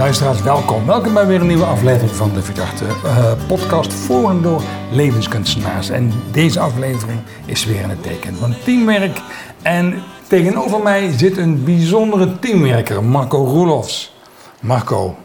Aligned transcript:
Luisteraars, 0.00 0.42
welkom. 0.42 0.86
Welkom 0.86 1.14
bij 1.14 1.26
weer 1.26 1.40
een 1.40 1.46
nieuwe 1.46 1.64
aflevering 1.64 2.10
van 2.10 2.34
de 2.34 2.42
Verdachte 2.42 2.84
uh, 2.84 3.32
podcast 3.46 3.92
voor 3.92 4.30
en 4.30 4.42
door 4.42 4.62
levenskunstenaars. 4.92 5.90
En 5.90 6.12
deze 6.32 6.60
aflevering 6.60 7.20
is 7.44 7.64
weer 7.64 7.80
in 7.80 7.88
het 7.88 8.02
teken 8.02 8.36
van 8.36 8.54
teamwerk. 8.64 9.20
En 9.62 10.02
tegenover 10.28 10.82
mij 10.82 11.12
zit 11.16 11.36
een 11.36 11.64
bijzondere 11.64 12.38
teamwerker, 12.38 13.04
Marco 13.04 13.44
Roelofs. 13.44 14.14
Marco. 14.60 15.16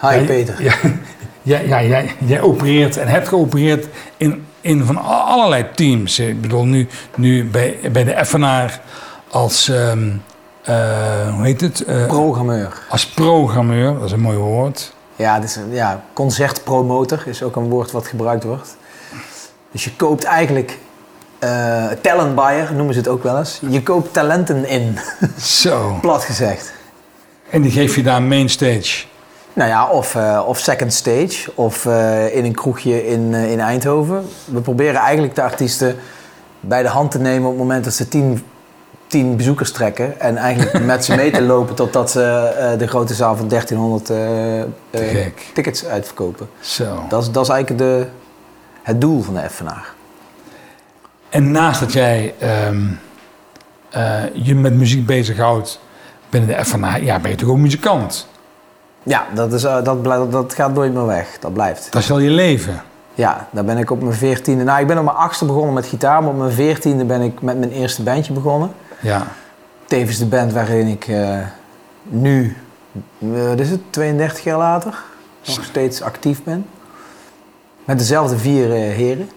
Hi 0.00 0.06
jij, 0.06 0.24
Peter. 0.24 0.62
Ja, 0.62 0.74
ja, 1.42 1.58
ja, 1.58 1.82
jij, 1.82 2.10
jij 2.24 2.40
opereert 2.40 2.96
en 2.96 3.08
hebt 3.08 3.28
geopereerd 3.28 3.88
in, 4.16 4.46
in 4.60 4.84
van 4.84 4.96
allerlei 5.04 5.66
teams. 5.74 6.18
Ik 6.18 6.40
bedoel, 6.40 6.64
nu, 6.64 6.88
nu 7.16 7.44
bij, 7.44 7.78
bij 7.92 8.04
de 8.04 8.24
FNR 8.24 8.80
als... 9.30 9.68
Um, 9.68 10.08
uh, 10.08 10.33
hoe 11.34 11.40
heet 11.42 11.60
het? 11.60 11.84
Uh, 11.88 12.06
programmeur. 12.06 12.82
Als 12.88 13.06
programmeur, 13.06 13.94
dat 13.94 14.04
is 14.04 14.12
een 14.12 14.20
mooi 14.20 14.38
woord. 14.38 14.92
Ja, 15.16 15.36
een, 15.36 15.70
ja, 15.70 16.04
concertpromotor 16.12 17.22
is 17.26 17.42
ook 17.42 17.56
een 17.56 17.68
woord 17.68 17.90
wat 17.90 18.06
gebruikt 18.06 18.44
wordt. 18.44 18.76
Dus 19.70 19.84
je 19.84 19.96
koopt 19.96 20.24
eigenlijk 20.24 20.78
uh, 21.44 21.86
talent 22.00 22.34
buyer, 22.34 22.74
noemen 22.74 22.94
ze 22.94 23.00
het 23.00 23.08
ook 23.08 23.22
wel 23.22 23.38
eens. 23.38 23.60
Je 23.68 23.82
koopt 23.82 24.12
talenten 24.12 24.68
in. 24.68 24.98
Zo. 25.62 25.98
Plat 26.00 26.24
gezegd. 26.24 26.72
En 27.50 27.62
die 27.62 27.70
geef 27.70 27.96
je 27.96 28.02
daar 28.02 28.22
main 28.22 28.48
stage? 28.48 29.04
Nou 29.52 29.68
ja, 29.68 29.88
of, 29.88 30.14
uh, 30.14 30.42
of 30.46 30.58
second 30.58 30.92
stage, 30.92 31.50
of 31.54 31.84
uh, 31.84 32.36
in 32.36 32.44
een 32.44 32.54
kroegje 32.54 33.06
in, 33.06 33.34
in 33.34 33.60
Eindhoven. 33.60 34.28
We 34.44 34.60
proberen 34.60 35.00
eigenlijk 35.00 35.34
de 35.34 35.42
artiesten 35.42 35.96
bij 36.60 36.82
de 36.82 36.88
hand 36.88 37.10
te 37.10 37.18
nemen 37.18 37.44
op 37.44 37.50
het 37.50 37.62
moment 37.62 37.84
dat 37.84 37.94
ze 37.94 38.08
tien 38.08 38.44
tien 39.14 39.36
bezoekers 39.36 39.72
trekken. 39.72 40.20
En 40.20 40.36
eigenlijk 40.36 40.84
met 40.94 41.04
ze 41.04 41.14
mee 41.14 41.30
te 41.30 41.42
lopen 41.42 41.74
totdat 41.74 42.10
ze 42.10 42.54
uh, 42.72 42.78
de 42.78 42.86
grote 42.86 43.14
zaal 43.14 43.36
van 43.36 43.48
1300 43.48 44.10
uh, 44.10 44.58
uh, 44.58 45.26
tickets 45.54 45.84
uitverkopen. 45.86 46.48
Zo. 46.60 47.04
Dat, 47.08 47.22
is, 47.22 47.30
dat 47.30 47.44
is 47.44 47.50
eigenlijk 47.50 47.80
de, 47.80 48.06
het 48.82 49.00
doel 49.00 49.22
van 49.22 49.34
de 49.34 49.50
FNA. 49.50 49.82
En 51.28 51.50
naast 51.50 51.80
dat 51.80 51.92
jij 51.92 52.34
um, 52.68 52.98
je 54.32 54.54
met 54.54 54.74
muziek 54.74 55.06
bezighoudt 55.06 55.80
binnen 56.30 56.56
de 56.56 56.64
FNA, 56.64 56.96
ja, 56.96 57.18
ben 57.18 57.30
je 57.30 57.36
toch 57.36 57.48
ook 57.48 57.56
muzikant? 57.56 58.28
Ja, 59.02 59.26
dat, 59.34 59.52
is, 59.52 59.62
dat, 59.62 60.02
blijft, 60.02 60.30
dat 60.30 60.54
gaat 60.54 60.74
nooit 60.74 60.94
meer 60.94 61.06
weg. 61.06 61.38
Dat 61.40 61.52
blijft. 61.52 61.92
Dat 61.92 62.02
is 62.02 62.08
wel 62.08 62.18
je 62.18 62.30
leven? 62.30 62.82
Ja, 63.14 63.48
daar 63.50 63.64
ben 63.64 63.78
ik 63.78 63.90
op 63.90 64.02
mijn 64.02 64.14
veertiende... 64.14 64.64
Nou, 64.64 64.80
ik 64.80 64.86
ben 64.86 64.98
op 64.98 65.04
mijn 65.04 65.16
achtste 65.16 65.44
begonnen 65.44 65.74
met 65.74 65.86
gitaar, 65.86 66.22
maar 66.22 66.30
op 66.30 66.38
mijn 66.38 66.52
veertiende 66.52 67.04
ben 67.04 67.20
ik 67.20 67.42
met 67.42 67.58
mijn 67.58 67.72
eerste 67.72 68.02
bandje 68.02 68.32
begonnen. 68.32 68.70
Ja. 69.04 69.26
Tevens 69.86 70.18
de 70.18 70.26
band 70.26 70.52
waarin 70.52 70.86
ik 70.86 71.08
uh, 71.08 71.38
nu, 72.02 72.56
wat 73.18 73.60
is 73.60 73.70
het, 73.70 73.80
32 73.90 74.44
jaar 74.44 74.58
later, 74.58 75.02
nog 75.46 75.64
steeds 75.64 76.02
actief 76.02 76.42
ben. 76.42 76.66
Met 77.84 77.98
dezelfde 77.98 78.38
vier 78.38 78.66
uh, 78.66 78.74
heren. 78.74 79.30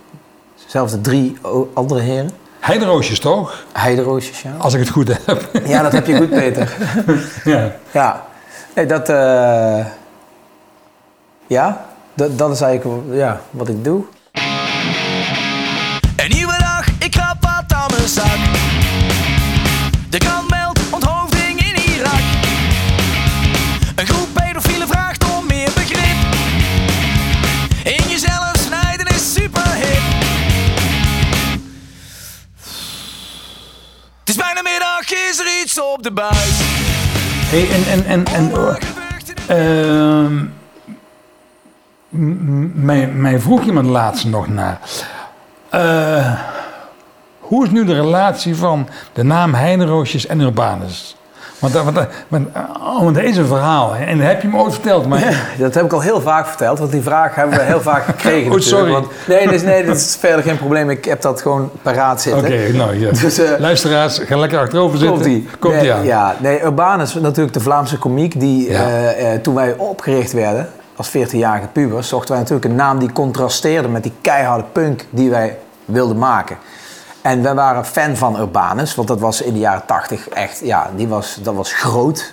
Dezelfde 0.66 1.02
drie 1.02 1.38
andere 1.74 2.00
heren. 2.00 2.32
Heideroosjes 2.60 3.20
toch? 3.20 3.66
Heideroosjes, 3.72 4.42
ja. 4.42 4.54
Als 4.58 4.74
ik 4.74 4.80
het 4.80 4.90
goed 4.90 5.08
heb. 5.08 5.50
Ja, 5.68 5.82
dat 5.82 5.92
heb 5.92 6.08
je 6.08 6.18
goed, 6.18 6.30
Peter. 6.30 6.76
ja. 7.54 7.76
Ja. 7.92 8.26
Nee, 8.76 8.86
dat... 8.86 9.08
ja, 11.48 11.86
dat, 12.14 12.38
dat 12.38 12.52
is 12.52 12.62
eigenlijk 12.62 13.02
ja, 13.12 13.42
wat 13.50 13.68
ik 13.68 13.84
doe. 13.84 14.04
Op 35.84 36.04
de 36.04 36.12
buis. 36.12 36.60
Hey, 37.50 37.70
en, 37.70 38.06
en, 38.06 38.06
en, 38.06 38.26
en 38.26 38.52
uh, 39.50 40.28
mij, 42.74 43.08
mij 43.08 43.40
vroeg 43.40 43.64
iemand 43.64 43.88
laatst 43.88 44.26
nog 44.26 44.48
naar. 44.48 44.80
Uh, 45.74 46.40
hoe 47.40 47.66
is 47.66 47.72
nu 47.72 47.86
de 47.86 47.94
relatie 47.94 48.56
van 48.56 48.88
de 49.14 49.24
naam 49.24 49.54
Heideroosjes 49.54 50.26
en 50.26 50.40
Urbanus? 50.40 51.16
Want, 51.60 51.74
want, 51.74 51.98
want, 52.28 52.48
want 53.00 53.16
deze 53.16 53.46
verhaal, 53.46 53.96
en 53.96 54.20
heb 54.20 54.42
je 54.42 54.48
me 54.48 54.58
ooit 54.58 54.74
verteld. 54.74 55.08
Maar... 55.08 55.20
Ja, 55.20 55.32
dat 55.58 55.74
heb 55.74 55.86
ik 55.86 55.94
al 55.94 56.02
heel 56.02 56.22
vaak 56.22 56.48
verteld, 56.48 56.80
want 56.80 56.92
die 56.92 57.02
vraag 57.02 57.36
hebben 57.36 57.58
we 57.58 57.64
heel 57.64 57.82
vaak 57.82 58.06
gekregen. 58.06 58.52
oh, 58.54 58.60
sorry. 58.60 58.92
Want, 58.92 59.08
nee, 59.28 59.48
dus, 59.48 59.62
nee, 59.62 59.86
dat 59.86 59.96
is 59.96 60.18
verder 60.20 60.44
geen 60.44 60.58
probleem. 60.58 60.90
Ik 60.90 61.06
heb 61.06 61.22
dat 61.22 61.42
gewoon 61.42 61.72
paraat 61.82 62.22
zitten. 62.22 62.44
Oké, 62.44 62.72
nou 62.74 63.00
ja. 63.00 63.12
Dus, 63.22 63.40
uh, 63.40 63.50
Luisteraars, 63.58 64.18
ga 64.18 64.38
lekker 64.38 64.60
achterover 64.60 64.98
zitten. 64.98 65.18
Komt 65.18 65.30
die. 65.30 65.48
Komt 65.60 65.74
nee, 65.74 65.82
die 65.82 65.94
aan. 65.94 66.04
Ja, 66.04 66.36
nee, 66.40 66.64
Urbanus, 66.64 67.14
natuurlijk 67.14 67.54
de 67.54 67.60
Vlaamse 67.60 67.98
komiek, 67.98 68.40
die 68.40 68.70
ja. 68.70 68.88
uh, 68.88 69.22
uh, 69.22 69.40
toen 69.42 69.56
wij 69.56 69.74
opgericht 69.78 70.32
werden, 70.32 70.70
als 70.96 71.10
14-jarige 71.10 71.68
pubers, 71.68 72.08
zochten 72.08 72.30
wij 72.30 72.40
natuurlijk 72.40 72.66
een 72.66 72.76
naam 72.76 73.00
die 73.00 73.12
contrasteerde 73.12 73.88
met 73.88 74.04
die 74.04 74.14
keiharde 74.22 74.64
punk 74.72 75.06
die 75.10 75.30
wij 75.30 75.58
wilden 75.86 76.18
maken. 76.18 76.58
En 77.28 77.42
wij 77.42 77.56
waren 77.56 77.86
fan 77.86 78.16
van 78.16 78.40
Urbanus, 78.40 78.96
want 78.96 79.08
dat 79.08 79.20
was 79.20 79.42
in 79.42 79.54
de 79.54 79.60
jaren 79.60 79.86
80 79.86 80.30
echt, 80.30 80.60
ja, 80.64 80.90
die 80.96 81.08
was, 81.08 81.38
dat 81.42 81.56
was 81.56 81.74
groot. 81.74 82.32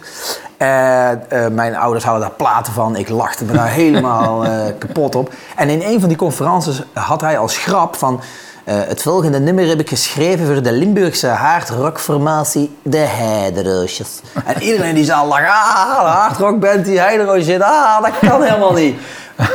Uh, 0.59 1.11
uh, 1.11 1.47
mijn 1.49 1.77
ouders 1.77 2.05
hadden 2.05 2.23
daar 2.23 2.37
platen 2.37 2.73
van, 2.73 2.97
ik 2.97 3.09
lachte 3.09 3.45
me 3.45 3.53
daar 3.53 3.69
helemaal 3.69 4.45
uh, 4.45 4.51
kapot 4.79 5.15
op. 5.15 5.33
En 5.57 5.69
in 5.69 5.83
een 5.83 6.01
van 6.01 6.09
die 6.09 6.19
conferences 6.19 6.83
had 6.93 7.21
hij 7.21 7.39
als 7.39 7.57
grap 7.57 7.97
van... 7.97 8.21
het 8.65 9.03
volgende 9.03 9.41
nummer 9.41 9.69
heb 9.69 9.81
ik 9.81 9.89
geschreven 9.89 10.47
voor 10.47 10.63
de 10.63 10.73
Limburgse 10.73 11.29
hardrockformatie 11.29 12.77
De 12.83 12.97
Heideroosjes. 12.97 14.21
En 14.45 14.63
iedereen 14.63 14.95
die 14.95 15.05
zal 15.05 15.27
lachen, 15.27 15.49
ah, 15.49 16.01
de 16.01 16.09
hardrockband 16.09 16.85
die 16.85 16.99
Heideroosjes, 16.99 17.61
ah, 17.61 18.03
dat 18.03 18.31
kan 18.31 18.43
helemaal 18.43 18.73
niet. 18.73 18.97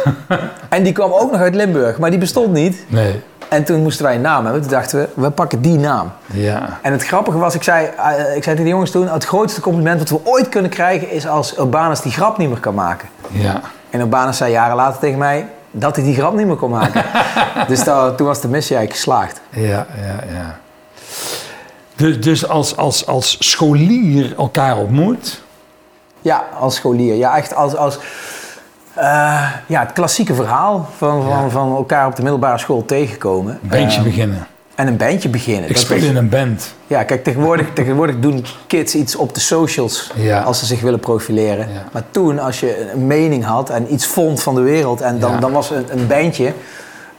en 0.70 0.84
die 0.84 0.94
kwam 0.94 1.12
ook 1.12 1.32
nog 1.32 1.42
uit 1.42 1.56
Limburg, 1.56 1.98
maar 1.98 2.10
die 2.10 2.20
bestond 2.20 2.54
niet. 2.54 2.84
Nee. 2.88 3.24
En 3.50 3.64
toen 3.64 3.82
moesten 3.82 4.06
wij 4.06 4.16
een 4.16 4.22
naam 4.22 4.44
hebben. 4.44 4.62
Toen 4.62 4.72
dachten 4.72 5.00
we, 5.00 5.22
we 5.22 5.30
pakken 5.30 5.62
die 5.62 5.78
naam. 5.78 6.12
Ja. 6.26 6.80
En 6.82 6.92
het 6.92 7.06
grappige 7.06 7.38
was, 7.38 7.56
ik 7.56 7.64
zei, 7.64 7.86
uh, 7.86 8.36
ik 8.36 8.44
zei 8.44 8.56
tegen 8.56 8.64
de 8.64 8.70
jongens 8.70 8.92
toen... 8.92 9.08
het 9.08 9.26
grootste 9.26 9.62
compliment 9.62 10.00
wat 10.00 10.10
we 10.10 10.20
ooit 10.24 10.50
kunnen 10.50 10.72
krijgen... 10.72 11.12
is 11.12 11.28
als 11.28 11.58
Urbanus 11.58 12.02
die 12.02 12.12
grap 12.12 12.38
niet 12.38 12.50
meer 12.50 12.60
kan 12.60 12.74
maken. 12.74 13.10
Ja. 13.28 13.62
En 13.90 14.00
Urbanus 14.00 14.38
zei 14.38 14.52
jaren 14.52 14.76
later 14.76 15.00
tegen 15.00 15.18
mij... 15.18 15.48
dat 15.72 15.96
hij 15.96 16.06
die 16.06 16.16
grap 16.16 16.36
niet 16.36 16.48
meer 16.48 16.56
kon 16.56 16.70
maken. 16.70 17.04
dus 17.68 17.84
dat, 17.84 18.18
toen 18.18 18.28
was 18.28 18.42
de 18.42 18.48
missie 18.48 18.76
eigenlijk 18.76 19.06
geslaagd. 19.06 19.42
Ja, 19.50 19.88
ja, 20.02 20.24
ja. 20.34 20.58
Dus, 21.96 22.22
dus 22.22 22.48
als, 22.48 22.78
als, 22.78 23.06
als 23.06 23.36
scholier 23.40 24.34
elkaar 24.38 24.78
ontmoet? 24.78 25.42
Ja, 26.22 26.44
als 26.60 26.76
scholier. 26.76 27.16
Ja, 27.16 27.38
echt 27.38 27.56
als... 27.56 27.76
als 27.76 28.00
uh, 29.00 29.52
ja, 29.68 29.80
het 29.80 29.94
klassieke 29.94 30.34
verhaal 30.34 30.90
van, 30.98 31.24
van, 31.24 31.44
ja. 31.44 31.50
van 31.50 31.76
elkaar 31.76 32.08
op 32.08 32.16
de 32.16 32.22
middelbare 32.22 32.58
school 32.58 32.86
tegenkomen. 32.86 33.60
Een 33.62 33.70
bandje 33.70 33.98
uh, 33.98 34.06
beginnen. 34.06 34.48
En 34.76 34.88
een 34.88 34.98
bandje 34.98 35.30
beginnen. 35.30 35.64
Ik 35.64 35.76
dat 35.76 35.84
speel 35.84 36.04
in 36.04 36.16
een 36.16 36.30
band. 36.30 36.74
Ja, 36.88 37.04
kijk, 37.04 37.24
tegenwoordig, 37.24 37.68
tegenwoordig 37.74 38.20
doen 38.20 38.46
kids 38.68 38.96
iets 38.96 39.16
op 39.16 39.34
de 39.34 39.40
socials 39.40 40.12
ja. 40.16 40.42
als 40.42 40.60
ze 40.60 40.66
zich 40.66 40.82
willen 40.82 41.00
profileren. 41.00 41.70
Ja. 41.74 41.84
Maar 41.92 42.04
toen, 42.12 42.40
als 42.40 42.60
je 42.60 42.92
een 42.92 43.08
mening 43.08 43.44
had 43.44 43.70
en 43.70 43.94
iets 43.94 44.06
vond 44.06 44.42
van 44.42 44.56
de 44.56 44.62
wereld... 44.62 45.02
en 45.02 45.20
dan, 45.20 45.40
dan 45.40 45.52
was 45.52 45.70
een, 45.70 45.86
een 45.90 46.08
bandje 46.08 46.54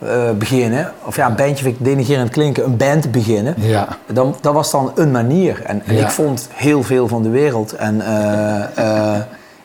uh, 0.04 0.30
beginnen... 0.30 0.92
of 1.04 1.16
ja, 1.16 1.26
een 1.26 1.36
bandje 1.36 1.64
vind 1.64 1.78
ik 1.78 1.84
denigerend 1.84 2.30
klinken, 2.30 2.64
een 2.64 2.76
band 2.76 3.10
beginnen... 3.10 3.54
Ja. 3.56 3.88
Dan, 4.06 4.36
dat 4.40 4.54
was 4.54 4.70
dan 4.70 4.92
een 4.94 5.10
manier. 5.10 5.62
En, 5.64 5.82
en 5.86 5.96
ik 5.96 6.08
vond 6.10 6.48
heel 6.52 6.82
veel 6.82 7.08
van 7.08 7.22
de 7.22 7.30
wereld. 7.30 7.72
En 7.72 8.02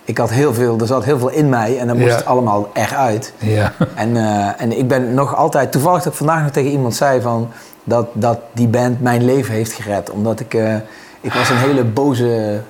ik 0.05 0.17
had 0.17 0.29
heel 0.29 0.53
veel, 0.53 0.77
er 0.79 0.87
zat 0.87 1.03
heel 1.03 1.19
veel 1.19 1.29
in 1.29 1.49
mij 1.49 1.79
en 1.79 1.87
dan 1.87 1.97
moest 1.97 2.09
Ja. 2.09 2.15
het 2.15 2.25
allemaal 2.25 2.69
eruit. 2.73 3.33
Ja. 3.37 3.73
En, 3.95 4.17
eh, 4.17 4.61
en 4.61 4.77
ik 4.77 4.87
ben 4.87 5.13
nog 5.13 5.35
altijd, 5.35 5.71
toevallig 5.71 6.03
dat 6.03 6.11
ik 6.11 6.17
vandaag 6.17 6.41
nog 6.41 6.51
tegen 6.51 6.71
iemand 6.71 6.95
zei 6.95 7.21
van 7.21 7.51
dat, 7.83 8.07
dat 8.13 8.39
die 8.53 8.67
band 8.67 9.01
mijn 9.01 9.25
leven 9.25 9.53
heeft 9.53 9.71
gered. 9.73 10.09
Omdat 10.09 10.39
ik, 10.39 10.53
eh, 10.53 10.75
ik 11.21 11.33
was 11.33 11.49
een 11.49 11.57
hele 11.57 11.83
boze, 11.83 12.61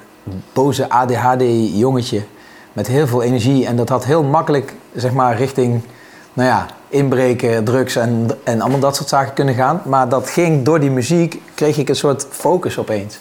boze 0.53 0.89
ADHD 0.89 1.43
jongetje 1.73 2.21
met 2.73 2.87
heel 2.87 3.07
veel 3.07 3.21
energie. 3.23 3.65
En 3.65 3.75
dat 3.75 3.89
had 3.89 4.05
heel 4.05 4.23
makkelijk, 4.23 4.73
zeg 4.95 5.11
maar, 5.11 5.37
richting, 5.37 5.81
nou 6.33 6.49
ja, 6.49 6.65
inbreken, 6.89 7.63
drugs 7.63 7.95
en, 7.95 8.27
en 8.43 8.61
allemaal 8.61 8.79
dat 8.79 8.95
soort 8.95 9.09
zaken 9.09 9.33
kunnen 9.33 9.55
gaan. 9.55 9.81
Maar 9.85 10.09
dat 10.09 10.29
ging 10.29 10.65
door 10.65 10.79
die 10.79 10.91
muziek, 10.91 11.41
kreeg 11.55 11.77
ik 11.77 11.89
een 11.89 11.95
soort 11.95 12.27
focus 12.29 12.77
opeens. 12.77 13.19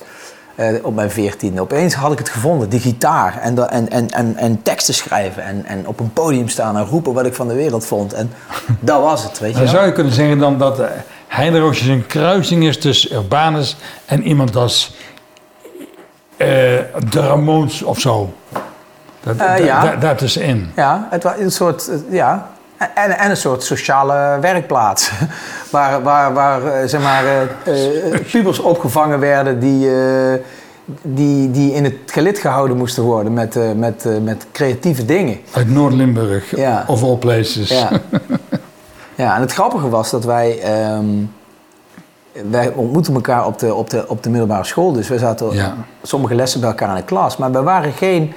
Eh, 0.54 0.74
op 0.82 0.94
mijn 0.94 1.10
veertiende. 1.10 1.60
Opeens 1.60 1.94
had 1.94 2.12
ik 2.12 2.18
het 2.18 2.28
gevonden, 2.28 2.68
die 2.68 2.80
gitaar. 2.80 3.38
En, 3.40 3.70
en, 3.70 3.88
en, 3.90 4.10
en, 4.10 4.36
en 4.36 4.62
teksten 4.62 4.94
schrijven. 4.94 5.44
En, 5.44 5.64
en 5.66 5.86
op 5.86 6.00
een 6.00 6.12
podium 6.12 6.48
staan 6.48 6.76
en 6.76 6.84
roepen 6.84 7.12
wat 7.12 7.26
ik 7.26 7.34
van 7.34 7.48
de 7.48 7.54
wereld 7.54 7.86
vond. 7.86 8.12
En 8.12 8.32
dat 8.80 9.00
was 9.02 9.22
het, 9.24 9.38
weet 9.38 9.52
je 9.52 9.58
Dan 9.58 9.68
zou 9.68 9.86
je 9.86 9.92
kunnen 9.92 10.12
zeggen 10.12 10.38
dan 10.38 10.58
dat 10.58 10.80
uh, 10.80 10.86
Heideroosjes 11.28 11.88
een 11.88 12.06
kruising 12.06 12.64
is 12.64 12.78
tussen 12.78 13.16
Urbanus 13.16 13.76
en 14.06 14.22
iemand 14.22 14.56
als 14.56 14.94
eh, 16.36 16.46
de 17.10 17.20
Ramones 17.20 17.82
of 17.82 18.00
zo. 18.00 18.32
Dat, 19.22 19.38
da- 19.38 19.54
ja. 19.54 19.82
da- 19.82 19.96
daartussenin. 19.96 20.70
Ja, 20.76 21.06
het 21.10 21.22
was 21.22 21.32
een 21.38 21.52
soort, 21.52 21.90
ja. 22.10 22.50
En, 22.76 23.18
en 23.18 23.30
een 23.30 23.36
soort 23.36 23.62
sociale 23.62 24.38
werkplaats. 24.40 25.10
waar 25.70 26.02
waar, 26.02 26.32
waar 26.32 26.66
eh, 26.66 26.88
zeg 26.88 27.02
maar, 27.02 27.24
eh, 27.26 28.20
pubers 28.30 28.58
opgevangen 28.58 29.18
werden 29.20 29.58
die, 29.60 29.88
die, 31.02 31.50
die 31.50 31.72
in 31.72 31.84
het 31.84 31.94
gelid 32.06 32.38
gehouden 32.38 32.76
moesten 32.76 33.02
worden 33.02 33.32
met, 33.32 33.58
met, 33.76 34.06
met 34.22 34.46
creatieve 34.52 35.04
dingen. 35.04 35.38
Uit 35.52 35.70
Noord-Limburg, 35.70 36.56
Ja. 36.56 36.84
of 36.86 37.02
all 37.02 37.16
places. 37.16 37.68
Ja. 37.68 37.90
ja, 39.14 39.34
en 39.34 39.40
het 39.40 39.52
grappige 39.52 39.88
was 39.88 40.10
dat 40.10 40.24
wij. 40.24 40.60
ehm, 40.60 41.06
wij 42.50 42.72
ontmoetten 42.72 43.14
elkaar 43.14 43.46
op 43.46 43.58
de, 43.58 43.74
op, 43.74 43.90
de, 43.90 44.04
op 44.08 44.22
de 44.22 44.30
middelbare 44.30 44.64
school. 44.64 44.92
Dus 44.92 45.08
wij 45.08 45.18
zaten 45.18 45.50
Ja. 45.54 45.74
sommige 46.02 46.34
lessen 46.34 46.60
bij 46.60 46.68
elkaar 46.68 46.88
in 46.88 46.94
de 46.94 47.02
klas. 47.02 47.36
Maar 47.36 47.52
wij 47.52 47.62
waren 47.62 47.92
geen. 47.92 48.32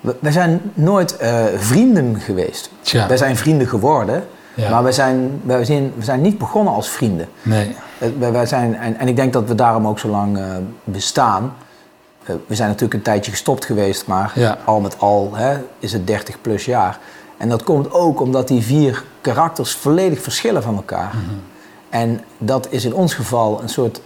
We- 0.00 0.16
Wij 0.20 0.32
zijn 0.32 0.60
nooit 0.74 1.16
eh, 1.16 1.44
vrienden 1.56 2.20
geweest. 2.20 2.70
Tja. 2.80 3.06
Wij 3.08 3.16
zijn 3.16 3.36
vrienden 3.36 3.66
geworden. 3.66 4.24
Ja. 4.54 4.70
Maar 4.70 4.82
wij 4.82 4.92
zijn, 4.92 5.40
wij, 5.44 5.64
zijn, 5.64 5.92
we 5.96 6.04
zijn 6.04 6.20
niet 6.20 6.38
begonnen 6.38 6.72
als 6.74 6.88
vrienden. 6.88 7.28
Nee. 7.42 7.76
Eh, 7.98 8.08
Wij, 8.18 8.32
wij 8.32 8.46
zijn, 8.46 8.76
en, 8.76 8.98
en 8.98 9.08
ik 9.08 9.16
denk 9.16 9.32
dat 9.32 9.48
we 9.48 9.54
daarom 9.54 9.86
ook 9.86 9.98
zo 9.98 10.08
lang 10.08 10.38
eh, 10.38 10.44
bestaan. 10.84 11.54
We 12.46 12.54
zijn 12.54 12.68
natuurlijk 12.68 12.94
een 12.94 13.02
tijdje 13.02 13.30
gestopt 13.30 13.64
geweest, 13.64 14.06
maar 14.06 14.32
Ja. 14.34 14.58
al 14.64 14.80
met 14.80 14.98
al 15.00 15.30
hè, 15.34 15.58
is 15.78 15.92
het 15.92 16.06
30 16.06 16.40
plus 16.40 16.64
jaar. 16.64 16.98
En 17.36 17.48
dat 17.48 17.62
komt 17.62 17.92
ook 17.92 18.20
omdat 18.20 18.48
die 18.48 18.62
vier 18.62 19.04
karakters 19.20 19.74
volledig 19.74 20.22
verschillen 20.22 20.62
van 20.62 20.76
elkaar. 20.76 21.10
Mhm. 21.14 21.34
En 21.90 22.24
dat 22.38 22.66
is 22.70 22.84
in 22.84 22.94
ons 22.94 23.14
geval 23.14 23.62
een 23.62 23.68
soort 23.68 24.00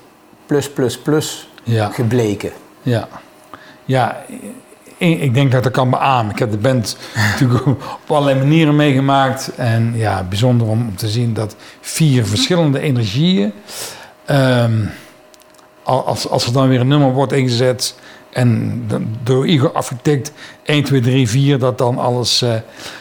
plus 0.47 0.71
plus 0.71 0.99
plus 0.99 1.51
Ja. 1.63 1.89
gebleken. 1.91 2.51
Ja. 2.83 3.09
Ja, 3.85 4.17
ik, 5.03 5.35
denk 5.35 5.53
dat 5.53 5.63
dat 5.63 5.73
kan 5.73 5.91
beamen. 5.91 6.33
Ik 6.33 6.39
heb 6.39 6.51
de 6.51 6.57
band 6.57 6.97
natuurlijk 7.15 7.67
op 7.67 8.01
allerlei 8.07 8.39
manieren 8.39 8.77
meegemaakt. 8.77 9.51
En 9.57 9.93
ja, 9.97 10.23
bijzonder 10.29 10.67
om, 10.67 10.97
te 10.97 11.09
zien 11.09 11.35
dat 11.35 11.57
vier 11.81 12.27
verschillende 12.27 12.81
energieën... 12.81 13.53
ehm, 14.25 14.85
al- 15.83 16.07
als, 16.07 16.29
als 16.29 16.47
er 16.47 16.53
dan 16.53 16.69
weer 16.69 16.81
een 16.81 16.89
nummer 16.89 17.13
wordt 17.13 17.33
ingezet... 17.33 17.95
en 18.33 18.83
door 19.23 19.47
Igor 19.47 19.73
Architect 19.73 20.33
1, 20.63 20.85
2, 20.85 21.01
3, 21.01 21.29
4... 21.29 21.59
dat 21.59 21.79
dan 21.79 21.99
alles 21.99 22.43
eh, 22.43 22.55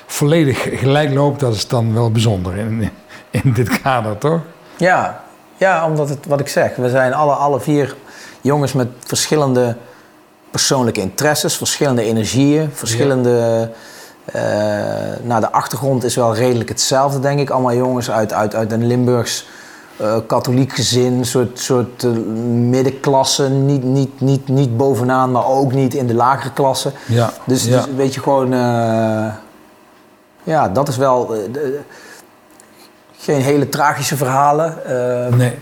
volledig 0.06 0.68
gelijk 0.80 1.14
loopt... 1.14 1.40
dat 1.40 1.56
is 1.56 1.68
dan 1.68 1.94
wel 1.94 2.12
bijzonder 2.12 2.58
in, 2.58 2.90
in 3.30 3.54
dit 3.54 3.82
kader, 3.82 4.18
toch? 4.18 4.40
Ja, 4.78 5.24
ja 5.58 5.86
omdat 5.86 6.10
het, 6.10 6.26
wat 6.26 6.40
ik 6.40 6.48
zeg, 6.48 6.76
we 6.76 6.90
zijn 6.90 7.14
alle, 7.14 7.34
alle 7.34 7.60
vier 7.60 7.96
jongens 8.42 8.74
met 8.74 8.88
verschillende 9.00 9.78
persoonlijke 10.52 11.02
interesses, 11.02 11.56
verschillende 11.58 12.02
energieën, 12.04 12.70
verschillende. 12.74 13.70
eh, 14.26 14.42
nou, 15.24 15.42
de 15.42 15.52
achtergrond 15.52 16.04
is 16.04 16.16
wel 16.16 16.36
redelijk 16.36 16.70
hetzelfde, 16.70 17.20
denk 17.20 17.40
ik. 17.40 17.50
Allemaal 17.50 17.74
jongens 17.74 18.12
uit, 18.12 18.34
uit, 18.34 18.56
uit 18.56 18.72
een 18.72 18.88
Limburgs 18.88 19.48
eh, 19.98 20.16
katholiek 20.28 20.74
gezin, 20.74 21.26
soort, 21.26 21.60
soort 21.60 22.04
eh, 22.04 22.10
middenklasse. 22.70 23.50
Niet, 23.50 23.84
niet, 23.84 24.22
niet, 24.22 24.48
niet 24.48 24.78
bovenaan, 24.78 25.32
maar 25.32 25.46
ook 25.48 25.74
niet 25.74 25.94
in 25.94 26.08
de 26.08 26.14
lagere 26.14 26.54
klasse. 26.54 26.92
Ja. 27.08 27.30
Dus, 27.46 27.66
ja. 27.66 27.82
dus 27.82 27.96
weet 27.96 28.14
je 28.14 28.22
gewoon. 28.22 28.50
ja, 30.44 30.70
dat 30.74 30.88
is 30.88 30.98
wel. 30.98 31.28
de- 31.28 31.80
geen 33.18 33.42
hele 33.42 33.70
tragische 33.70 34.18
verhalen. 34.18 34.78
Nee. 35.38 35.58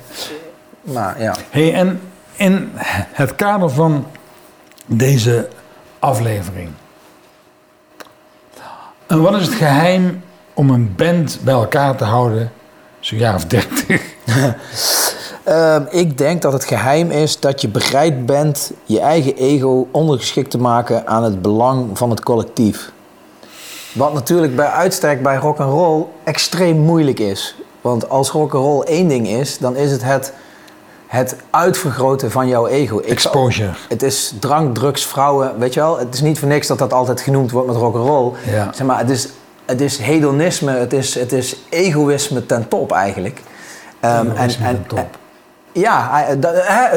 Maar 0.81 1.21
ja. 1.21 1.35
Hey, 1.50 1.74
en 1.74 2.01
in 2.35 2.71
het 3.12 3.35
kader 3.35 3.69
van 3.69 4.06
deze 4.89 5.47
aflevering. 6.00 6.69
En 9.07 9.21
wat 9.21 9.36
is 9.36 9.45
het 9.45 9.56
geheim 9.56 10.24
om 10.53 10.69
een 10.69 10.95
band 10.95 11.39
bij 11.44 11.53
elkaar 11.53 11.95
te 11.95 12.03
houden, 12.03 12.51
zo'n 13.00 13.18
jaar 13.18 13.36
of 13.36 13.45
dertig? 13.45 14.01
Ehm, 15.44 15.83
ik 15.89 16.18
denk 16.18 16.41
dat 16.41 16.53
het 16.53 16.63
geheim 16.63 17.12
is 17.12 17.39
dat 17.39 17.62
je 17.62 17.68
bereid 17.68 18.25
bent 18.25 18.71
je 18.83 19.00
eigen 19.00 19.36
ego 19.36 19.88
ondergeschikt 19.91 20.51
te 20.51 20.57
maken 20.57 21.07
aan 21.07 21.24
het 21.24 21.42
belang 21.42 21.97
van 21.97 22.09
het 22.09 22.24
collectief. 22.24 22.92
Wat 23.94 24.13
natuurlijk 24.13 24.56
bij 24.56 24.65
uitstek 24.65 25.24
bij 25.24 25.35
rock 25.35 25.59
and 25.59 25.71
roll 25.71 26.06
extreem 26.24 26.77
moeilijk 26.77 27.19
is. 27.19 27.56
Want 27.81 28.09
als 28.09 28.30
rock 28.30 28.53
and 28.53 28.63
roll 28.63 28.81
één 28.83 29.07
ding 29.07 29.27
is, 29.27 29.57
dan 29.57 29.75
is 29.75 29.92
het 29.92 30.03
het, 30.03 30.33
het 31.09 31.35
uitvergroten 31.50 32.31
van 32.31 32.47
jouw 32.47 32.67
ego. 32.67 33.00
Ik 33.00 33.06
Exposure. 33.06 33.69
Het 33.88 34.03
is 34.03 34.33
drank, 34.39 34.75
drugs, 34.75 35.06
vrouwen, 35.06 35.59
weet 35.59 35.73
je 35.73 35.79
wel. 35.79 36.00
Het 36.00 36.13
is 36.13 36.21
niet 36.21 36.39
voor 36.39 36.47
niks 36.47 36.67
dat 36.67 36.77
dat 36.79 36.94
altijd 36.94 37.21
genoemd 37.21 37.51
wordt 37.51 37.67
met 37.67 37.75
rock 37.75 37.95
and 37.95 38.06
roll. 38.07 38.31
Ja. 38.51 38.69
Zeg 38.73 38.88
maar, 38.88 38.97
het 39.00 39.09
is, 39.09 39.27
het 39.65 39.81
is 39.81 39.97
hedonisme, 39.97 40.71
het 40.71 40.94
is, 40.94 41.15
het 41.15 41.31
is 41.31 41.56
egoïsme 41.69 42.45
ten 42.45 42.67
top 42.67 42.91
eigenlijk. 42.91 43.41
Ehm, 44.00 44.31
Egoïsme 44.31 44.65
ten 44.65 44.83
top. 44.88 45.07
ja, 45.71 46.09
hè, 46.11 46.39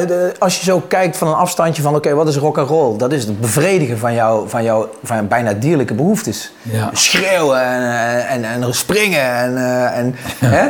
de- 0.05 0.33
als 0.39 0.57
je 0.57 0.63
zo 0.63 0.79
kijkt 0.87 1.17
van 1.17 1.27
een 1.27 1.33
afstandje 1.33 1.81
van 1.81 1.95
oké, 1.95 2.13
wat 2.13 2.27
is 2.27 2.37
rock 2.37 2.57
and 2.57 2.69
roll? 2.69 2.97
Dat 2.97 3.11
is 3.11 3.23
het 3.25 3.41
bevredigen 3.41 3.97
van 3.97 4.13
jouw 4.13 4.47
van 4.47 4.63
jou, 4.63 4.87
van 5.03 5.27
bijna 5.27 5.53
dierlijke 5.53 5.93
behoeftes. 5.93 6.53
Ja. 6.61 6.89
Schreeuwen 6.93 7.61
en, 7.61 8.27
en, 8.27 8.43
en 8.63 8.73
springen 8.73 9.35
en, 9.35 9.57
eh, 9.57 9.97
en 9.97 10.15
hè? 10.45 10.67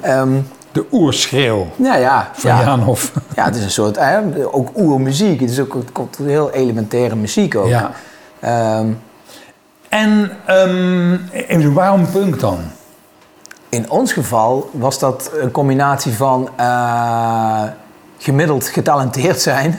Ehm, 0.00 0.32
De 0.76 0.86
oerschreeuw 0.92 1.66
nou 1.76 2.00
ja, 2.00 2.30
van 2.32 2.50
ja. 2.50 2.64
Jan 2.64 2.80
Hof. 2.80 3.12
Ja, 3.34 3.44
het 3.44 3.56
is 3.56 3.64
een 3.64 3.70
soort, 3.70 3.96
hè, 3.98 4.18
ook 4.50 4.70
oermuziek. 4.76 5.40
Het 5.40 5.50
is 5.50 5.60
ook 5.60 5.74
het 5.74 5.92
komt 5.92 6.16
heel 6.16 6.50
elementaire 6.50 7.16
muziek 7.16 7.54
ook. 7.54 7.68
Ja. 7.68 7.90
Ehm, 8.40 8.86
En 9.88 10.30
even, 11.32 11.72
waarom 11.72 12.10
punk 12.10 12.40
dan? 12.40 12.58
in 13.68 13.90
ons 13.90 14.12
geval 14.12 14.70
was 14.72 14.98
dat 14.98 15.30
een 15.40 15.50
combinatie 15.50 16.12
van 16.12 16.48
eh, 16.56 17.62
gemiddeld 18.18 18.66
getalenteerd 18.68 19.40
zijn 19.40 19.78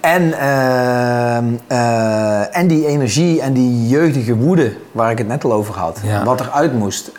en, 0.00 0.38
ehm, 0.38 1.44
eh, 1.66 2.56
en 2.56 2.66
die 2.66 2.86
energie 2.86 3.40
en 3.40 3.52
die 3.52 3.88
jeugdige 3.88 4.36
woede 4.36 4.76
waar 4.92 5.10
ik 5.10 5.18
het 5.18 5.26
net 5.28 5.44
al 5.44 5.52
over 5.52 5.74
had. 5.74 6.00
Ja. 6.02 6.24
Wat 6.24 6.40
eruit 6.40 6.72
moest. 6.78 7.10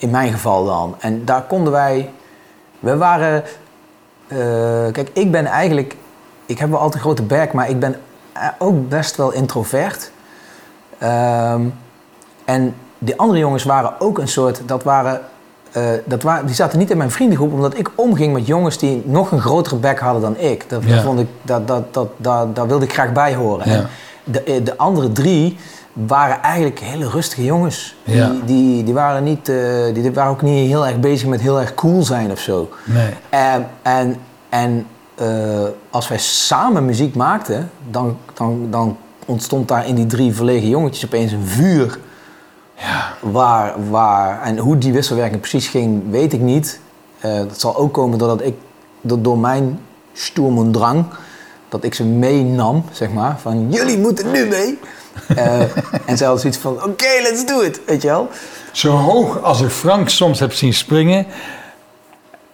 In 0.00 0.10
mijn 0.10 0.32
geval 0.32 0.64
dan. 0.64 0.94
En 0.98 1.24
daar 1.24 1.42
konden 1.42 1.72
wij. 1.72 2.10
We 2.78 2.96
waren. 2.96 3.42
eh, 4.28 4.38
kijk, 4.92 5.10
ik 5.12 5.30
ben 5.30 5.46
eigenlijk. 5.46 5.96
Ik 6.46 6.58
heb 6.58 6.68
wel 6.70 6.78
altijd 6.78 6.94
een 6.94 7.00
grote 7.00 7.22
bek, 7.22 7.52
maar 7.52 7.68
ik 7.70 7.80
ben 7.80 7.96
eh, 8.32 8.48
ook 8.58 8.88
best 8.88 9.16
wel 9.16 9.32
introvert. 9.32 10.10
Ehm, 10.98 11.62
en 12.44 12.74
die 12.98 13.18
andere 13.18 13.38
jongens 13.38 13.64
waren 13.64 13.92
ook 14.00 14.18
een 14.18 14.28
soort. 14.28 14.60
Dat 14.66 14.82
waren. 14.82 15.20
eh, 15.72 15.82
dat 16.04 16.22
waren, 16.22 16.46
die 16.46 16.54
zaten 16.54 16.78
niet 16.78 16.90
in 16.90 16.96
mijn 16.96 17.10
vriendengroep, 17.10 17.52
omdat 17.52 17.78
ik 17.78 17.90
omging 17.94 18.32
met 18.32 18.46
jongens 18.46 18.78
die 18.78 19.02
nog 19.06 19.30
een 19.32 19.40
grotere 19.40 19.76
bek 19.76 19.98
hadden 19.98 20.22
dan 20.22 20.36
ik. 20.36 20.68
Dat, 20.68 20.82
vond 21.02 21.20
ik, 21.20 21.28
dat, 21.42 21.68
dat, 21.68 21.94
dat, 21.94 22.08
dat, 22.16 22.56
daar 22.56 22.66
wilde 22.66 22.84
ik 22.84 22.92
graag 22.92 23.12
bij 23.12 23.34
horen. 23.34 23.68
Ja. 23.70 23.74
En 23.76 23.88
de, 24.24 24.62
de 24.62 24.76
andere 24.76 25.12
drie 25.12 25.58
waren 26.06 26.42
eigenlijk 26.42 26.78
hele 26.80 27.08
rustige 27.08 27.44
jongens. 27.44 27.96
Die, 28.04 28.16
Ja. 28.16 28.32
die, 28.44 28.84
die, 28.84 28.94
waren 28.94 29.24
niet, 29.24 29.48
eh, 29.48 29.56
die, 29.94 30.12
waren 30.12 30.30
ook 30.30 30.42
niet 30.42 30.68
heel 30.68 30.86
erg 30.86 31.00
bezig 31.00 31.28
met 31.28 31.40
heel 31.40 31.60
erg 31.60 31.74
cool 31.74 32.02
zijn 32.02 32.30
of 32.30 32.38
zo. 32.38 32.68
Nee. 32.84 33.10
En, 33.28 33.66
en, 33.82 34.16
en 34.48 34.86
eh, 35.14 35.26
als 35.90 36.08
wij 36.08 36.18
samen 36.18 36.84
muziek 36.84 37.14
maakten, 37.14 37.70
dan, 37.90 38.16
dan, 38.34 38.66
dan 38.70 38.96
ontstond 39.26 39.68
daar 39.68 39.86
in 39.86 39.94
die 39.94 40.06
drie 40.06 40.34
verlegen 40.34 40.68
jongetjes 40.68 41.04
opeens 41.04 41.32
een 41.32 41.46
vuur. 41.46 41.98
Ja. 42.74 43.14
Waar, 43.20 43.90
waar, 43.90 44.42
en 44.42 44.58
hoe 44.58 44.78
die 44.78 44.92
wisselwerking 44.92 45.40
precies 45.40 45.68
ging, 45.68 46.02
weet 46.10 46.32
ik 46.32 46.40
niet. 46.40 46.80
Eh, 47.20 47.36
dat 47.36 47.60
zal 47.60 47.76
ook 47.76 47.92
komen 47.92 48.18
doordat 48.18 48.42
ik, 48.42 48.54
door, 49.00 49.22
door 49.22 49.38
mijn 49.38 49.78
stoem 50.12 50.58
en 50.58 50.72
drang, 50.72 51.04
dat 51.68 51.84
ik 51.84 51.94
ze 51.94 52.04
meenam, 52.04 52.84
zeg 52.92 53.10
maar. 53.10 53.38
Van, 53.38 53.70
jullie 53.70 53.98
moeten 53.98 54.30
nu 54.30 54.46
mee. 54.46 54.78
Eh, 55.36 55.60
en 55.60 55.68
hadden 56.06 56.38
zoiets 56.38 56.58
van, 56.58 56.72
oké, 56.84 57.06
let's 57.22 57.46
do 57.46 57.60
it, 57.60 57.80
weet 57.86 58.02
je 58.02 58.08
wel. 58.08 58.28
Zo 58.72 58.90
hoog 58.90 59.42
als 59.42 59.60
ik 59.60 59.70
Frank 59.70 60.08
soms 60.08 60.40
heb 60.40 60.52
zien 60.52 60.74
springen, 60.74 61.26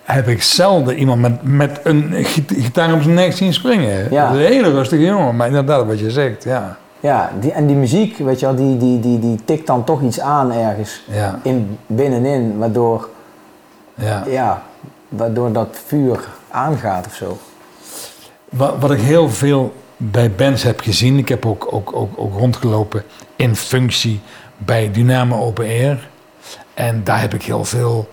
heb 0.03 0.29
ik 0.29 0.43
zelden 0.43 0.99
iemand 0.99 1.21
met, 1.21 1.43
met 1.43 1.81
een 1.83 2.13
git- 2.25 2.53
gitaar 2.57 2.93
op 2.93 3.03
zijn 3.03 3.15
nek 3.15 3.33
zien 3.33 3.53
springen. 3.55 4.11
Ja. 4.11 4.29
Dat 4.31 4.39
is 4.39 4.47
een 4.47 4.53
hele 4.53 4.71
rustige 4.71 5.03
jongen, 5.05 5.37
maar 5.37 5.47
inderdaad 5.47 5.87
wat 5.87 5.99
je 5.99 6.11
zegt, 6.11 6.45
ja. 6.45 6.77
Ja, 7.01 7.31
die, 7.41 7.53
en 7.53 7.67
die 7.67 7.77
muziek, 7.77 8.19
weet 8.19 8.41
je 8.41 8.47
wel, 8.47 8.55
die, 8.55 8.77
die, 8.77 9.01
die, 9.01 9.19
die 9.19 9.41
tikt 9.45 9.67
dan 9.67 9.85
toch 9.85 10.03
iets 10.03 10.21
aan 10.21 10.53
ergens 10.53 11.03
Ja, 11.11 11.39
in, 11.43 11.79
binnenin, 11.87 12.59
waardoor, 12.59 13.09
ja. 13.95 14.23
ja, 14.27 14.63
waardoor 15.09 15.53
dat 15.53 15.77
vuur 15.87 16.19
aangaat 16.51 17.07
of 17.07 17.15
zo. 17.15 17.39
Wat, 18.49 18.75
wat 18.79 18.91
ik 18.91 19.01
heel 19.01 19.31
veel 19.31 19.73
bij 19.97 20.31
bands 20.31 20.63
heb 20.63 20.81
gezien, 20.81 21.19
ik 21.19 21.29
heb 21.29 21.47
ook, 21.47 21.69
ook, 21.71 21.97
ook, 21.97 22.13
ook 22.17 22.35
rondgelopen 22.35 23.03
in 23.37 23.57
functie 23.57 24.21
bij 24.57 24.91
Dynamo 24.91 25.41
Open 25.41 25.67
Air. 25.67 26.09
En 26.75 27.05
daar 27.05 27.21
heb 27.21 27.35
ik 27.35 27.43
heel 27.43 27.65
veel 27.65 28.09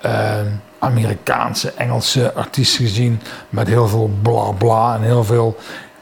eh, 0.00 0.40
Amerikaanse, 0.78 1.72
Engelse 1.72 2.32
artiesten 2.32 2.84
gezien 2.84 3.20
met 3.48 3.68
heel 3.68 3.88
veel 3.88 4.10
bla 4.22 4.50
bla 4.50 4.94
en 4.94 5.02
heel 5.02 5.24
veel 5.24 5.56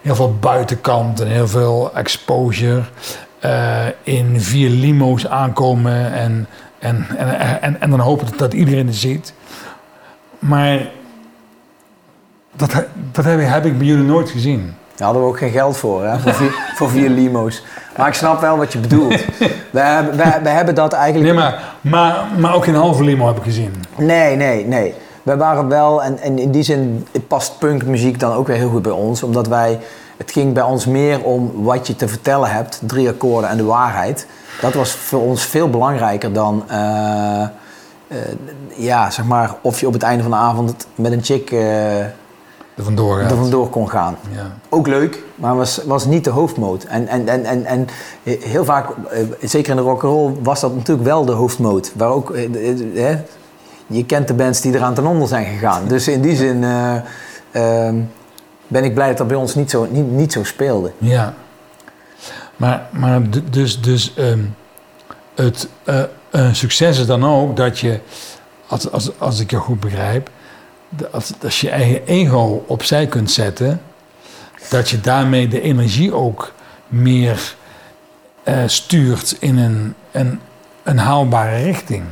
heel 0.07 0.15
veel 0.15 0.37
buitenkant 0.41 1.21
en 1.21 1.27
heel 1.27 1.49
veel 1.49 1.95
exposure. 1.95 2.83
eh, 3.39 3.87
in 4.03 4.41
vier 4.41 4.71
limo's 4.71 5.27
aankomen 5.27 6.13
en, 6.13 6.47
en, 6.79 7.07
en, 7.17 7.61
en, 7.61 7.81
en 7.81 7.91
dan 7.91 8.01
hopen 8.01 8.27
dat, 8.37 8.53
iedereen 8.53 8.87
het 8.87 8.97
ziet. 8.97 9.33
Maar 10.39 10.89
dat, 12.53 12.85
dat 13.13 13.25
heb 13.25 13.65
ik 13.65 13.79
bij 13.79 13.87
jullie 13.87 14.05
nooit 14.05 14.31
gezien. 14.31 14.75
Daar 14.97 15.07
hadden 15.07 15.23
we 15.23 15.29
ook 15.29 15.39
geen 15.39 15.51
geld 15.51 15.77
voor, 15.77 16.05
hè? 16.05 16.19
Voor, 16.19 16.35
vier, 16.35 16.55
voor 16.77 16.91
vier 16.91 17.09
limo's. 17.09 17.63
Maar 17.97 18.09
ik 18.09 18.15
snap 18.15 18.41
wel 18.41 18.57
wat 18.57 18.73
je 18.73 18.79
bedoelt. 18.79 19.25
We 19.71 19.81
hebben, 19.81 20.17
wij 20.17 20.53
hebben 20.53 20.75
dat 20.75 20.93
eigenlijk... 20.93 21.35
Nee, 21.35 21.43
maar, 21.43 21.63
maar, 21.81 22.25
maar 22.39 22.55
ook 22.55 22.65
geen 22.65 22.75
halve 22.75 23.05
limo 23.05 23.27
heb 23.27 23.37
ik 23.37 23.43
gezien. 23.43 23.85
Nee, 23.97 24.37
nee, 24.37 24.67
nee. 24.67 24.95
We 25.23 25.37
waren 25.37 25.69
wel, 25.69 26.03
en, 26.03 26.19
en 26.19 26.39
in 26.39 26.51
die 26.51 26.63
zin 26.63 27.07
past 27.29 27.59
punkmuziek 27.59 28.21
dan 28.21 28.33
ook 28.33 28.47
weer 28.47 28.57
heel 28.57 28.69
goed 28.69 28.83
bij 28.83 28.93
ons, 28.93 29.23
omdat 29.23 29.49
wij, 29.49 29.79
het 30.17 30.31
ging 30.31 30.55
bij 30.55 30.63
ons 30.63 30.87
meer 30.87 31.23
om 31.23 31.51
wat 31.63 31.87
je 31.87 31.97
te 31.97 32.09
vertellen 32.09 32.51
hebt, 32.51 32.81
drie 32.83 33.09
akkoorden 33.09 33.51
en 33.51 33.57
de 33.57 33.65
waarheid. 33.65 34.27
Dat 34.61 34.75
was 34.75 34.91
voor 34.91 35.21
ons 35.21 35.45
veel 35.45 35.71
belangrijker 35.71 36.33
dan, 36.33 36.65
eh, 36.69 37.43
eh, 37.43 37.49
ja, 38.77 39.11
zeg 39.11 39.25
maar, 39.25 39.55
of 39.61 39.81
je 39.81 39.87
op 39.87 39.93
het 39.93 40.03
einde 40.03 40.23
van 40.23 40.33
de 40.33 40.39
avond 40.39 40.87
met 40.95 41.13
een 41.13 41.25
chick 41.25 41.51
eh 41.51 41.61
Er 42.77 42.85
vandoor 42.85 43.65
er 43.65 43.71
kon 43.71 43.91
gaan. 43.91 44.17
Ja. 44.35 44.57
Ook 44.69 44.87
leuk, 44.87 45.23
maar 45.35 45.57
was, 45.57 45.81
was 45.87 46.05
niet 46.05 46.25
de 46.25 46.31
hoofdmoot. 46.31 46.85
En, 46.85 47.09
en, 47.09 47.29
en, 47.29 47.45
en, 47.45 47.65
en 47.65 47.87
heel 48.23 48.65
vaak, 48.65 48.89
eh, 49.11 49.23
zeker 49.41 49.71
in 49.71 49.77
de 49.77 49.83
rock'n'roll, 49.83 50.35
was 50.43 50.61
dat 50.61 50.75
natuurlijk 50.75 51.07
wel 51.07 51.25
de 51.25 51.33
hoofdmoot. 51.33 51.93
Waar 51.95 52.09
ook, 52.09 52.31
eh, 52.31 52.45
eh, 52.45 53.11
eh, 53.11 53.19
je 53.87 54.05
kent 54.05 54.29
de 54.29 54.35
bands 54.35 54.61
die 54.61 54.75
eraan 54.75 54.95
ten 54.95 55.07
onder 55.07 55.29
zijn 55.29 55.47
gegaan. 55.47 55.89
Dus 55.89 56.09
in 56.09 56.21
die 56.21 56.37
zin 56.37 56.65
eh, 56.65 56.97
ehm, 57.51 57.97
ben 58.67 58.85
ik 58.85 58.95
blij 58.95 59.09
dat 59.09 59.19
dat 59.19 59.29
bij 59.29 59.37
ons 59.37 59.55
niet 59.55 59.71
zo, 59.71 59.87
niet, 59.91 60.11
niet 60.11 60.33
zo 60.33 60.45
speelde. 60.45 60.93
Ja. 60.99 61.35
Maar, 62.57 62.87
maar 62.91 63.23
dus, 63.51 63.81
dus 63.81 64.15
ehm, 64.17 64.41
het 65.35 65.69
succes 66.53 66.99
is 66.99 67.07
dan 67.07 67.25
ook 67.25 67.57
dat 67.57 67.79
je, 67.79 68.01
als, 68.67 68.91
als, 68.91 69.11
als 69.19 69.41
ik 69.41 69.51
je 69.51 69.57
goed 69.57 69.81
begrijp, 69.81 70.31
als, 71.13 71.33
als 71.43 71.61
je 71.61 71.71
eigen 71.71 72.07
ego 72.07 72.65
opzij 72.67 73.07
kunt 73.07 73.31
zetten, 73.31 73.83
dat 74.69 74.89
je 74.89 75.01
daarmee 75.01 75.49
de 75.49 75.61
energie 75.61 76.15
ook 76.15 76.53
meer 76.89 77.55
eh, 78.43 78.63
stuurt 78.67 79.37
in 79.41 79.59
een, 79.59 79.95
een, 80.11 80.41
een 80.83 80.99
haalbare 80.99 81.63
richting. 81.63 82.05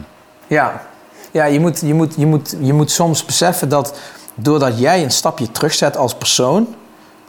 Ja, 0.46 0.82
ja 1.30 1.44
je, 1.44 1.60
moet, 1.60 1.80
je, 1.80 1.94
moet, 1.94 2.14
je, 2.16 2.26
moet, 2.26 2.56
je 2.60 2.72
moet 2.72 2.90
soms 2.90 3.24
beseffen 3.24 3.68
dat 3.68 3.98
doordat 4.34 4.78
jij 4.78 5.02
een 5.02 5.10
stapje 5.10 5.50
terugzet 5.52 5.96
als 5.96 6.14
persoon, 6.14 6.74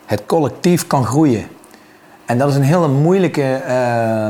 het 0.05 0.23
collectief 0.25 0.87
kan 0.87 1.05
groeien. 1.05 1.47
En 2.25 2.37
dat 2.37 2.49
is 2.49 2.55
een 2.55 2.63
hele 2.63 2.87
moeilijke. 2.87 3.53
eh, 3.53 4.27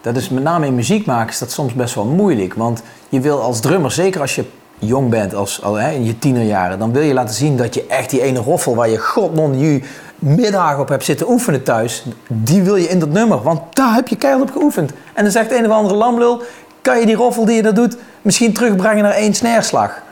dat 0.00 0.16
is 0.16 0.28
met 0.28 0.42
name 0.42 0.66
in 0.66 0.74
muziek 0.74 1.06
maken 1.06 1.28
is 1.32 1.38
dat 1.38 1.50
soms 1.50 1.72
best 1.72 1.94
wel 1.94 2.04
moeilijk. 2.04 2.54
Want 2.54 2.82
je 3.08 3.20
wil 3.20 3.40
als 3.40 3.60
drummer, 3.60 3.90
zeker 3.90 4.20
als 4.20 4.34
je 4.34 4.44
jong 4.78 5.10
bent, 5.10 5.34
als, 5.34 5.62
al, 5.62 5.74
hè, 5.74 5.90
in 5.90 6.04
je 6.04 6.18
tienerjaren, 6.18 6.78
dan 6.78 6.92
wil 6.92 7.02
je 7.02 7.14
laten 7.14 7.34
zien 7.34 7.56
dat 7.56 7.74
je 7.74 7.86
echt 7.86 8.10
die 8.10 8.22
ene 8.22 8.38
roffel 8.38 8.74
waar 8.74 8.88
je 8.88 8.98
godnon 8.98 9.58
je 9.58 9.82
middagen 10.18 10.80
op 10.80 10.88
hebt 10.88 11.04
zitten 11.04 11.30
oefenen 11.30 11.62
thuis, 11.62 12.04
die 12.26 12.62
wil 12.62 12.76
je 12.76 12.88
in 12.88 12.98
dat 12.98 13.08
nummer. 13.08 13.42
Want 13.42 13.60
daar 13.76 13.94
heb 13.94 14.08
je 14.08 14.16
keihard 14.16 14.42
op 14.42 14.52
geoefend. 14.56 14.92
En 15.12 15.22
dan 15.22 15.32
zegt 15.32 15.52
een 15.52 15.66
of 15.66 15.72
andere 15.72 15.94
lamlul, 15.94 16.42
kan 16.82 17.00
je 17.00 17.06
die 17.06 17.14
roffel 17.14 17.44
die 17.44 17.56
je 17.56 17.62
dat 17.62 17.76
doet 17.76 17.96
misschien 18.22 18.52
terugbrengen 18.52 19.02
naar 19.02 19.12
één 19.12 19.34
sneerslag. 19.34 20.02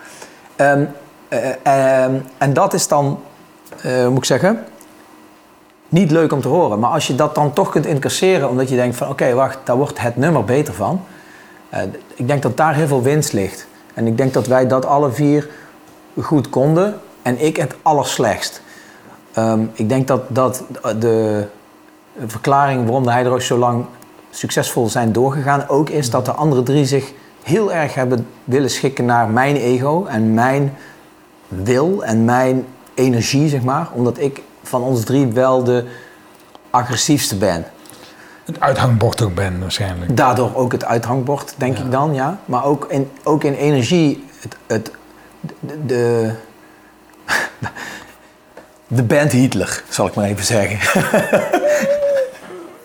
Ehm, 0.57 0.85
eh, 1.29 1.51
ehm, 1.63 2.15
en 2.39 2.53
dat 2.53 2.75
is 2.75 2.89
dan, 2.89 3.21
eh, 3.83 4.09
moet 4.09 4.19
ik 4.19 4.25
zeggen, 4.25 4.65
niet 5.89 6.11
leuk 6.11 6.33
om 6.33 6.41
te 6.41 6.49
horen. 6.49 6.79
Maar 6.79 6.91
als 6.91 7.07
je 7.07 7.15
dat 7.15 7.35
dan 7.35 7.53
toch 7.53 7.71
kunt 7.71 7.87
incasseren, 7.87 8.49
omdat 8.49 8.69
je 8.69 8.77
denkt 8.77 8.97
van 8.97 9.09
oké, 9.09 9.35
wacht, 9.35 9.59
daar 9.65 9.77
wordt 9.77 10.01
het 10.01 10.17
nummer 10.17 10.45
beter 10.45 10.75
van. 10.75 11.05
Eh, 11.69 11.81
ik 12.15 12.27
denk 12.27 12.43
dat 12.43 12.57
daar 12.57 12.75
heel 12.75 12.87
veel 12.87 13.03
winst 13.03 13.33
ligt. 13.33 13.67
En 13.95 14.07
ik 14.07 14.17
denk 14.17 14.33
dat 14.33 14.47
wij 14.47 14.67
dat 14.67 14.87
alle 14.87 15.13
vier 15.13 15.49
goed 16.21 16.51
konden 16.51 17.01
en 17.23 17.45
ik 17.45 17.57
het 17.57 17.75
allerslechtst. 17.83 18.63
Ehm, 19.33 19.61
ik 19.73 19.89
denk 19.89 20.09
dat, 20.09 20.23
dat 20.29 20.65
de 20.99 21.47
verklaring 22.27 22.85
waarom 22.85 23.05
de 23.05 23.11
Heideroos 23.11 23.47
zo 23.47 23.59
lang 23.59 23.85
succesvol 24.31 24.89
zijn 24.89 25.13
doorgegaan 25.13 25.69
ook 25.69 25.89
is 25.89 26.11
dat 26.11 26.25
de 26.25 26.33
andere 26.33 26.63
drie 26.63 26.85
zich 26.85 27.13
heel 27.43 27.73
erg 27.73 27.95
hebben 27.95 28.27
willen 28.45 28.71
schikken 28.71 29.05
naar 29.05 29.29
mijn 29.29 29.57
ego 29.57 30.05
en 30.05 30.35
mijn 30.35 30.77
wil 31.49 32.05
en 32.05 32.25
mijn 32.25 32.67
energie, 32.95 33.49
zeg 33.49 33.63
maar. 33.63 33.89
Omdat 33.93 34.19
ik 34.19 34.43
van 34.63 34.83
ons 34.83 35.05
drie 35.05 35.27
wel 35.27 35.65
de 35.65 35.85
agressiefste 36.71 37.37
ben. 37.37 37.65
Het 38.45 38.61
uithangbord 38.61 39.23
ook 39.23 39.35
ben 39.35 39.61
waarschijnlijk. 39.61 40.17
Daardoor 40.17 40.55
ook 40.55 40.73
het 40.73 40.85
uithangbord, 40.85 41.55
denk 41.57 41.79
ik 41.79 41.91
dan, 41.91 42.15
ja. 42.15 42.39
Maar 42.45 42.65
ook 42.65 42.87
in, 42.89 43.11
ook 43.23 43.45
in 43.45 43.55
energie, 43.55 44.25
het, 44.41 44.57
het, 44.67 44.91
de, 45.61 45.87
de, 45.87 46.33
de 48.97 49.03
band 49.03 49.33
Hitler, 49.33 49.83
zal 49.89 50.07
ik 50.07 50.15
maar 50.15 50.25
even 50.25 50.45
zeggen. 50.45 50.79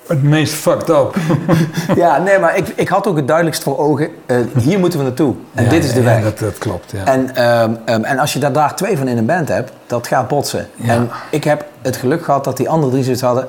Het 0.07 0.23
meest 0.23 0.53
fucked 0.53 0.89
up. 0.89 1.15
ja, 1.95 2.17
nee, 2.17 2.39
maar 2.39 2.57
ik, 2.57 2.67
ik 2.67 2.87
had 2.87 3.07
ook 3.07 3.15
het 3.15 3.27
duidelijkst 3.27 3.63
voor 3.63 3.77
ogen, 3.77 4.09
eh, 4.25 4.37
hier 4.57 4.79
moeten 4.79 4.99
we 4.99 5.05
naartoe. 5.05 5.35
En 5.53 5.63
Ja, 5.63 5.69
dit 5.69 5.83
is 5.83 5.93
de 5.93 5.99
ja, 5.99 6.05
weg. 6.05 6.23
Dat, 6.23 6.39
dat 6.39 6.57
klopt, 6.57 6.91
ja. 6.91 7.05
En, 7.05 7.35
ehm, 7.35 7.73
ehm, 7.85 8.03
en 8.03 8.19
als 8.19 8.33
je 8.33 8.39
daar, 8.39 8.51
daar 8.51 8.75
twee 8.75 8.97
van 8.97 9.07
in 9.07 9.17
een 9.17 9.25
band 9.25 9.47
hebt, 9.47 9.71
dat 9.87 10.07
gaat 10.07 10.27
botsen. 10.27 10.67
Ja. 10.75 10.93
En 10.93 11.09
ik 11.29 11.43
heb 11.43 11.65
het 11.81 11.95
geluk 11.95 12.23
gehad 12.23 12.43
dat 12.43 12.57
die 12.57 12.69
andere 12.69 12.91
drie 12.91 13.03
zoiets 13.03 13.21
hadden. 13.21 13.47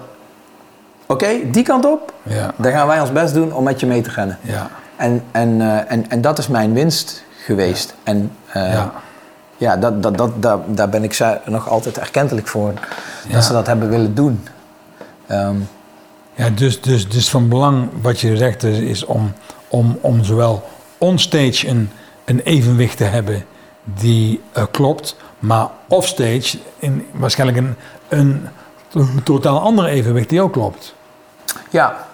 Oké, 1.10 1.50
die 1.50 1.62
kant 1.62 1.84
op, 1.84 2.12
ja, 2.22 2.50
dan 2.56 2.72
gaan 2.72 2.86
wij 2.86 3.00
ons 3.00 3.12
best 3.12 3.34
doen 3.34 3.52
om 3.52 3.64
met 3.64 3.80
je 3.80 3.86
mee 3.86 4.00
te 4.02 4.10
rennen. 4.10 4.38
ja, 4.40 4.70
En, 4.96 5.24
en, 5.30 5.60
eh, 5.60 5.92
en, 5.92 6.10
en 6.10 6.20
dat 6.20 6.38
is 6.38 6.48
mijn 6.48 6.72
winst 6.72 7.24
geweest. 7.44 7.94
En 8.02 8.32
eh, 8.52 8.72
ja. 8.72 8.92
ja, 9.56 9.76
dat, 9.76 10.02
dat, 10.02 10.18
dat, 10.18 10.42
daar, 10.42 10.58
daar 10.66 10.88
ben 10.88 11.04
ik 11.04 11.12
ze 11.12 11.38
nog 11.44 11.68
altijd 11.68 11.98
erkentelijk 11.98 12.46
voor. 12.48 12.72
Dat 13.30 13.44
ze 13.44 13.52
dat 13.52 13.66
hebben 13.66 13.88
willen 13.88 14.14
doen. 14.14 14.44
Ehm, 15.26 15.56
Ja, 16.34 16.50
dus, 16.50 16.80
dus, 16.80 17.08
dus 17.08 17.28
van 17.30 17.48
belang 17.48 17.88
wat 18.02 18.20
je 18.20 18.36
zegt 18.36 18.62
is, 18.62 18.78
is 18.78 19.04
om, 19.04 19.32
om, 19.68 19.98
om 20.00 20.24
zowel 20.24 20.68
onstage 20.98 21.68
een, 21.68 21.90
een 22.24 22.40
evenwicht 22.40 22.96
te 22.96 23.04
hebben 23.04 23.44
die 23.84 24.40
eh, 24.52 24.64
klopt, 24.70 25.16
maar 25.38 25.68
offstage 25.88 26.58
in, 26.78 27.06
waarschijnlijk 27.12 27.58
een, 27.58 27.74
een 28.08 28.48
to- 28.88 29.08
totaal 29.24 29.60
ander 29.60 29.84
evenwicht 29.86 30.28
die 30.28 30.40
ook 30.42 30.52
klopt. 30.52 30.94
Ja. 31.70 32.06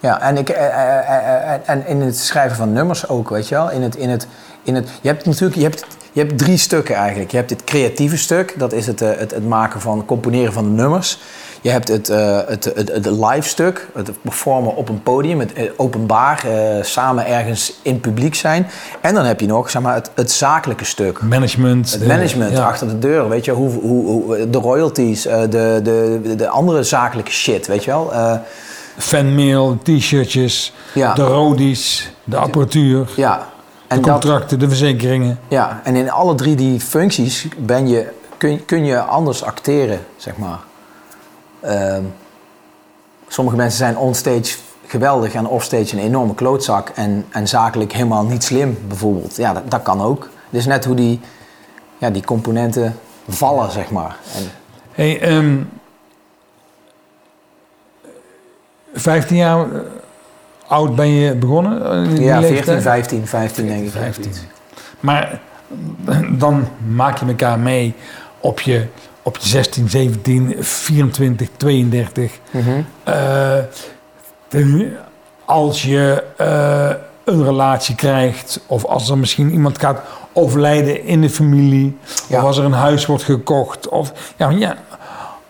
Ja, 0.00 0.20
en, 0.20 0.36
ik, 0.36 0.48
eh, 0.48 0.66
eh, 0.66 1.54
eh, 1.54 1.60
en 1.64 1.86
in 1.86 2.00
het 2.00 2.18
schrijven 2.18 2.56
van 2.56 2.72
nummers 2.72 3.08
ook, 3.08 3.28
weet 3.28 3.48
je 3.48 3.54
wel. 3.54 3.70
In 3.70 3.82
het, 3.82 3.96
in 3.96 4.10
het, 4.10 4.26
in 4.62 4.74
het, 4.74 4.88
je 5.00 5.08
hebt 5.08 5.24
natuurlijk 5.24 5.56
je 5.56 5.62
hebt, 5.62 5.84
je 6.12 6.20
hebt 6.20 6.38
drie 6.38 6.56
stukken 6.56 6.94
eigenlijk. 6.94 7.30
Je 7.30 7.36
hebt 7.36 7.50
het 7.50 7.64
creatieve 7.64 8.16
stuk, 8.16 8.54
dat 8.58 8.72
is 8.72 8.86
het, 8.86 9.00
het, 9.00 9.30
het 9.30 9.48
maken 9.48 9.80
van, 9.80 10.04
componeren 10.04 10.52
van 10.52 10.64
de 10.64 10.82
nummers. 10.82 11.18
Je 11.62 11.70
hebt 11.70 11.88
het, 11.88 12.06
het, 12.06 12.64
het, 12.64 12.88
het 12.88 13.06
live 13.06 13.48
stuk, 13.48 13.88
het 13.94 14.22
performen 14.22 14.76
op 14.76 14.88
een 14.88 15.02
podium, 15.02 15.40
het 15.40 15.52
openbaar, 15.76 16.44
samen 16.80 17.26
ergens 17.26 17.80
in 17.82 18.00
publiek 18.00 18.34
zijn. 18.34 18.66
En 19.00 19.14
dan 19.14 19.24
heb 19.24 19.40
je 19.40 19.46
nog 19.46 19.70
zeg 19.70 19.82
maar, 19.82 19.94
het, 19.94 20.10
het 20.14 20.30
zakelijke 20.30 20.84
stuk. 20.84 21.22
Management. 21.22 21.92
Het 21.92 22.06
management 22.06 22.56
ja. 22.56 22.64
achter 22.66 22.88
de 22.88 22.98
deur, 22.98 23.28
weet 23.28 23.44
je, 23.44 23.50
hoe, 23.50 23.70
hoe, 23.70 24.06
hoe, 24.06 24.50
de 24.50 24.58
royalties, 24.58 25.22
de, 25.22 25.80
de, 25.82 26.34
de 26.36 26.48
andere 26.48 26.82
zakelijke 26.82 27.30
shit, 27.30 27.66
weet 27.66 27.84
je 27.84 27.90
wel. 27.90 28.12
Fanmail, 29.00 29.78
t-shirtjes, 29.82 30.72
Ja. 30.94 31.14
de 31.14 31.22
rodies, 31.24 32.12
de 32.24 32.36
apparatuur, 32.36 33.08
ja. 33.16 33.36
de 33.36 33.44
En 33.94 34.02
dat, 34.02 34.10
contracten, 34.10 34.58
de 34.58 34.68
verzekeringen. 34.68 35.38
Ja, 35.48 35.80
en 35.84 35.96
in 35.96 36.10
alle 36.10 36.34
drie 36.34 36.54
die 36.56 36.80
functies 36.80 37.48
ben 37.58 37.88
je, 37.88 38.08
kun, 38.36 38.64
kun 38.64 38.84
je 38.84 39.00
anders 39.00 39.42
acteren, 39.42 40.00
zeg 40.16 40.36
maar. 40.36 40.58
Ehm, 41.60 42.02
sommige 43.28 43.56
mensen 43.56 43.78
zijn 43.78 43.96
onstage 43.96 44.56
geweldig 44.86 45.34
en 45.34 45.46
offstage 45.46 45.96
een 45.96 46.02
enorme 46.02 46.34
klootzak 46.34 46.88
en, 46.88 47.26
en 47.30 47.48
zakelijk 47.48 47.92
helemaal 47.92 48.24
niet 48.24 48.44
slim, 48.44 48.78
bijvoorbeeld. 48.88 49.36
Ja, 49.36 49.52
dat, 49.52 49.70
dat 49.70 49.82
kan 49.82 50.00
ook. 50.02 50.22
Het 50.50 50.60
is 50.60 50.66
net 50.66 50.84
hoe 50.84 50.94
die, 50.94 51.20
ja, 51.98 52.10
die 52.10 52.24
componenten 52.24 52.98
vallen, 53.28 53.70
zeg 53.72 53.90
maar. 53.90 54.16
En, 54.36 54.50
Hey, 54.92 55.20
ehm 55.20 55.56
15 58.94 59.36
jaar 59.36 59.58
eh, 59.60 59.78
oud 60.66 60.94
ben 60.94 61.08
je 61.08 61.34
begonnen? 61.34 61.84
eh, 62.16 62.18
ja, 62.18 62.38
leeftijd? 62.40 62.64
14, 62.64 62.80
15, 62.82 63.26
15 63.26 63.66
denk 63.66 63.84
ik. 63.84 63.90
15. 63.90 64.30
Maar 65.00 65.40
dan 66.30 66.68
maak 66.94 67.18
je 67.18 67.26
elkaar 67.26 67.58
mee 67.58 67.94
op 68.40 68.60
je, 68.60 68.86
op 69.22 69.36
je 69.36 69.48
16, 69.48 69.88
17, 69.88 70.56
24, 70.60 71.48
32. 71.56 72.38
Mhm. 72.50 72.70
Eh, 73.04 73.14
de- 74.48 74.96
als 75.44 75.82
je 75.82 76.24
eh, 76.36 76.90
een 77.24 77.44
relatie 77.44 77.94
krijgt, 77.94 78.60
of 78.66 78.84
als 78.84 79.10
er 79.10 79.18
misschien 79.18 79.52
iemand 79.52 79.78
gaat 79.78 80.00
overlijden 80.32 81.04
in 81.04 81.20
de 81.20 81.30
familie, 81.30 81.96
Ja. 82.28 82.38
of 82.38 82.44
als 82.44 82.58
er 82.58 82.64
een 82.64 82.72
huis 82.72 83.06
wordt 83.06 83.22
gekocht, 83.22 83.88
of 83.88 84.12
ja, 84.36 84.48
ja, 84.50 84.76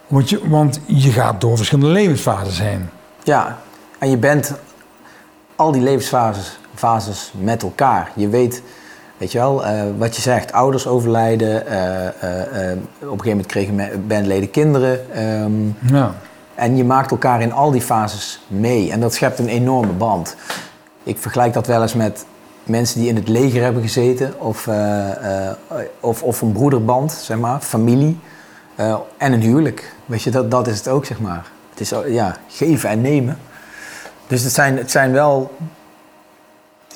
Want 0.07 0.31
je, 0.31 0.41
want 0.49 0.81
je 0.87 1.11
gaat 1.11 1.41
door 1.41 1.57
verschillende 1.57 1.93
levensfases 1.93 2.59
heen. 2.61 2.89
Ja, 3.23 3.59
en 3.99 4.11
je 4.11 4.17
bent 4.17 4.53
al 5.57 5.73
die 5.73 5.83
levensfases 5.83 6.59
fases 6.75 7.33
met 7.39 7.63
elkaar. 7.63 8.11
Je 8.15 8.29
weet, 8.29 8.63
weet 9.17 9.33
je 9.33 9.39
wel, 9.39 9.65
eh, 9.67 9.83
wat 9.99 10.17
je 10.17 10.23
zegt, 10.23 10.53
ouders 10.53 10.87
overlijden, 10.87 11.67
eh, 11.67 12.07
eh, 12.71 12.79
op 12.99 13.03
een 13.03 13.21
gegeven 13.21 13.29
moment 13.29 13.47
kregen 13.47 14.07
bandleden 14.07 14.51
kinderen. 14.51 15.13
ehm, 15.15 15.95
Ja. 15.95 16.15
en 16.55 16.77
je 16.77 16.85
maakt 16.85 17.11
elkaar 17.11 17.41
in 17.43 17.53
al 17.53 17.71
die 17.71 17.81
fases 17.81 18.41
mee. 18.47 18.91
En 18.93 19.01
dat 19.01 19.15
schept 19.15 19.39
een 19.39 19.49
enorme 19.49 19.93
band. 19.93 20.37
Ik 21.03 21.19
vergelijk 21.19 21.53
dat 21.53 21.67
wel 21.67 21.83
eens 21.83 21.95
met 21.95 22.25
mensen 22.65 23.01
die 23.01 23.09
in 23.09 23.17
het 23.17 23.29
leger 23.29 23.63
hebben 23.63 23.83
gezeten. 23.83 24.41
Of, 24.41 24.69
of, 26.01 26.23
of 26.23 26.41
een 26.41 26.53
broederband, 26.53 27.13
zeg 27.13 27.39
maar, 27.39 27.61
familie. 27.61 28.19
en 29.17 29.33
een 29.33 29.41
huwelijk. 29.41 29.93
Weet 30.07 30.23
je, 30.23 30.31
dat, 30.31 30.51
dat 30.51 30.67
is 30.67 30.77
het 30.79 30.89
ook, 30.89 31.05
zeg 31.05 31.21
maar. 31.21 31.47
Het 31.81 31.93
is 31.93 32.13
ja, 32.13 32.37
geven 32.49 32.89
en 32.89 33.01
nemen. 33.01 33.39
Dus 34.27 34.43
het 34.43 34.53
zijn, 34.53 34.77
het 34.77 34.91
zijn 34.91 35.13
wel... 35.13 35.57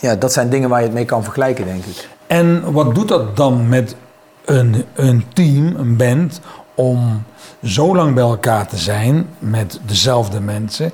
Ja, 0.00 0.14
dat 0.14 0.32
zijn 0.32 0.48
dingen 0.48 0.68
waar 0.68 0.80
je 0.80 0.86
het 0.86 0.94
mee 0.94 1.04
kan 1.04 1.22
vergelijken, 1.22 1.64
denk 1.64 1.84
ik. 1.84 2.08
En 2.26 2.72
wat 2.72 2.94
doet 2.94 3.08
dat 3.08 3.36
dan 3.36 3.68
met 3.68 3.96
een, 4.44 4.84
een 4.94 5.24
team, 5.32 5.74
een 5.76 5.96
band, 5.96 6.40
om 6.74 7.24
zo 7.62 7.96
lang 7.96 8.14
bij 8.14 8.24
elkaar 8.24 8.66
te 8.66 8.76
zijn 8.76 9.28
met 9.38 9.80
dezelfde 9.86 10.40
mensen 10.40 10.92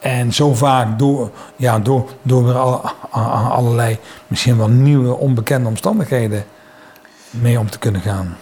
en 0.00 0.32
zo 0.32 0.54
vaak 0.54 0.98
door, 0.98 1.30
ja, 1.56 1.78
door, 1.78 2.10
door 2.22 2.44
weer 2.44 2.56
allerlei 3.50 3.98
misschien 4.26 4.58
wel 4.58 4.68
nieuwe 4.68 5.16
onbekende 5.16 5.68
omstandigheden 5.68 6.44
mee 7.30 7.58
om 7.58 7.70
te 7.70 7.78
kunnen 7.78 8.00
gaan? 8.00 8.36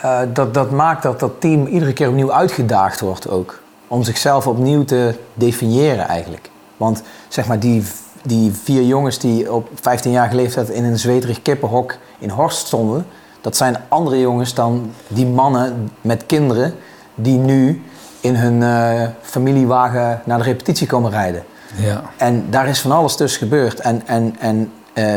Eh, 0.00 0.20
dat, 0.32 0.54
dat 0.54 0.70
maakt 0.70 1.02
dat 1.02 1.20
dat 1.20 1.40
team 1.40 1.66
iedere 1.66 1.92
keer 1.92 2.08
opnieuw 2.08 2.32
uitgedaagd 2.32 3.00
wordt 3.00 3.28
ook. 3.28 3.61
Om 3.92 4.02
zichzelf 4.02 4.46
opnieuw 4.46 4.84
te 4.84 5.14
definiëren 5.34 6.08
eigenlijk. 6.08 6.50
Want 6.76 7.02
zeg 7.28 7.46
maar 7.46 7.58
die, 7.60 7.84
die 8.22 8.52
vier 8.52 8.82
jongens 8.82 9.18
die 9.18 9.52
op 9.52 9.68
15-jarige 9.68 10.34
leeftijd 10.34 10.68
in 10.68 10.84
een 10.84 10.98
zweterig 10.98 11.42
kippenhok 11.42 11.96
in 12.18 12.28
Horst 12.30 12.66
stonden... 12.66 13.06
dat 13.40 13.56
zijn 13.56 13.76
andere 13.88 14.20
jongens 14.20 14.54
dan 14.54 14.92
die 15.08 15.26
mannen 15.26 15.90
met 16.00 16.26
kinderen 16.26 16.74
die 17.14 17.38
nu 17.38 17.82
in 18.20 18.34
hun 18.34 18.62
eh, 18.62 19.08
familiewagen 19.22 20.22
naar 20.24 20.38
de 20.38 20.44
repetitie 20.44 20.86
komen 20.86 21.10
rijden. 21.10 21.44
Ja, 21.76 22.02
En 22.16 22.46
daar 22.50 22.68
is 22.68 22.80
van 22.80 22.92
alles 22.92 23.16
tussen 23.16 23.40
gebeurd. 23.40 23.80
En, 23.80 24.02
en, 24.06 24.36
en 24.38 24.72
eh, 24.92 25.14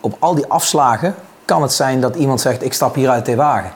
op 0.00 0.16
al 0.18 0.34
die 0.34 0.46
afslagen 0.46 1.14
kan 1.44 1.62
het 1.62 1.72
zijn 1.72 2.00
dat 2.00 2.16
iemand 2.16 2.40
zegt: 2.40 2.64
Ik 2.64 2.72
stap 2.72 2.94
hier 2.94 3.08
uit 3.08 3.26
de 3.26 3.36
wagen. 3.36 3.72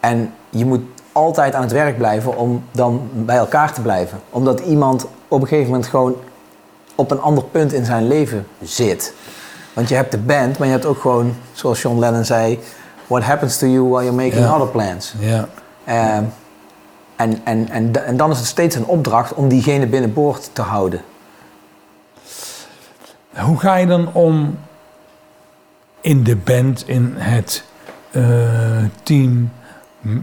En 0.00 0.34
je 0.50 0.64
moet 0.64 0.82
altijd 1.14 1.54
aan 1.54 1.62
het 1.62 1.72
werk 1.72 1.96
blijven 1.96 2.36
om 2.36 2.64
dan 2.70 3.08
bij 3.12 3.36
elkaar 3.36 3.72
te 3.72 3.80
blijven. 3.80 4.20
Omdat 4.30 4.60
iemand 4.60 5.06
op 5.28 5.40
een 5.40 5.48
gegeven 5.48 5.70
moment 5.70 5.88
gewoon 5.88 6.16
op 6.94 7.10
een 7.10 7.20
ander 7.20 7.44
punt 7.44 7.72
in 7.72 7.84
zijn 7.84 8.06
leven 8.06 8.46
zit. 8.62 9.14
Want 9.72 9.88
je 9.88 9.94
hebt 9.94 10.10
de 10.10 10.18
band, 10.18 10.58
maar 10.58 10.66
je 10.66 10.72
hebt 10.72 10.86
ook 10.86 11.00
gewoon, 11.00 11.34
zoals 11.52 11.82
John 11.82 11.98
Lennon 11.98 12.24
zei: 12.24 12.60
What 13.06 13.22
happens 13.22 13.58
to 13.58 13.66
you 13.66 13.88
while 13.88 14.04
you're 14.04 14.22
making 14.22 14.50
other 14.54 14.68
plans? 14.68 15.14
ja, 15.18 15.48
Eh, 15.84 16.16
en, 17.16 17.40
en, 17.44 17.68
en, 17.68 18.06
en 18.06 18.16
dan 18.16 18.30
is 18.30 18.38
het 18.38 18.46
steeds 18.46 18.76
een 18.76 18.86
opdracht 18.86 19.34
om 19.34 19.48
diegene 19.48 19.86
binnenboord 19.86 20.50
te 20.52 20.62
houden. 20.62 21.00
Hoe 23.36 23.58
ga 23.58 23.76
je 23.76 23.86
dan 23.86 24.12
om 24.12 24.58
in 26.00 26.22
de 26.22 26.36
band, 26.36 26.88
in 26.88 27.14
het 27.16 27.64
eh, 28.10 28.22
team, 29.02 29.50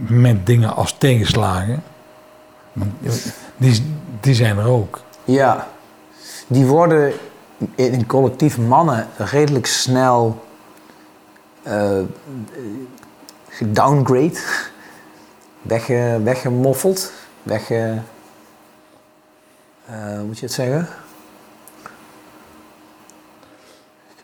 met 0.07 0.45
dingen 0.45 0.75
als 0.75 0.97
tegenslagen? 0.97 1.83
Die, 3.57 3.95
die 4.19 4.33
zijn 4.33 4.57
er 4.57 4.67
ook. 4.67 4.99
Ja, 5.23 5.67
die 6.47 6.65
worden 6.65 7.13
in 7.75 8.05
collectief 8.05 8.57
mannen 8.57 9.07
redelijk 9.17 9.65
snel 9.65 10.45
eh 11.63 11.99
gedowngrade, 13.51 14.39
wegge, 15.61 16.19
weggemoffeld, 16.23 17.11
wegge... 17.43 17.97
eh, 19.85 20.15
hoe 20.15 20.23
moet 20.23 20.39
je 20.39 20.45
het 20.45 20.53
zeggen? 20.53 20.87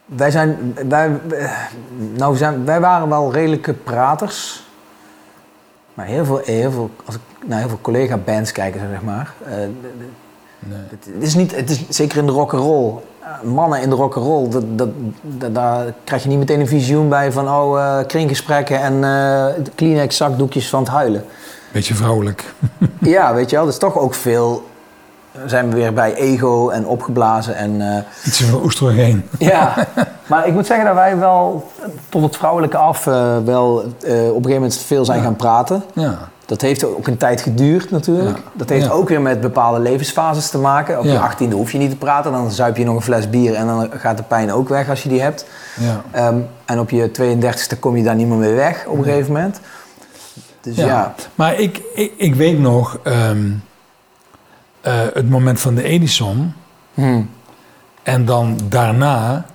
Wij 0.05 0.31
zijn, 0.31 0.75
wij, 0.88 1.19
nou 2.13 2.36
zijn, 2.36 2.65
wij 2.65 2.79
waren 2.79 3.10
wel 3.10 3.34
redelijke 3.34 3.73
praters. 3.73 4.66
Maar 5.97 6.05
heel 6.05 6.25
veel, 6.25 6.41
heel 6.43 6.71
veel, 6.71 6.89
als 7.05 7.15
ik 7.15 7.21
naar 7.45 7.60
heel 7.60 7.67
veel 7.69 7.79
collega-bands 7.81 8.51
kijk, 8.51 8.75
zeg 8.91 9.01
maar. 9.01 9.33
eh, 9.45 9.51
de- 9.51 9.67
de- 9.81 10.05
Nee. 10.60 10.77
het 11.13 11.23
is 11.23 11.36
niet, 11.36 11.55
het 11.55 11.69
is 11.69 11.83
zeker 11.89 12.17
in 12.17 12.25
de 12.25 12.31
rock'n'roll. 12.31 12.93
Uh, 13.21 13.49
mannen 13.53 13.81
in 13.81 13.89
de 13.89 13.95
rock'n'roll, 13.95 14.49
dat, 14.49 14.63
dat, 14.77 14.89
dat, 15.21 15.55
daar 15.55 15.93
krijg 16.03 16.23
je 16.23 16.29
niet 16.29 16.38
meteen 16.38 16.60
een 16.60 16.67
visioen 16.67 17.10
bij 17.10 17.31
van 17.31 17.49
oh, 17.49 17.79
eh, 17.99 18.05
kringgesprekken 18.07 18.81
en 19.03 19.65
Kleenex 19.75 20.17
zakdoekjes 20.17 20.69
van 20.69 20.79
het 20.79 20.89
huilen. 20.89 21.25
Beetje 21.71 21.95
vrouwelijk. 21.95 22.53
ja, 23.01 23.33
weet 23.33 23.49
je 23.49 23.55
wel, 23.55 23.65
dat 23.65 23.73
is 23.73 23.79
toch 23.79 23.97
ook 23.97 24.13
veel. 24.13 24.65
Zijn 25.45 25.69
we 25.69 25.76
weer 25.76 25.93
bij 25.93 26.13
ego 26.13 26.69
en 26.69 26.86
opgeblazen 26.86 27.56
en 27.56 27.95
eh, 27.95 28.04
Iets 28.26 28.43
van 28.43 28.63
oestrogeen. 28.63 29.30
ja. 29.39 29.73
maar 30.28 30.47
ik 30.47 30.54
moet 30.54 30.65
zeggen 30.65 30.86
dat 30.86 30.95
wij 30.95 31.17
wel 31.17 31.71
tot 32.10 32.23
het 32.23 32.36
vrouwelijke 32.38 32.78
af 32.78 33.08
eh, 33.08 33.38
wel 33.45 33.80
eh, 33.82 33.86
op 33.86 33.88
een 34.10 34.26
gegeven 34.28 34.52
moment 34.54 34.78
veel 34.78 35.06
zijn 35.06 35.21
gaan 35.23 35.36
praten. 35.36 35.84
Ja. 35.93 36.17
Dat 36.45 36.62
heeft 36.62 36.84
ook 36.86 37.08
een 37.08 37.17
tijd 37.17 37.41
geduurd 37.41 37.91
natuurlijk. 37.91 38.38
Ja. 38.38 38.43
Dat 38.54 38.69
heeft 38.69 38.86
Ja. 38.86 38.91
ook 38.91 39.10
weer 39.10 39.21
met 39.21 39.41
bepaalde 39.41 39.80
levensfases 39.80 40.50
te 40.50 40.58
maken. 40.58 41.00
Op 41.00 41.06
je 41.06 41.19
achttiende 41.19 41.56
hoef 41.56 41.71
je 41.71 41.78
niet 41.78 41.89
te 41.89 41.95
praten. 41.95 42.32
Dan 42.32 42.52
zuip 42.52 42.78
je 42.78 42.84
nog 42.84 42.95
een 42.95 43.02
fles 43.02 43.30
bier 43.30 43.54
en 43.56 43.67
dan 43.67 43.89
gaat 43.91 44.17
de 44.17 44.23
pijn 44.23 44.52
ook 44.52 44.69
weg 44.69 44.89
als 44.89 45.04
je 45.04 45.10
die 45.10 45.21
hebt. 45.21 45.45
Ja. 45.80 46.02
Ehm, 46.12 46.38
en 46.65 46.80
op 46.80 46.89
je 46.89 47.12
32e 47.12 47.80
kom 47.80 47.97
je 47.97 48.04
daar 48.04 48.15
niet 48.15 48.28
meer 48.28 48.38
mee 48.38 48.54
weg 48.54 48.86
op 48.86 48.97
een 48.97 49.04
gegeven 49.04 49.34
moment. 49.34 49.60
Dus 50.62 50.76
ja. 50.76 50.86
Ja. 50.86 51.13
Maar 51.36 51.60
ik, 51.60 51.82
ik, 51.95 52.12
ik 52.17 52.36
weet 52.36 52.60
nog 52.60 53.00
ehm, 53.04 53.47
eh, 54.88 55.00
het 55.13 55.30
moment 55.30 55.60
van 55.60 55.76
de 55.76 55.84
Edison 55.84 56.54
Hm. 56.93 57.21
en 58.04 58.26
dan 58.26 58.60
daarna 58.69 59.45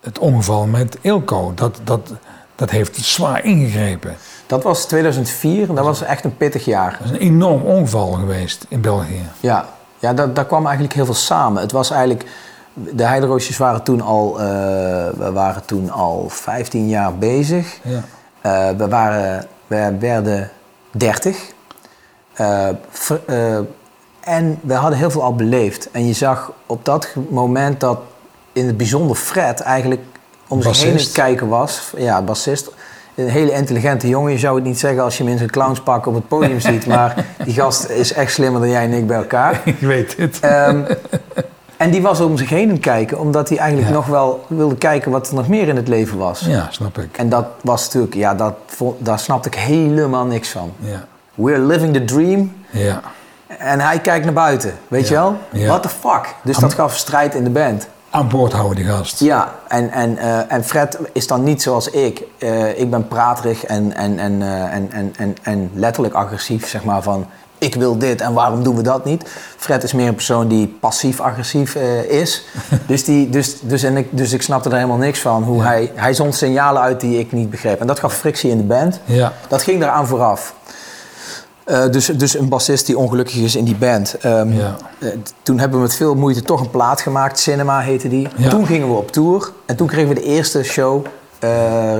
het 0.00 0.18
ongeval 0.18 0.66
met 0.66 0.98
Ilko. 1.00 1.52
Dat, 1.54 1.80
dat, 1.84 2.12
dat 2.54 2.70
heeft 2.70 2.96
zwaar 2.96 3.44
ingegrepen. 3.44 4.16
Dat 4.46 4.62
was 4.62 4.84
2004 4.86 5.68
en 5.68 5.74
dat 5.74 5.84
was 5.84 6.02
echt 6.02 6.24
een 6.24 6.36
pittig 6.36 6.64
jaar. 6.64 6.90
Dat 6.98 7.04
is 7.04 7.10
een 7.10 7.26
enorm 7.26 7.62
ongeval 7.62 8.12
geweest 8.12 8.66
in 8.68 8.80
België. 8.80 9.22
Ja, 9.40 9.68
ja 9.98 10.12
daar, 10.14 10.34
daar 10.34 10.46
kwam 10.46 10.64
eigenlijk 10.64 10.94
heel 10.94 11.04
veel 11.04 11.14
samen. 11.14 11.62
Het 11.62 11.72
was 11.72 11.90
eigenlijk... 11.90 12.24
De 12.74 13.04
Heideroosjes 13.04 13.56
waren 13.56 13.82
toen 13.82 14.00
al, 14.00 14.40
eh, 14.40 14.44
we 15.16 15.30
waren 15.32 15.64
toen 15.64 15.90
al 15.90 16.24
15 16.28 16.88
jaar 16.88 17.14
bezig. 17.14 17.78
Ja. 17.82 18.02
Eh, 18.40 18.76
we, 18.76 18.88
waren, 18.88 19.46
we 19.66 19.96
werden 19.98 20.50
30. 20.90 21.52
Eh, 22.32 22.68
ver- 22.88 23.20
eh, 23.26 23.58
en 24.28 24.58
we 24.60 24.74
hadden 24.74 24.98
heel 24.98 25.10
veel 25.10 25.22
al 25.22 25.34
beleefd. 25.34 25.88
En 25.90 26.06
je 26.06 26.12
zag 26.12 26.52
op 26.66 26.84
dat 26.84 27.08
moment 27.30 27.80
dat 27.80 27.98
in 28.52 28.66
het 28.66 28.76
bijzonder 28.76 29.16
Fred 29.16 29.60
eigenlijk 29.60 30.00
om 30.48 30.62
zich 30.62 30.82
heen 30.82 30.94
het 30.96 31.12
kijken 31.12 31.48
was. 31.48 31.92
Ja, 31.96 32.22
bassist. 32.22 32.70
Een 33.14 33.28
hele 33.28 33.52
intelligente 33.52 34.08
jongen. 34.08 34.32
Je 34.32 34.38
zou 34.38 34.54
het 34.54 34.64
niet 34.64 34.78
zeggen 34.78 35.02
als 35.02 35.16
je 35.16 35.22
hem 35.22 35.32
in 35.32 35.38
zijn 35.38 35.50
clownspak 35.50 36.06
op 36.06 36.14
het 36.14 36.28
podium 36.28 36.60
ziet. 36.60 36.86
Maar 36.96 37.24
die 37.44 37.54
gast 37.54 37.88
is 37.88 38.12
echt 38.12 38.32
slimmer 38.32 38.60
dan 38.60 38.70
jij 38.70 38.84
en 38.84 38.92
ik 38.92 39.06
bij 39.06 39.16
elkaar. 39.16 39.60
Ik 39.64 39.78
weet 39.80 40.16
het. 40.16 40.40
Ehm, 40.40 40.80
en 41.76 41.90
die 41.90 42.02
was 42.02 42.20
om 42.20 42.36
zich 42.36 42.48
heen 42.48 42.68
aan 42.68 42.74
het 42.74 42.80
kijken. 42.80 43.18
Omdat 43.18 43.48
hij 43.48 43.58
eigenlijk 43.58 43.88
Ja. 43.90 43.94
nog 43.94 44.06
wel 44.06 44.44
wilde 44.48 44.76
kijken 44.76 45.10
wat 45.10 45.28
er 45.28 45.34
nog 45.34 45.48
meer 45.48 45.68
in 45.68 45.76
het 45.76 45.88
leven 45.88 46.18
was. 46.18 46.40
Ja, 46.40 46.66
snap 46.70 46.98
ik. 46.98 47.16
En 47.16 47.28
dat 47.28 47.46
was 47.62 47.84
natuurlijk, 47.84 48.14
ja, 48.14 48.34
dat, 48.34 48.54
daar 48.98 49.18
snapte 49.18 49.48
ik 49.48 49.54
helemaal 49.54 50.24
niks 50.24 50.48
van. 50.48 50.72
Ja. 50.78 51.04
We're 51.34 51.58
living 51.60 51.92
the 51.94 52.04
dream. 52.04 52.52
Ja. 52.70 53.00
En 53.58 53.80
hij 53.80 53.98
kijkt 53.98 54.24
naar 54.24 54.34
buiten, 54.34 54.74
weet 54.88 55.08
Ja, 55.08 55.14
je 55.14 55.14
wel? 55.14 55.36
ja. 55.60 55.66
What 55.66 55.82
the 55.82 55.88
fuck? 55.88 56.34
Dus 56.42 56.56
dat 56.56 56.74
gaf 56.74 56.96
strijd 56.96 57.34
in 57.34 57.44
de 57.44 57.50
band. 57.50 57.88
Aan 58.10 58.28
boord 58.28 58.52
houden 58.52 58.76
die 58.76 58.84
gast. 58.94 59.20
Ja, 59.20 59.52
en, 59.68 59.90
en, 59.90 60.18
eh, 60.18 60.52
en 60.52 60.64
Fred 60.64 60.98
is 61.12 61.26
dan 61.26 61.42
niet 61.42 61.62
zoals 61.62 61.90
ik. 61.90 62.22
Eh, 62.38 62.78
ik 62.78 62.90
ben 62.90 63.08
praterig 63.08 63.64
en, 63.64 63.96
en, 63.96 64.18
en, 64.18 64.42
eh, 64.42 64.74
en, 64.74 64.88
en, 64.92 65.14
en, 65.16 65.36
en 65.42 65.70
letterlijk 65.74 66.14
agressief, 66.14 66.68
zeg 66.68 66.84
maar, 66.84 67.02
van... 67.02 67.26
Ik 67.60 67.74
wil 67.74 67.98
dit 67.98 68.20
en 68.20 68.32
waarom 68.32 68.62
doen 68.62 68.76
we 68.76 68.82
dat 68.82 69.04
niet? 69.04 69.30
Fred 69.56 69.82
is 69.82 69.92
meer 69.92 70.08
een 70.08 70.14
persoon 70.14 70.48
die 70.48 70.76
passief-agressief 70.80 71.74
is. 72.08 72.44
dus, 72.86 73.04
die, 73.04 73.28
dus, 73.30 73.60
dus, 73.60 73.82
en 73.82 73.96
ik, 73.96 74.08
dus 74.10 74.32
ik 74.32 74.42
snapte 74.42 74.68
er 74.68 74.74
helemaal 74.74 74.96
niks 74.96 75.20
van. 75.20 75.42
Hoe 75.42 75.62
hij, 75.62 75.92
hij 75.94 76.14
zond 76.14 76.34
signalen 76.34 76.82
uit 76.82 77.00
die 77.00 77.18
ik 77.18 77.32
niet 77.32 77.50
begreep. 77.50 77.80
En 77.80 77.86
dat 77.86 77.98
gaf 77.98 78.14
frictie 78.14 78.50
in 78.50 78.56
de 78.56 78.62
band. 78.62 79.00
Ja. 79.04 79.32
Dat 79.48 79.62
ging 79.62 79.82
eraan 79.82 80.06
vooraf. 80.06 80.54
Eh, 81.68 81.88
dus, 81.90 82.06
dus 82.06 82.38
een 82.38 82.48
bassist 82.48 82.86
die 82.86 82.98
ongelukkig 82.98 83.36
is 83.36 83.56
in 83.56 83.64
die 83.64 83.76
band. 83.76 84.14
Ehm, 84.20 84.52
Ja. 84.52 84.76
eh, 84.98 85.08
toen 85.42 85.58
hebben 85.58 85.78
we 85.78 85.82
met 85.84 85.94
veel 85.94 86.14
moeite 86.14 86.42
toch 86.42 86.60
een 86.60 86.70
plaat 86.70 87.00
gemaakt. 87.00 87.38
Cinema 87.38 87.80
heette 87.80 88.08
die. 88.08 88.28
Ja. 88.36 88.48
Toen 88.48 88.66
gingen 88.66 88.88
we 88.88 88.94
op 88.94 89.12
tour. 89.12 89.50
En 89.66 89.76
toen 89.76 89.86
kregen 89.86 90.08
we 90.08 90.14
de 90.14 90.22
eerste 90.22 90.62
show 90.62 91.06
eh, 91.38 91.92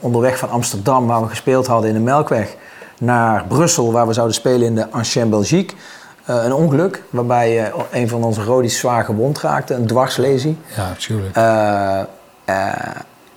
onderweg 0.00 0.38
van 0.38 0.50
Amsterdam... 0.50 1.06
waar 1.06 1.22
we 1.22 1.28
gespeeld 1.28 1.66
hadden 1.66 1.88
in 1.88 1.94
de 1.96 2.02
Melkweg... 2.02 2.56
naar 2.98 3.44
Brussel, 3.48 3.92
waar 3.92 4.06
we 4.06 4.12
zouden 4.12 4.34
spelen 4.34 4.66
in 4.66 4.74
de 4.74 4.90
Ancien 4.90 5.30
Belgique. 5.30 5.76
Een 6.24 6.52
ongeluk 6.54 7.02
waarbij 7.10 7.72
een 7.90 8.08
van 8.08 8.24
onze 8.24 8.42
rodies 8.44 8.78
zwaar 8.78 9.04
gewond 9.04 9.40
raakte, 9.40 9.74
een 9.74 9.86
dwarslesie. 9.86 10.58
Ja, 10.76 10.88
natuurlijk. 10.88 11.36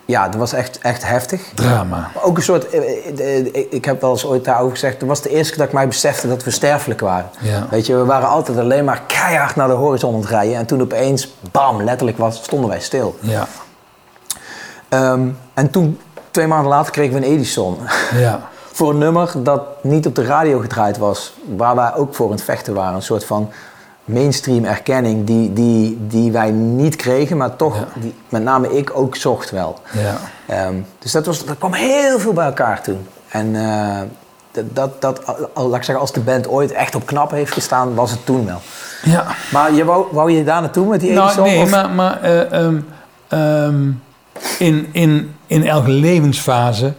Ja, 0.08 0.30
dat 0.30 0.40
was 0.40 0.54
echt, 0.54 0.80
echt 0.80 1.08
heftig. 1.08 1.42
Drama. 1.54 2.10
Maar 2.14 2.24
ook 2.24 2.38
een 2.38 2.44
soort, 2.44 2.70
eh, 2.70 2.80
eh, 2.80 3.56
eh, 3.56 3.66
ik 3.70 3.86
heb 3.86 4.02
wel 4.02 4.12
eens 4.12 4.26
ooit 4.26 4.46
daarover 4.46 4.72
gezegd, 4.72 5.00
het 5.00 5.08
was 5.10 5.22
de 5.22 5.30
eerste 5.30 5.50
keer 5.50 5.58
dat 5.58 5.68
ik 5.68 5.74
mij 5.74 5.88
besefte 5.88 6.28
dat 6.28 6.44
we 6.44 6.52
sterfelijk 6.52 7.00
waren. 7.00 7.30
Ja. 7.40 7.68
Weet 7.70 7.86
je, 7.86 7.96
we 7.96 8.06
waren 8.06 8.28
altijd 8.28 8.58
alleen 8.58 8.86
maar 8.86 9.02
keihard 9.08 9.56
naar 9.56 9.68
de 9.68 9.74
horizon 9.74 10.14
aan 10.14 10.20
het 10.20 10.30
rijden. 10.30 10.56
En 10.56 10.66
toen 10.66 10.82
opeens, 10.82 11.34
bam, 11.52 11.84
letterlijk 11.84 12.18
was, 12.18 12.36
stonden 12.44 12.70
wij 12.70 12.80
stil. 12.80 13.18
Ja. 13.20 13.48
Ehm, 14.90 15.28
en 15.54 15.70
toen, 15.70 16.00
twee 16.32 16.48
maanden 16.48 16.70
later, 16.70 16.92
kregen 16.92 17.20
we 17.20 17.26
een 17.26 17.32
Edison. 17.34 17.78
Ja. 18.16 18.50
voor 18.78 18.90
een 18.90 18.98
nummer 18.98 19.32
dat 19.38 19.62
niet 19.84 20.06
op 20.06 20.16
de 20.16 20.26
radio 20.26 20.60
gedraaid 20.60 20.98
was. 20.98 21.34
Waar 21.56 21.76
wij 21.76 21.96
ook 21.96 22.16
voor 22.16 22.26
aan 22.26 22.32
het 22.32 22.44
vechten 22.44 22.74
waren. 22.74 22.96
Een 22.96 23.02
soort 23.02 23.26
van 23.26 23.52
mainstream 24.08 24.66
erkenning 24.66 25.26
die, 25.26 25.54
die, 25.54 25.98
die 26.08 26.32
wij 26.32 26.52
niet 26.52 26.96
kregen, 26.96 27.38
maar 27.38 27.56
toch, 27.56 27.76
Ja. 27.76 27.88
die, 28.02 28.14
met 28.30 28.44
name 28.44 28.78
ik 28.78 28.92
ook 28.98 29.16
zocht 29.16 29.52
wel. 29.52 29.80
Ja. 29.94 30.18
Ehm, 30.46 30.74
dus 31.00 31.12
dat, 31.12 31.26
was, 31.26 31.46
dat 31.46 31.58
kwam 31.58 31.74
heel 31.74 32.20
veel 32.20 32.34
bij 32.34 32.46
elkaar 32.46 32.82
toen. 32.82 33.08
En 33.28 33.56
eh, 33.56 34.02
dat, 34.74 35.02
dat, 35.02 35.22
al- 35.54 35.68
laat 35.68 35.78
ik 35.80 35.84
zeggen, 35.84 36.00
als 36.00 36.12
de 36.14 36.20
band 36.20 36.48
ooit 36.48 36.72
echt 36.72 36.96
op 36.96 37.06
knap 37.06 37.32
heeft 37.32 37.52
gestaan, 37.54 37.96
was 37.96 38.12
het 38.12 38.26
toen 38.26 38.46
wel. 38.46 38.62
Ja. 39.04 39.26
Maar 39.52 39.74
je 39.74 39.86
wou, 39.86 40.06
wou 40.12 40.32
je 40.32 40.44
daar 40.44 40.62
naartoe 40.62 40.88
met 40.88 41.00
die 41.00 41.12
Nou, 41.12 41.42
nee, 41.42 41.62
of- 41.62 41.70
maar, 41.70 41.90
maar 41.90 42.22
eh, 42.22 42.52
ehm, 42.52 42.80
ehm, 43.28 43.90
in, 44.60 44.88
in, 44.92 45.36
in 45.48 45.68
elke 45.68 45.90
levensfase 45.90 46.94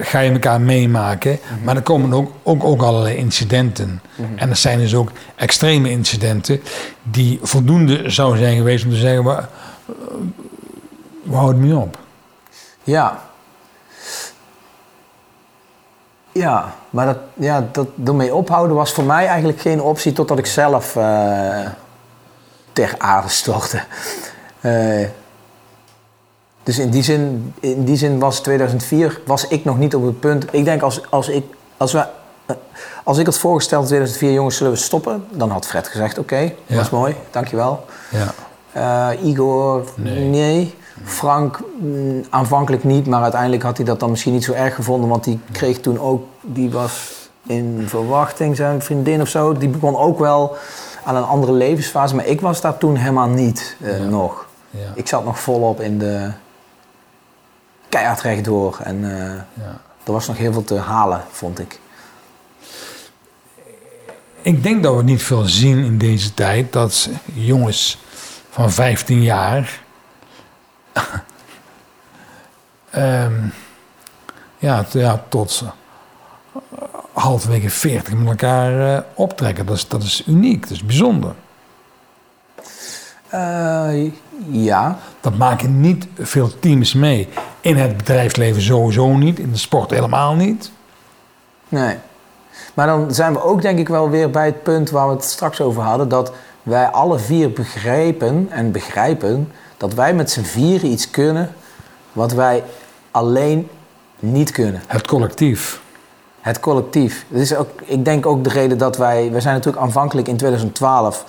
ga 0.00 0.18
je 0.18 0.30
elkaar 0.32 0.60
meemaken. 0.60 1.38
Mhm. 1.42 1.64
Maar 1.64 1.76
er 1.76 1.82
komen 1.82 2.12
ook, 2.12 2.32
ook, 2.42 2.64
ook 2.64 2.82
allerlei 2.82 3.16
incidenten. 3.16 4.02
En 4.36 4.50
er 4.50 4.56
zijn 4.56 4.78
dus 4.78 4.94
ook 4.94 5.10
extreme 5.34 5.90
incidenten 5.90 6.60
die 7.02 7.38
voldoende 7.42 8.10
zou 8.10 8.36
zijn 8.36 8.56
geweest 8.56 8.84
om 8.84 8.90
te 8.90 8.96
zeggen, 8.96 9.24
we, 9.24 9.42
we 11.22 11.34
houden 11.34 11.76
op. 11.76 11.98
Ja. 12.84 13.22
Ja, 16.32 16.74
maar 16.90 17.06
dat, 17.06 17.18
ja, 17.34 17.68
dat 17.72 17.88
ermee 18.06 18.34
ophouden 18.34 18.76
was 18.76 18.92
voor 18.92 19.04
mij 19.04 19.26
eigenlijk 19.26 19.60
geen 19.60 19.80
optie 19.80 20.12
totdat 20.12 20.38
ik 20.38 20.46
zelf 20.46 20.96
eh, 20.96 21.66
ter 22.72 22.94
aarde 22.98 23.28
stortte. 23.28 23.82
Eh, 24.60 25.06
dus 26.62 26.78
in 26.78 26.90
die, 26.90 27.02
zin, 27.02 27.54
in 27.60 27.84
die 27.84 27.96
zin 27.96 28.18
was 28.18 28.40
2004 28.40 29.20
was 29.26 29.46
ik 29.48 29.64
nog 29.64 29.78
niet 29.78 29.94
op 29.94 30.04
het 30.04 30.20
punt. 30.20 30.46
Ik 30.50 30.64
denk 30.64 30.82
als, 30.82 31.00
als, 31.10 31.28
ik, 31.28 31.44
als, 31.76 31.92
we, 31.92 32.04
eh, 32.46 32.56
als 33.04 33.18
ik 33.18 33.26
had 33.26 33.38
voorgesteld 33.38 33.82
in 33.82 33.86
2004, 33.88 34.32
jongens, 34.32 34.56
zullen 34.56 34.72
we 34.72 34.78
stoppen? 34.78 35.24
Dan 35.30 35.50
had 35.50 35.66
Fred 35.66 35.88
gezegd, 35.88 36.18
oké, 36.18 36.36
Ja. 36.38 36.52
dat 36.66 36.84
is 36.84 36.90
mooi, 36.90 37.14
dankjewel. 37.30 37.84
Ja. 38.10 38.32
Eh, 39.12 39.24
Igor, 39.28 39.84
Nee. 39.96 40.24
nee. 40.24 40.74
Frank, 41.04 41.60
mm, 41.80 42.24
aanvankelijk 42.30 42.84
niet, 42.84 43.06
maar 43.06 43.22
uiteindelijk 43.22 43.62
had 43.62 43.76
hij 43.76 43.86
dat 43.86 44.00
dan 44.00 44.10
misschien 44.10 44.32
niet 44.32 44.44
zo 44.44 44.52
erg 44.52 44.74
gevonden, 44.74 45.08
want 45.08 45.24
die 45.24 45.40
kreeg 45.52 45.80
toen 45.80 45.98
ook, 46.00 46.24
die 46.40 46.70
was 46.70 47.12
in 47.46 47.84
verwachting, 47.86 48.56
zijn 48.56 48.82
vriendin 48.82 49.20
of 49.20 49.28
zo, 49.28 49.52
die 49.52 49.68
begon 49.68 49.96
ook 49.96 50.18
wel 50.18 50.56
aan 51.04 51.16
een 51.16 51.24
andere 51.24 51.52
levensfase, 51.52 52.14
maar 52.14 52.26
ik 52.26 52.40
was 52.40 52.60
daar 52.60 52.78
toen 52.78 52.96
helemaal 52.96 53.28
niet 53.28 53.76
eh, 53.80 53.98
Ja. 53.98 54.04
nog. 54.04 54.46
Ja. 54.70 54.78
Ik 54.94 55.08
zat 55.08 55.24
nog 55.24 55.38
volop 55.38 55.80
in 55.80 55.98
de 55.98 56.30
keihard 57.92 58.20
rechtdoor 58.20 58.78
en 58.82 59.04
eh, 59.04 59.34
Ja. 59.64 59.80
er 60.04 60.12
was 60.12 60.26
nog 60.26 60.36
heel 60.36 60.52
veel 60.52 60.64
te 60.64 60.78
halen, 60.78 61.24
vond 61.30 61.58
ik. 61.58 61.80
Ik 64.42 64.62
denk 64.62 64.82
dat 64.82 64.96
we 64.96 65.02
niet 65.02 65.22
veel 65.22 65.44
zien 65.44 65.78
in 65.84 65.98
deze 65.98 66.34
tijd 66.34 66.72
dat 66.72 67.08
jongens 67.32 67.98
van 68.50 68.70
15 68.70 69.22
jaar. 69.22 69.80
ehm, 72.90 73.46
ja, 74.58 74.84
ja, 74.92 75.24
tot 75.28 75.64
halverwege 77.12 77.70
40 77.70 78.14
met 78.14 78.28
elkaar 78.28 78.96
eh, 78.96 79.02
optrekken. 79.14 79.66
Dat 79.66 79.76
is, 79.76 79.88
dat 79.88 80.02
is 80.02 80.22
uniek, 80.26 80.62
dat 80.62 80.70
is 80.70 80.84
bijzonder. 80.84 81.34
Eh, 83.28 84.12
ja, 84.50 84.98
Dat 85.22 85.36
maken 85.36 85.80
niet 85.80 86.06
veel 86.18 86.58
teams 86.58 86.94
mee. 86.94 87.28
In 87.60 87.76
het 87.76 87.96
bedrijfsleven 87.96 88.62
sowieso 88.62 89.16
niet, 89.16 89.38
in 89.38 89.50
de 89.50 89.58
sport 89.58 89.90
helemaal 89.90 90.34
niet. 90.34 90.70
Nee. 91.68 91.96
Maar 92.74 92.86
dan 92.86 93.14
zijn 93.14 93.32
we 93.32 93.42
ook 93.42 93.62
denk 93.62 93.78
ik 93.78 93.88
wel 93.88 94.10
weer 94.10 94.30
bij 94.30 94.46
het 94.46 94.62
punt 94.62 94.90
waar 94.90 95.08
we 95.08 95.14
het 95.14 95.24
straks 95.24 95.60
over 95.60 95.82
hadden. 95.82 96.08
Dat 96.08 96.32
wij 96.62 96.86
alle 96.86 97.18
vier 97.18 97.52
begrijpen 97.52 98.46
en 98.50 98.72
begrijpen 98.72 99.52
dat 99.76 99.94
wij 99.94 100.14
met 100.14 100.30
z'n 100.30 100.42
vieren 100.42 100.90
iets 100.90 101.10
kunnen 101.10 101.54
wat 102.12 102.32
wij 102.32 102.64
alleen 103.10 103.68
niet 104.18 104.50
kunnen. 104.50 104.82
Het 104.86 105.06
collectief. 105.06 105.80
Het 106.40 106.60
collectief. 106.60 107.24
Dat 107.28 107.40
is 107.40 107.54
ook, 107.54 107.68
ik 107.84 108.04
denk 108.04 108.26
ook 108.26 108.44
de 108.44 108.50
reden 108.50 108.78
dat 108.78 108.96
wij... 108.96 109.30
We 109.32 109.40
zijn 109.40 109.54
natuurlijk 109.54 109.82
aanvankelijk 109.82 110.28
in 110.28 110.36
2012 110.36 111.24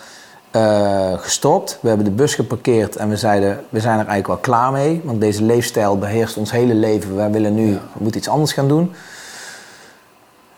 eh, 0.53 1.13
gestopt. 1.17 1.77
We 1.81 1.87
hebben 1.87 2.05
de 2.05 2.11
bus 2.11 2.35
geparkeerd 2.35 2.95
en 2.95 3.09
we 3.09 3.17
zeiden... 3.17 3.63
We 3.69 3.79
zijn 3.79 3.99
er 3.99 4.07
eigenlijk 4.07 4.27
wel 4.27 4.37
klaar 4.37 4.71
mee. 4.71 5.01
Want 5.03 5.21
deze 5.21 5.43
leefstijl 5.43 5.97
beheerst 5.97 6.37
ons 6.37 6.51
hele 6.51 6.73
leven. 6.73 7.15
Wij 7.15 7.31
willen 7.31 7.55
nu... 7.55 7.71
We 7.73 7.79
moeten 7.97 8.19
iets 8.19 8.29
anders 8.29 8.53
gaan 8.53 8.67
doen. 8.67 8.93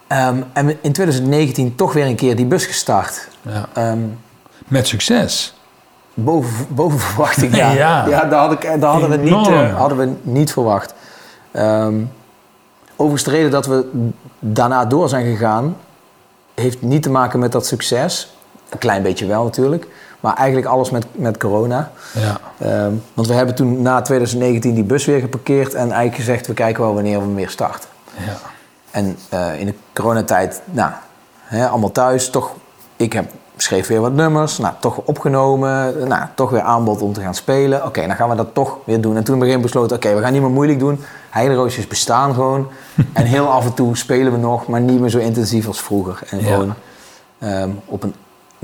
Ehm, 0.08 0.42
en 0.54 0.70
in 0.70 0.92
2019 0.92 1.76
toch 1.76 1.94
weer 1.94 2.06
een 2.06 2.16
keer 2.16 2.36
die 2.36 2.46
bus 2.46 2.66
gestart. 2.66 3.28
Ja. 3.42 3.66
Ehm, 3.74 4.00
Met 4.68 4.88
succes. 4.88 5.58
boven, 6.14 6.68
boven 6.70 7.00
verwachting, 7.10 7.56
ja. 7.56 7.72
Ja. 7.72 8.08
ja. 8.08 8.26
daar, 8.26 8.40
had 8.40 8.52
ik, 8.52 8.62
daar 8.62 8.92
hadden, 8.92 9.10
we 9.10 9.18
niet, 9.18 9.48
eh, 9.48 9.78
hadden 9.78 9.98
we 9.98 10.10
niet 10.22 10.52
verwacht. 10.52 10.94
Ehm, 11.52 12.02
overigens, 12.96 13.24
de 13.24 13.32
reden 13.32 13.52
dat 13.52 13.66
we 13.66 14.10
daarna 14.40 14.86
door 14.86 15.10
zijn 15.10 15.26
gegaan... 15.26 15.78
heeft 16.56 16.82
niet 16.82 17.04
te 17.04 17.10
maken 17.10 17.40
met 17.40 17.52
dat 17.52 17.66
succes. 17.66 18.35
Een 18.70 18.78
klein 18.78 19.02
beetje 19.04 19.26
wel 19.26 19.44
natuurlijk. 19.44 19.88
Maar 20.20 20.34
eigenlijk 20.36 20.68
alles 20.68 20.90
met, 20.90 21.06
met 21.12 21.38
corona. 21.38 21.92
Ja. 22.14 22.38
Ehm, 22.58 22.92
want 23.14 23.28
we 23.28 23.34
hebben 23.34 23.56
toen 23.56 23.82
na 23.82 24.02
2019 24.02 24.74
die 24.74 24.84
bus 24.84 25.06
weer 25.06 25.20
geparkeerd... 25.20 25.74
en 25.74 25.82
eigenlijk 25.92 26.16
gezegd, 26.16 26.48
we 26.48 26.54
kijken 26.54 26.84
wel 26.84 26.94
wanneer 26.94 27.20
we 27.28 27.34
weer 27.34 27.50
starten. 27.50 27.90
ja. 28.26 28.38
En 28.92 29.18
eh, 29.30 29.60
in 29.60 29.66
de 29.66 29.74
coronatijd, 29.94 30.62
nou, 30.66 30.92
hè, 31.44 31.68
allemaal 31.68 31.92
thuis, 31.92 32.30
toch, 32.30 32.52
ik 32.96 33.14
heb, 33.14 33.26
schreef 33.58 33.88
weer 33.88 34.02
wat 34.02 34.12
nummers, 34.14 34.58
nou, 34.58 34.74
toch 34.80 34.98
opgenomen, 34.98 36.08
nou, 36.08 36.24
toch 36.36 36.50
weer 36.50 36.62
aanbod 36.62 37.02
om 37.02 37.14
te 37.14 37.22
gaan 37.22 37.36
spelen. 37.36 37.86
Oké, 37.86 38.08
dan 38.08 38.16
gaan 38.16 38.30
we 38.30 38.36
dat 38.36 38.54
toch 38.54 38.78
weer 38.86 39.02
doen. 39.02 39.16
En 39.16 39.24
toen 39.24 39.40
we 39.40 39.60
besloten, 39.60 39.96
oké, 39.96 40.16
we 40.16 40.22
gaan 40.22 40.32
niet 40.34 40.42
meer 40.42 40.52
moeilijk 40.52 40.80
doen. 40.80 41.00
Heideroosjes 41.30 41.88
bestaan 41.88 42.34
gewoon. 42.34 42.68
en 43.14 43.26
heel 43.26 43.48
af 43.48 43.66
en 43.66 43.74
toe 43.74 43.98
spelen 43.98 44.32
we 44.32 44.38
nog, 44.38 44.68
maar 44.68 44.82
niet 44.82 45.00
meer 45.00 45.10
zo 45.10 45.18
intensief 45.18 45.68
als 45.68 45.82
vroeger. 45.82 46.20
En 46.30 46.40
Ja. 46.40 46.46
gewoon 46.46 46.74
ehm, 47.40 47.70
op 47.86 48.04
een, 48.04 48.14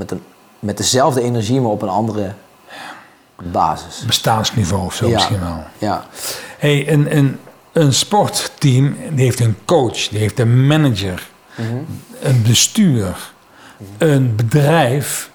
met, 0.02 0.10
een, 0.10 0.22
met 0.58 0.76
dezelfde 0.76 1.22
energie, 1.22 1.60
maar 1.60 1.70
op 1.70 1.82
een 1.82 1.88
andere 1.88 2.32
basis. 3.42 4.04
Bestaansniveau 4.06 4.84
of 4.84 4.94
zo 4.94 5.06
Ja. 5.06 5.12
misschien 5.14 5.40
wel. 5.40 5.64
Ja, 5.78 6.06
Hey, 6.58 6.92
een, 6.92 7.16
een, 7.16 7.38
een 7.72 7.92
sportteam 7.94 8.96
die 9.12 9.24
heeft 9.24 9.40
een 9.40 9.56
coach, 9.64 10.08
die 10.08 10.18
heeft 10.18 10.38
een 10.38 10.66
manager, 10.66 11.28
een 12.20 12.42
bestuur, 12.46 13.32
een 13.98 14.36
bedrijf, 14.36 15.30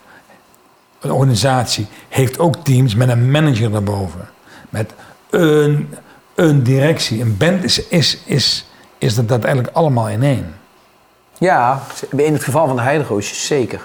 een 0.99 1.11
organisatie 1.11 1.87
heeft 2.09 2.39
ook 2.39 2.55
teams 2.55 2.95
met 2.95 3.09
een 3.09 3.31
manager 3.31 3.71
daarboven. 3.71 4.29
Met 4.69 4.93
een, 5.29 5.93
een 6.35 6.63
directie. 6.63 7.21
Een 7.21 7.37
band 7.37 7.63
is, 7.63 7.87
is, 7.87 8.17
is, 8.25 8.65
is 8.97 9.15
dat, 9.15 9.27
dat 9.27 9.43
eigenlijk 9.43 9.75
allemaal 9.75 10.09
in 10.09 10.23
één. 10.23 10.55
Ja, 11.37 11.81
in 12.15 12.33
het 12.33 12.43
geval 12.43 12.67
van 12.67 12.75
de 12.75 12.81
Heideroosjes 12.81 13.45
zeker. 13.45 13.81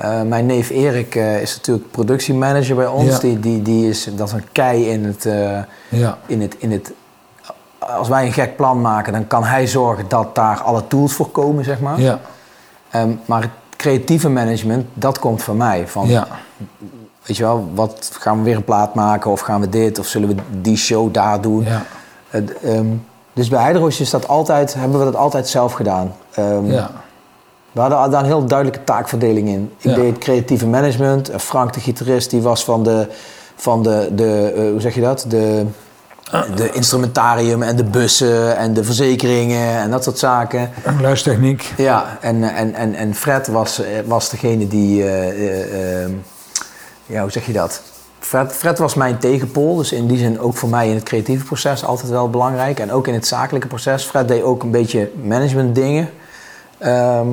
Eh, 0.00 0.22
mijn 0.22 0.46
neef 0.46 0.70
Erik 0.70 1.14
eh, 1.14 1.40
is 1.40 1.56
natuurlijk 1.56 1.90
productiemanager 1.90 2.76
bij 2.76 2.86
ons. 2.86 3.10
Ja. 3.10 3.18
Die, 3.18 3.40
die, 3.40 3.62
die 3.62 3.88
is, 3.88 4.08
dat 4.16 4.26
is 4.26 4.32
een 4.32 4.52
kei 4.52 4.88
in 4.90 5.04
het, 5.04 5.26
eh, 5.26 5.58
Ja, 5.88 6.18
in, 6.26 6.40
het, 6.40 6.54
in 6.58 6.72
het... 6.72 6.92
Als 7.78 8.08
wij 8.08 8.26
een 8.26 8.32
gek 8.32 8.56
plan 8.56 8.80
maken, 8.80 9.12
dan 9.12 9.26
kan 9.26 9.44
hij 9.44 9.66
zorgen 9.66 10.04
dat 10.08 10.34
daar 10.34 10.60
alle 10.60 10.86
tools 10.86 11.12
voor 11.12 11.30
komen, 11.30 11.64
zeg 11.64 11.80
maar. 11.80 12.00
ja, 12.00 12.20
Ehm, 12.90 13.10
maar 13.24 13.40
het 13.40 13.50
creatieve 13.76 14.28
management, 14.28 14.86
dat 14.94 15.18
komt 15.18 15.42
van 15.42 15.56
mij. 15.56 15.88
Van, 15.88 16.08
ja. 16.08 16.26
Weet 17.22 17.36
je 17.36 17.42
wel, 17.42 17.70
wat 17.74 18.10
gaan 18.20 18.38
we 18.38 18.44
weer 18.44 18.56
een 18.56 18.64
plaat 18.64 18.94
maken? 18.94 19.30
Of 19.30 19.40
gaan 19.40 19.60
we 19.60 19.68
dit? 19.68 19.98
Of 19.98 20.06
zullen 20.06 20.28
we 20.28 20.34
die 20.60 20.76
show 20.76 21.14
daar 21.14 21.40
doen? 21.40 21.66
ehm, 22.62 22.86
dus 23.32 23.48
bij 23.48 23.62
Heideroosjes 23.62 24.00
is 24.00 24.10
dat 24.10 24.28
altijd, 24.28 24.74
hebben 24.74 24.98
we 24.98 25.04
dat 25.04 25.16
altijd 25.16 25.48
zelf 25.48 25.72
gedaan. 25.72 26.12
Ehm, 26.34 26.66
ja. 26.66 26.90
We 27.72 27.80
hadden 27.80 28.10
daar 28.10 28.20
een 28.20 28.26
heel 28.26 28.44
duidelijke 28.46 28.84
taakverdeling 28.84 29.48
in. 29.48 29.72
Ik 29.78 29.90
Ja. 29.90 29.94
deed 29.94 30.18
creatieve 30.18 30.66
management. 30.66 31.28
En 31.30 31.40
Frank, 31.40 31.72
de 31.72 31.80
gitarist, 31.80 32.30
die 32.30 32.42
was 32.42 32.64
van 32.64 32.82
de, 32.82 33.06
van 33.56 33.82
de, 33.82 34.08
de 34.14 34.52
eh, 34.56 34.62
hoe 34.70 34.80
zeg 34.80 34.94
je 34.94 35.00
dat? 35.00 35.24
De 35.28 35.64
De 36.54 36.70
instrumentarium 36.72 37.62
en 37.62 37.76
de 37.76 37.84
bussen 37.84 38.56
en 38.56 38.74
de 38.74 38.84
verzekeringen 38.84 39.76
en 39.78 39.90
dat 39.90 40.04
soort 40.04 40.18
zaken. 40.18 40.70
Luistechniek. 41.00 41.72
Ja, 41.76 42.18
en, 42.20 42.42
en, 42.54 42.74
en, 42.74 42.94
en 42.94 43.14
Fred 43.14 43.46
was, 43.46 43.80
eh, 43.80 43.86
was 44.06 44.28
degene 44.30 44.68
die... 44.68 45.02
eh, 45.02 45.28
eh, 45.28 46.02
eh, 46.04 46.10
ja, 47.06 47.22
hoe 47.22 47.30
zeg 47.30 47.46
je 47.46 47.52
dat? 47.52 47.82
Fred, 48.18 48.52
Fred 48.52 48.78
was 48.78 48.94
mijn 48.94 49.18
tegenpool, 49.18 49.76
dus 49.76 49.92
in 49.92 50.06
die 50.06 50.18
zin 50.18 50.40
ook 50.40 50.56
voor 50.56 50.68
mij 50.68 50.88
in 50.88 50.94
het 50.94 51.04
creatieve 51.04 51.44
proces 51.44 51.84
altijd 51.84 52.10
wel 52.10 52.30
belangrijk. 52.30 52.80
En 52.80 52.92
ook 52.92 53.06
in 53.06 53.14
het 53.14 53.26
zakelijke 53.26 53.66
proces. 53.68 54.04
Fred 54.04 54.28
deed 54.28 54.42
ook 54.42 54.62
een 54.62 54.70
beetje 54.70 55.10
management 55.22 55.74
dingen. 55.74 56.08
Ehm, 56.78 57.26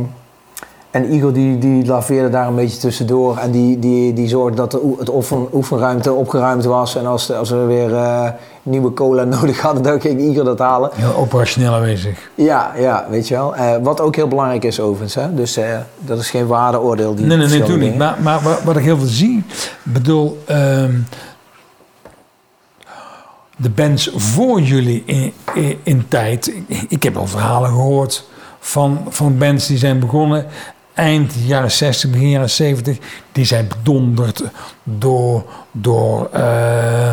en 0.92 1.14
Igor 1.14 1.34
die, 1.34 1.58
die 1.58 1.86
laveerde 1.86 2.30
daar 2.30 2.48
een 2.48 2.56
beetje 2.56 2.78
tussendoor. 2.78 3.38
En 3.38 3.52
die, 3.52 3.80
die, 3.80 4.14
die 4.14 4.28
zorgde 4.28 4.56
dat 4.56 4.72
de 4.72 4.96
het 5.00 5.10
oefen, 5.10 5.48
oefenruimte 5.54 6.14
opgeruimd 6.14 6.66
was. 6.66 6.96
En 6.96 7.06
als, 7.06 7.32
als 7.32 7.50
we 7.50 7.56
weer 7.66 7.96
eh, 7.96 8.30
nieuwe 8.64 8.94
cola 8.94 9.24
nodig 9.40 9.62
hadden, 9.62 9.84
dan 9.84 10.02
ging 10.02 10.22
Igor 10.22 10.44
dat 10.44 10.60
halen. 10.60 10.90
Heel 10.94 11.16
operationeel 11.16 11.74
aanwezig. 11.74 12.30
Ja, 12.36 12.72
ja, 12.78 13.06
weet 13.10 13.28
je 13.28 13.34
wel. 13.34 13.56
Eh, 13.56 13.76
wat 13.84 14.02
ook 14.02 14.16
heel 14.16 14.28
belangrijk 14.28 14.64
is 14.64 14.80
overigens. 14.80 15.16
Hè? 15.16 15.34
Dus 15.34 15.58
eh, 15.58 15.78
dat 16.00 16.20
is 16.20 16.30
geen 16.30 16.48
waardeoordeel. 16.48 17.16
Die 17.16 17.26
Nee, 17.26 17.38
nee, 17.38 17.48
nee, 17.48 17.60
natuurlijk 17.60 17.90
niet. 17.90 17.98
Maar, 17.98 18.18
maar 18.22 18.40
wat- 18.64 18.78
ik 18.78 18.84
heel 18.84 18.98
veel 18.98 19.08
zie, 19.08 19.44
bedoel, 19.84 20.38
ehm, 20.46 20.92
de 23.58 23.70
bands 23.70 24.12
voor 24.16 24.62
jullie 24.62 25.04
in, 25.06 25.34
in, 25.54 25.78
in 25.84 26.06
tijd. 26.08 26.48
Ik, 26.68 26.86
ik 26.90 27.04
heb 27.04 27.18
al 27.18 27.28
verhalen 27.28 27.70
gehoord 27.70 28.28
van, 28.60 29.00
van 29.10 29.38
bands 29.38 29.68
die 29.68 29.78
zijn 29.78 30.00
begonnen 30.00 30.46
eind 30.98 31.34
jaren 31.34 31.72
60, 31.72 32.10
begin 32.10 32.30
jaren 32.30 32.50
70. 32.50 32.98
Die 33.32 33.46
zijn 33.46 33.68
bedonderd 33.68 34.44
door, 34.84 35.44
door 35.72 36.30
eh, 36.32 37.12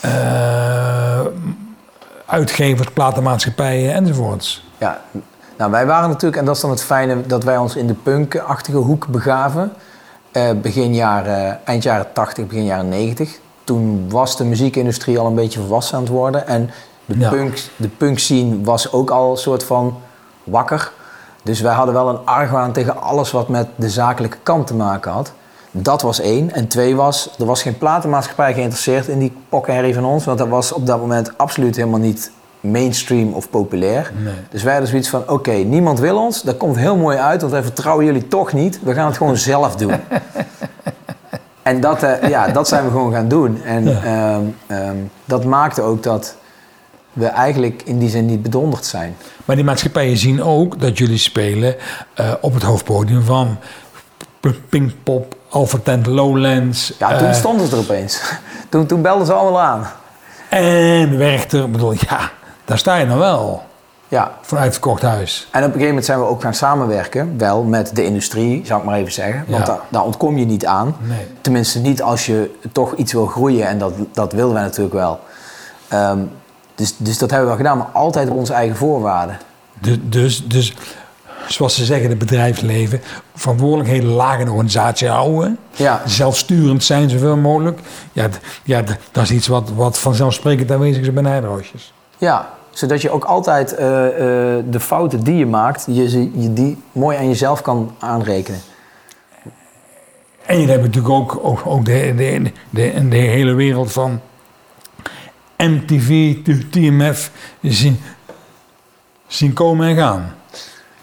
eh, 0.00 1.26
uitgevers, 2.26 2.90
platenmaatschappijen 2.90 3.94
enzovoorts. 3.94 4.64
Ja, 4.78 5.00
nou 5.56 5.70
wij 5.70 5.86
waren 5.86 6.08
natuurlijk, 6.08 6.36
en 6.40 6.44
dat 6.44 6.54
is 6.54 6.60
dan 6.60 6.70
het 6.70 6.82
fijne, 6.82 7.26
dat 7.26 7.44
wij 7.44 7.56
ons 7.56 7.76
in 7.76 7.86
de 7.86 7.94
punkachtige 7.94 8.76
hoek 8.76 9.06
begaven. 9.06 9.72
Eh, 10.32 10.50
begin 10.62 10.94
jaren, 10.94 11.66
eind 11.66 11.82
jaren 11.82 12.12
80, 12.12 12.46
begin 12.46 12.64
jaren 12.64 12.88
90. 12.88 13.38
Toen 13.64 14.10
was 14.10 14.36
de 14.36 14.44
muziekindustrie 14.44 15.18
al 15.18 15.26
een 15.26 15.34
beetje 15.34 15.60
volwassen 15.60 15.96
aan 15.96 16.02
het 16.02 16.12
worden. 16.12 16.46
En 16.46 16.70
de, 17.04 17.18
Ja. 17.18 17.30
punk, 17.30 17.58
de 17.76 17.88
punk 17.88 18.18
scene 18.18 18.62
was 18.62 18.92
ook 18.92 19.10
al 19.10 19.30
een 19.30 19.36
soort 19.36 19.64
van 19.64 20.00
wakker. 20.44 20.92
Dus 21.48 21.60
wij 21.60 21.74
hadden 21.74 21.94
wel 21.94 22.08
een 22.08 22.24
argwaan 22.24 22.72
tegen 22.72 23.02
alles 23.02 23.30
wat 23.30 23.48
met 23.48 23.68
de 23.76 23.88
zakelijke 23.90 24.36
kant 24.42 24.66
te 24.66 24.74
maken 24.74 25.12
had. 25.12 25.32
Dat 25.70 26.02
was 26.02 26.20
één. 26.20 26.52
En 26.52 26.68
twee 26.68 26.96
was, 26.96 27.34
er 27.38 27.44
was 27.46 27.62
geen 27.62 27.78
platenmaatschappij 27.78 28.54
geïnteresseerd 28.54 29.08
in 29.08 29.18
die 29.18 29.36
pokkenherrie 29.48 29.94
van 29.94 30.04
ons. 30.04 30.24
Want 30.24 30.38
dat 30.38 30.48
was 30.48 30.72
op 30.72 30.86
dat 30.86 31.00
moment 31.00 31.38
absoluut 31.38 31.76
helemaal 31.76 31.98
niet 32.00 32.30
mainstream 32.60 33.32
of 33.32 33.50
populair. 33.50 34.12
Nee. 34.24 34.34
Dus 34.50 34.62
wij 34.62 34.72
hadden 34.72 34.90
zoiets 34.90 35.08
van, 35.08 35.28
oké, 35.28 35.52
niemand 35.52 35.98
wil 35.98 36.18
ons. 36.18 36.42
Dat 36.42 36.56
komt 36.56 36.76
heel 36.76 36.96
mooi 36.96 37.16
uit, 37.16 37.40
want 37.40 37.52
wij 37.52 37.62
vertrouwen 37.62 38.04
jullie 38.04 38.28
toch 38.28 38.52
niet. 38.52 38.80
We 38.82 38.94
gaan 38.94 39.06
het 39.06 39.16
gewoon 39.16 39.36
zelf 39.52 39.76
doen. 39.76 39.94
en 41.62 41.80
dat, 41.80 42.02
eh, 42.02 42.28
ja, 42.28 42.48
dat 42.48 42.68
zijn 42.68 42.84
we 42.84 42.90
gewoon 42.90 43.12
gaan 43.12 43.28
doen. 43.28 43.62
En 43.62 44.02
ehm, 44.02 44.42
ehm, 44.66 44.96
dat 45.24 45.44
maakte 45.44 45.82
ook 45.82 46.02
dat 46.02 46.36
we 47.12 47.26
eigenlijk 47.26 47.82
in 47.84 47.98
die 47.98 48.08
zin 48.10 48.26
niet 48.26 48.42
bedonderd 48.42 48.84
zijn. 48.86 49.16
Maar 49.44 49.56
die 49.56 49.64
maatschappijen 49.64 50.16
zien 50.16 50.42
ook 50.42 50.80
dat 50.80 50.98
jullie 50.98 51.18
spelen 51.18 51.76
eh, 52.14 52.32
op 52.40 52.54
het 52.54 52.62
hoofdpodium 52.62 53.22
van 53.22 53.56
Pinkpop, 54.68 55.34
Alpha 55.48 55.78
Tent 55.82 56.06
Lowlands. 56.06 56.92
Ja, 56.98 57.18
toen 57.18 57.28
eh, 57.28 57.34
stonden 57.34 57.66
ze 57.66 57.72
er 57.76 57.82
opeens. 57.82 58.20
Toen, 58.68 58.86
toen 58.86 59.02
belden 59.02 59.26
ze 59.26 59.32
allemaal 59.32 59.60
aan. 59.60 59.86
En 60.48 61.18
Werchter, 61.18 61.64
ik 61.64 61.72
bedoel, 61.72 61.92
ja, 61.92 62.30
daar 62.64 62.78
sta 62.78 62.96
je 62.96 63.06
dan 63.06 63.18
wel. 63.18 63.62
Ja, 64.08 64.32
Voor 64.40 64.58
uitverkocht 64.58 65.02
huis. 65.02 65.48
En 65.50 65.58
op 65.58 65.64
een 65.64 65.64
gegeven 65.64 65.86
moment 65.88 66.04
zijn 66.04 66.18
we 66.18 66.24
ook 66.24 66.42
gaan 66.42 66.54
samenwerken, 66.54 67.38
wel 67.38 67.62
met 67.62 67.96
de 67.96 68.04
industrie, 68.04 68.66
zou 68.66 68.80
ik 68.80 68.86
maar 68.86 68.98
even 68.98 69.12
zeggen. 69.12 69.44
Want 69.46 69.66
Ja. 69.66 69.72
daar, 69.72 69.80
daar 69.88 70.04
ontkom 70.04 70.38
je 70.38 70.44
niet 70.44 70.66
aan. 70.66 70.96
Nee. 71.00 71.26
Tenminste 71.40 71.78
niet 71.78 72.02
als 72.02 72.26
je 72.26 72.58
toch 72.72 72.94
iets 72.94 73.12
wil 73.12 73.26
groeien 73.26 73.66
en 73.66 73.78
dat, 73.78 73.92
dat 74.12 74.32
willen 74.32 74.52
wij 74.52 74.62
natuurlijk 74.62 74.94
wel. 74.94 75.20
Ehm, 75.88 76.18
dus, 76.78 76.94
dus 76.96 77.18
dat 77.18 77.30
hebben 77.30 77.48
we 77.48 77.56
wel 77.56 77.64
gedaan, 77.64 77.78
maar 77.78 78.02
altijd 78.02 78.30
op 78.30 78.36
onze 78.36 78.52
eigen 78.52 78.76
voorwaarden. 78.76 79.38
Dus, 79.80 79.96
dus, 80.02 80.46
dus, 80.46 80.74
zoals 81.48 81.74
ze 81.74 81.84
zeggen, 81.84 82.08
het 82.08 82.18
bedrijfsleven, 82.18 83.00
verantwoordelijkheden 83.34 84.08
laag 84.08 84.38
in 84.38 84.44
de 84.44 84.50
organisatie 84.50 85.08
houden. 85.08 85.58
Ja, 85.76 86.02
Zelfsturend 86.06 86.84
zijn 86.84 87.10
zoveel 87.10 87.36
mogelijk. 87.36 87.80
Ja, 88.12 88.28
ja 88.64 88.82
dat 89.12 89.22
is 89.22 89.30
iets 89.30 89.46
wat, 89.46 89.70
wat 89.74 89.98
vanzelfsprekend 89.98 90.70
aanwezig 90.70 91.02
is 91.02 91.12
bij 91.12 91.22
Nijderhoosjes. 91.22 91.92
ja, 92.18 92.48
zodat 92.70 93.02
je 93.02 93.10
ook 93.10 93.24
altijd 93.24 93.74
eh, 93.74 94.06
eh, 94.06 94.64
de 94.70 94.80
fouten 94.80 95.24
die 95.24 95.36
je 95.36 95.46
maakt, 95.46 95.84
je, 95.86 96.30
je 96.40 96.52
die 96.52 96.82
mooi 96.92 97.16
aan 97.16 97.28
jezelf 97.28 97.62
kan 97.62 97.94
aanrekenen. 97.98 98.60
En 100.46 100.54
jullie 100.54 100.70
hebben 100.70 100.86
natuurlijk 100.90 101.14
ook, 101.14 101.38
ook, 101.42 101.62
ook 101.64 101.84
de, 101.84 102.14
de, 102.16 102.52
de, 102.70 103.08
de 103.08 103.16
hele 103.16 103.52
wereld 103.52 103.92
van 103.92 104.20
MTV, 105.58 106.36
TMF 106.70 107.30
zien, 107.62 108.00
zien 109.26 109.52
komen 109.52 109.88
en 109.88 109.96
gaan. 109.96 110.34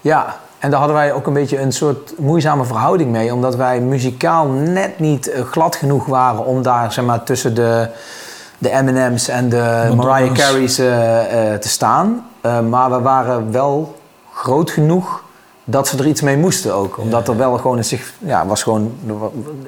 Ja, 0.00 0.36
en 0.58 0.70
daar 0.70 0.78
hadden 0.78 0.96
wij 0.96 1.12
ook 1.12 1.26
een 1.26 1.32
beetje 1.32 1.60
een 1.60 1.72
soort 1.72 2.18
moeizame 2.18 2.64
verhouding 2.64 3.10
mee. 3.10 3.34
Omdat 3.34 3.56
wij 3.56 3.80
muzikaal 3.80 4.46
net 4.48 4.98
niet 4.98 5.28
eh, 5.28 5.44
glad 5.44 5.76
genoeg 5.76 6.06
waren 6.06 6.44
om 6.44 6.62
daar 6.62 6.92
zeg 6.92 7.04
maar, 7.04 7.22
tussen 7.22 7.54
de, 7.54 7.88
de 8.58 8.70
M&M's 8.82 9.28
en 9.28 9.48
de. 9.48 9.92
Mariah 9.96 10.32
Carey's 10.32 10.78
eh, 10.78 11.52
eh, 11.52 11.60
te 11.60 11.68
staan. 11.68 12.26
Maar 12.68 12.90
we 12.90 13.00
waren 13.00 13.52
wel 13.52 13.96
groot 14.32 14.70
genoeg 14.70 15.24
dat 15.68 15.88
ze 15.88 15.98
er 15.98 16.06
iets 16.06 16.20
mee 16.20 16.36
moesten 16.36 16.74
ook. 16.74 16.98
Omdat 16.98 17.28
er 17.28 17.36
wel 17.36 17.58
gewoon 17.58 17.76
een 17.76 17.84
zich... 17.84 18.12
Ja, 18.18 18.46
was 18.46 18.62
gewoon... 18.62 18.92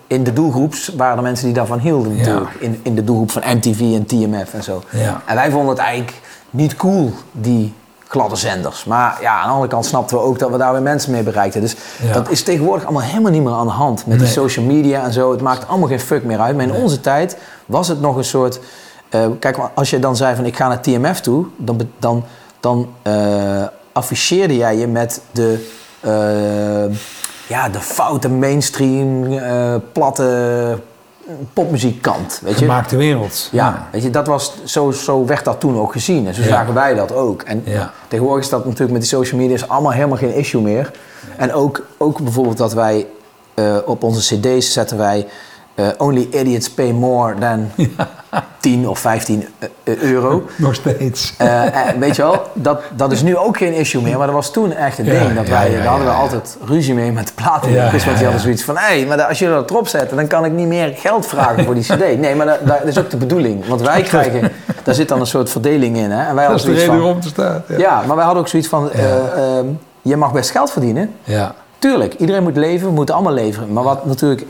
In 0.07 0.25
de 0.25 0.33
doelgroep 0.33 0.75
waren 0.97 1.17
er 1.17 1.23
mensen 1.23 1.45
die 1.47 1.55
daarvan 1.55 1.79
hielden 1.79 2.17
natuurlijk. 2.17 2.51
In, 2.59 2.81
in 2.83 2.95
de 2.95 3.05
doelgroep 3.05 3.31
van 3.31 3.43
MTV 3.57 3.81
en 3.81 4.07
TMF 4.07 4.55
en 4.55 4.63
zo. 4.63 4.83
En 5.27 5.35
wij 5.35 5.51
vonden 5.51 5.69
het 5.69 5.79
eigenlijk 5.79 6.21
niet 6.51 6.77
cool, 6.77 7.13
die 7.33 7.75
gladde 8.09 8.37
zenders. 8.37 8.85
Maar 8.85 9.19
ja, 9.21 9.37
aan 9.39 9.47
de 9.47 9.53
andere 9.53 9.69
kant 9.71 9.87
snapten 9.87 10.17
we 10.17 10.23
ook 10.23 10.39
dat 10.39 10.51
we 10.51 10.57
daar 10.59 10.73
weer 10.73 10.83
mensen 10.83 11.13
mee 11.13 11.23
bereikten. 11.23 11.61
Dus 11.61 11.77
Ja. 12.03 12.13
dat 12.13 12.31
is 12.31 12.43
tegenwoordig 12.43 12.85
allemaal 12.85 13.03
helemaal 13.03 13.33
niet 13.33 13.43
meer 13.43 13.53
aan 13.53 13.67
de 13.67 13.73
hand. 13.73 14.07
Met 14.07 14.17
Nee. 14.19 14.27
de 14.27 14.33
social 14.33 14.65
media 14.65 15.05
en 15.05 15.13
zo. 15.13 15.31
Het 15.31 15.41
maakt 15.41 15.69
allemaal 15.69 15.89
geen 15.89 16.01
fuck 16.01 16.25
meer 16.25 16.41
uit. 16.41 16.57
Maar 16.57 16.65
in 16.65 16.73
onze 16.73 17.01
tijd 17.01 17.37
was 17.67 17.89
het 17.89 18.01
nog 18.01 18.17
een 18.17 18.25
soort... 18.25 18.61
eh, 19.09 19.27
kijk, 19.39 19.59
als 19.75 19.91
je 19.91 19.99
dan 19.99 20.17
zei 20.17 20.37
van 20.37 20.45
ik 20.45 20.57
ga 20.57 20.69
naar 20.69 20.81
TMF 20.81 21.21
toe... 21.21 21.47
dan, 21.57 21.81
dan, 21.99 22.25
dan 22.61 22.89
eh, 23.03 23.63
afficheerde 23.93 24.57
jij 24.57 24.77
je 24.77 24.87
met 24.87 25.21
de... 25.31 25.69
eh, 26.01 26.95
ja, 27.47 27.69
de 27.69 27.81
foute 27.81 28.29
mainstream, 28.29 29.33
eh, 29.33 29.75
platte 29.93 30.79
popmuziekkant. 31.53 32.41
Weet 32.43 32.53
je? 32.53 32.59
Gemaakte 32.65 32.97
wereld. 32.97 33.49
Ja, 33.53 33.89
weet 33.93 34.03
je, 34.03 34.11
dat 34.11 34.27
was, 34.27 34.53
zo, 34.65 34.91
zo 34.91 35.27
werd 35.27 35.45
dat 35.45 35.61
toen 35.61 35.79
ook 35.79 35.93
gezien. 35.93 36.27
En 36.27 36.35
zo 36.35 36.43
Ja. 36.43 36.49
zagen 36.49 36.75
wij 36.75 36.95
dat 36.95 37.13
ook. 37.15 37.43
En 37.43 37.63
Ja. 37.65 37.93
tegenwoordig 38.09 38.45
is 38.45 38.51
dat 38.51 38.65
natuurlijk 38.65 38.93
met 38.93 39.01
die 39.01 39.11
social 39.11 39.41
media 39.41 39.55
is 39.55 39.69
allemaal 39.69 39.93
helemaal 39.93 40.17
geen 40.17 40.35
issue 40.35 40.63
meer. 40.63 40.91
En 41.37 41.53
ook, 41.53 41.87
ook 41.99 42.21
bijvoorbeeld 42.23 42.57
dat 42.57 42.73
wij 42.73 43.07
eh, 43.55 43.77
op 43.85 44.03
onze 44.03 44.37
cd's 44.37 44.73
zetten 44.73 44.99
wij... 44.99 45.27
only 45.99 46.29
idiots 46.33 46.71
pay 46.71 46.91
more 46.91 47.35
than 47.39 47.71
10 48.61 48.89
of 48.89 48.99
15 48.99 49.49
eh, 49.85 49.97
euro. 50.03 50.47
Nog 50.57 50.75
steeds. 50.75 51.35
Eh, 51.39 51.67
eh, 51.67 51.97
weet 51.99 52.17
je 52.17 52.23
wel, 52.23 52.51
dat, 52.55 52.83
dat 52.97 53.13
is 53.13 53.23
nu 53.23 53.37
ook 53.37 53.57
geen 53.57 53.73
issue 53.73 54.03
meer, 54.03 54.19
maar 54.19 54.27
dat 54.27 54.37
was 54.37 54.53
toen 54.53 54.73
echt 54.73 54.99
een 54.99 55.05
Ja, 55.05 55.25
ding. 55.25 55.35
Dat 55.35 55.49
wij, 55.49 55.71
ja, 55.71 55.77
daar 55.77 55.87
hadden 55.87 56.07
we 56.07 56.13
altijd 56.13 56.57
ruzie 56.65 56.95
mee 56.95 57.13
met 57.13 57.27
de 57.27 57.33
platen. 57.35 57.71
Ja, 57.71 57.91
want 57.91 58.05
die 58.05 58.25
hadden 58.25 58.41
zoiets 58.41 58.63
van, 58.63 58.77
hé, 58.77 58.99
hey, 58.99 59.07
maar 59.07 59.23
als 59.23 59.39
jullie 59.39 59.55
dat 59.55 59.71
erop 59.71 59.89
zetten, 59.89 60.17
dan 60.17 60.27
kan 60.27 60.45
ik 60.45 60.53
niet 60.53 60.67
meer 60.67 60.93
geld 60.97 61.27
vragen 61.27 61.65
voor 61.65 61.75
die 61.75 61.83
cd. 61.93 62.19
Nee, 62.19 62.35
maar 62.35 62.47
dat, 62.47 62.59
dat 62.67 62.85
is 62.85 62.99
ook 62.99 63.11
de 63.11 63.17
bedoeling. 63.17 63.67
Want 63.67 63.81
wij 63.81 64.03
krijgen, 64.03 64.53
daar 64.83 64.95
zit 64.95 65.09
dan 65.09 65.21
een 65.21 65.27
soort 65.27 65.51
verdeling 65.51 65.97
in. 65.97 66.11
Hè? 66.11 66.27
En 66.29 66.35
wij 66.35 66.49
Dat 66.49 66.57
is 66.57 66.63
de 66.63 66.73
reden 66.73 66.99
waarom 66.99 67.21
te 67.21 67.29
staan. 67.29 67.63
Ja. 67.69 67.79
ja, 67.79 68.03
maar 68.07 68.17
wij 68.17 68.25
hadden 68.25 68.43
ook 68.43 68.49
zoiets 68.49 68.69
van, 68.69 68.91
eh, 68.91 69.57
ehm, 69.57 69.67
je 70.03 70.17
mag 70.17 70.33
best 70.33 70.51
geld 70.51 70.71
verdienen. 70.71 71.15
ja. 71.25 71.55
Tuurlijk, 71.79 72.15
iedereen 72.15 72.43
moet 72.43 72.57
leven, 72.57 72.89
we 72.89 72.93
moeten 72.93 73.15
allemaal 73.15 73.33
leveren. 73.33 73.73
Maar 73.73 73.83
wat 73.83 74.07
natuurlijk 74.07 74.45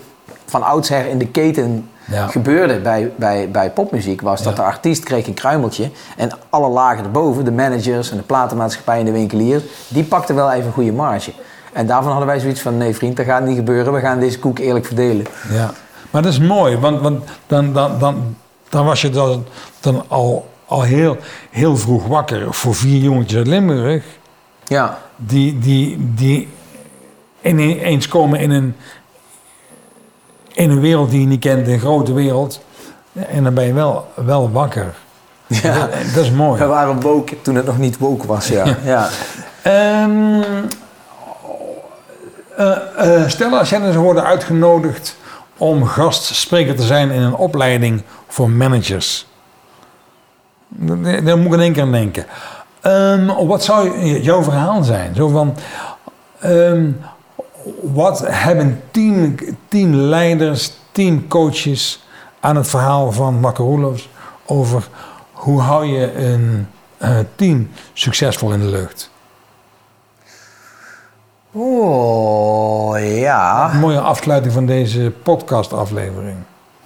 van 0.47 0.63
oudsher 0.63 1.07
in 1.07 1.19
de 1.19 1.27
keten 1.27 1.89
Ja. 2.11 2.27
gebeurde 2.27 2.79
bij, 2.81 3.13
bij, 3.17 3.51
bij 3.51 3.71
popmuziek... 3.71 4.21
was 4.21 4.43
dat 4.43 4.57
Ja. 4.57 4.63
de 4.63 4.69
artiest 4.69 5.03
kreeg 5.05 5.27
een 5.27 5.35
kruimeltje... 5.35 5.91
en 6.17 6.31
alle 6.49 6.69
lagen 6.69 7.05
erboven, 7.05 7.45
de 7.45 7.53
managers 7.53 8.11
en 8.11 8.17
de 8.17 8.23
platenmaatschappij 8.23 8.99
en 8.99 9.05
de 9.05 9.13
winkelier... 9.13 9.63
die 9.89 10.05
pakten 10.05 10.35
wel 10.35 10.53
even 10.53 10.67
een 10.67 10.73
goede 10.73 10.93
marge. 10.93 11.33
En 11.73 11.87
daarvan 11.87 12.11
hadden 12.11 12.29
wij 12.29 12.41
zoiets 12.41 12.61
van... 12.61 12.77
nee 12.77 12.95
vriend, 12.95 13.17
dat 13.17 13.27
gaat 13.27 13.45
niet 13.45 13.57
gebeuren. 13.57 13.93
We 13.93 14.01
gaan 14.01 14.19
deze 14.21 14.39
koek 14.39 14.59
eerlijk 14.59 14.87
verdelen. 14.87 15.27
Ja, 15.53 15.71
maar 16.11 16.23
dat 16.23 16.33
is 16.33 16.39
mooi, 16.39 16.77
want, 16.77 17.01
want 17.01 17.25
dan, 17.47 17.73
dan, 17.73 17.99
dan, 17.99 18.37
dan 18.69 18.85
was 18.85 19.01
je 19.01 19.11
dan, 19.11 19.45
dan 19.81 20.05
al, 20.09 20.49
al 20.67 20.83
heel, 20.83 21.17
heel 21.51 21.77
vroeg 21.77 22.07
wakker 22.07 22.55
voor 22.55 22.75
vier 22.75 23.03
jongetjes 23.03 23.39
uit 23.39 23.47
Limburg. 23.47 24.05
Ja, 24.65 24.99
Die, 25.17 25.59
die, 25.59 26.13
die 26.15 26.49
ineens 27.43 28.09
komen 28.09 28.41
in 28.41 28.51
een, 28.51 28.77
in 30.59 30.71
een 30.71 30.81
wereld 30.81 31.11
die 31.11 31.21
je 31.21 31.27
niet 31.27 31.41
kent, 31.41 31.69
een 31.69 31.79
grote 31.79 32.13
wereld. 32.13 32.61
En 33.13 33.45
dan 33.45 33.55
ben 33.55 33.65
je 33.65 33.73
wel, 33.73 34.09
wel 34.15 34.51
wakker. 34.51 34.95
Ja. 35.47 35.79
Dat, 35.79 35.91
dat 36.15 36.25
is 36.25 36.31
mooi. 36.31 36.61
We 36.61 36.67
waren 36.67 37.01
woke 37.01 37.43
toen 37.43 37.55
het 37.55 37.67
nog 37.67 37.79
niet 37.79 37.99
woke 37.99 38.27
was, 38.27 38.49
ja. 38.49 38.77
ja. 38.85 39.09
Stel 43.29 43.59
als 43.59 43.71
jij 43.71 43.81
dus 43.81 43.95
worden 43.95 44.25
uitgenodigd 44.25 45.17
om 45.57 45.85
gastspreker 45.85 46.75
te 46.77 46.83
zijn 46.83 47.11
in 47.11 47.23
een 47.23 47.35
opleiding 47.35 48.03
voor 48.29 48.51
managers. 48.51 49.27
Daar 50.69 51.39
moet 51.39 51.47
ik 51.47 51.53
in 51.53 51.61
één 51.61 51.73
keer 51.73 51.83
aan 51.83 51.93
denken. 51.93 52.27
Ehm, 52.81 53.47
wat 53.47 53.65
zou 53.65 54.07
jouw 54.07 54.43
verhaal 54.43 54.83
zijn? 54.83 55.15
Zo 55.15 55.29
van, 55.29 55.57
ehm, 56.41 56.91
wat 57.83 58.23
hebben 58.27 58.83
team, 58.91 59.35
teamleiders, 59.69 60.73
teamcoaches 60.93 62.07
aan 62.41 62.57
het 62.57 62.69
verhaal 62.69 63.13
van 63.13 63.41
Marco 63.41 63.65
Roelofs 63.65 64.09
over 64.47 64.89
hoe 65.33 65.61
hou 65.61 65.87
je 65.87 66.15
een 66.15 66.67
eh, 66.99 67.19
team 67.35 67.71
succesvol 67.93 68.53
in 68.53 68.61
de 68.61 68.67
lucht? 68.67 69.11
Oh, 71.53 72.99
ja. 72.99 73.71
Een 73.73 73.79
mooie 73.79 74.01
afsluiting 74.01 74.53
van 74.53 74.67
deze 74.67 75.13
podcastaflevering. 75.23 76.37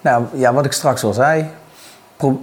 Nou, 0.00 0.24
ja, 0.34 0.52
wat 0.52 0.64
ik 0.64 0.72
straks 0.72 1.04
al 1.04 1.12
zei. 1.12 1.46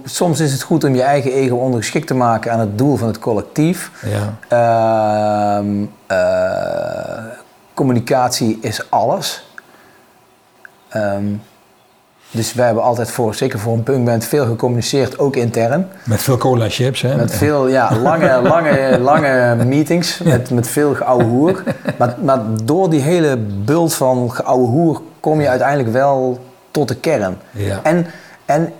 Soms 0.04 0.40
is 0.40 0.52
het 0.52 0.62
goed 0.62 0.84
om 0.84 0.94
je 0.94 1.02
eigen 1.02 1.32
ego 1.32 1.56
ondergeschikt 1.56 2.06
te 2.06 2.14
maken 2.14 2.52
aan 2.52 2.60
het 2.60 2.78
doel 2.78 2.96
van 2.96 3.08
het 3.08 3.18
collectief. 3.18 3.90
Ja. 4.02 4.36
Ehm, 4.48 5.84
eh, 6.06 7.39
communicatie 7.80 8.58
is 8.60 8.90
alles. 8.90 9.44
Ehm, 10.88 11.24
dus 12.30 12.54
wij 12.54 12.66
hebben 12.66 12.84
altijd 12.84 13.10
voor, 13.10 13.34
zeker 13.34 13.58
voor 13.58 13.72
een 13.72 13.82
punkband, 13.82 14.24
veel 14.24 14.46
gecommuniceerd, 14.46 15.18
ook 15.18 15.36
intern. 15.36 15.88
Met 16.04 16.22
veel 16.22 16.36
cola 16.36 16.68
chips, 16.68 17.02
hè? 17.02 17.16
Met 17.16 17.34
veel 17.34 17.68
ja, 17.68 17.96
lange, 17.96 18.40
lange, 18.54 18.98
lange 18.98 19.64
meetings, 19.64 20.18
met, 20.18 20.50
met 20.50 20.68
veel 20.68 20.94
geouwe 20.94 21.24
hoer. 21.24 21.62
Maar, 21.98 22.14
maar 22.22 22.40
door 22.64 22.90
die 22.90 23.00
hele 23.00 23.36
bult 23.64 23.94
van 23.94 24.32
geouwe 24.32 24.66
hoer 24.66 25.00
kom 25.20 25.40
je 25.40 25.48
uiteindelijk 25.48 25.92
wel 25.92 26.38
tot 26.70 26.88
de 26.88 26.96
kern. 26.96 27.38
Ja. 27.50 27.80
En, 27.82 28.06
en 28.44 28.72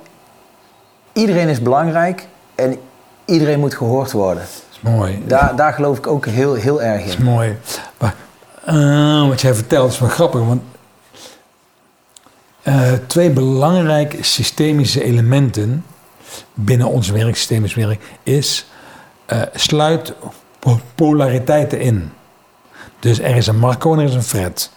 iedereen 1.13 1.49
is 1.49 1.63
belangrijk 1.63 2.27
en 2.55 2.77
iedereen 3.25 3.61
moet 3.61 3.75
gehoord 3.75 4.13
worden. 4.13 4.43
Dat 4.43 4.69
is 4.73 4.81
mooi. 4.81 5.23
Daar, 5.27 5.57
daar 5.57 5.73
geloof 5.73 5.99
ik 5.99 6.07
ook 6.07 6.27
heel, 6.27 6.55
heel 6.55 6.83
erg 6.83 7.01
Dat 7.01 7.09
is 7.09 7.17
in. 7.17 7.25
mooi. 7.25 7.57
Maar 7.99 8.15
eh, 8.65 9.29
wat 9.29 9.41
jij 9.41 9.55
vertelt 9.55 9.93
is 9.93 9.99
wel 9.99 10.09
grappig, 10.09 10.41
want 10.41 10.63
eh, 12.63 12.93
twee 13.07 13.31
belangrijke 13.31 14.23
systemische 14.23 15.05
elementen 15.05 15.85
binnen 16.55 16.87
ons 16.87 17.09
werk, 17.11 17.37
systemisch 17.37 17.75
werk, 17.75 18.03
is 18.23 18.67
eh, 19.27 19.43
sluit 19.55 20.13
po- 20.59 20.81
polariteiten 20.95 21.81
in. 21.81 22.13
Dus 22.99 23.19
er 23.21 23.37
is 23.37 23.47
een 23.47 23.59
Marco 23.59 23.93
en 23.93 23.99
er 23.99 24.05
is 24.05 24.15
een 24.15 24.23
Fred. 24.23 24.71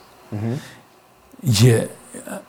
je, 1.39 1.89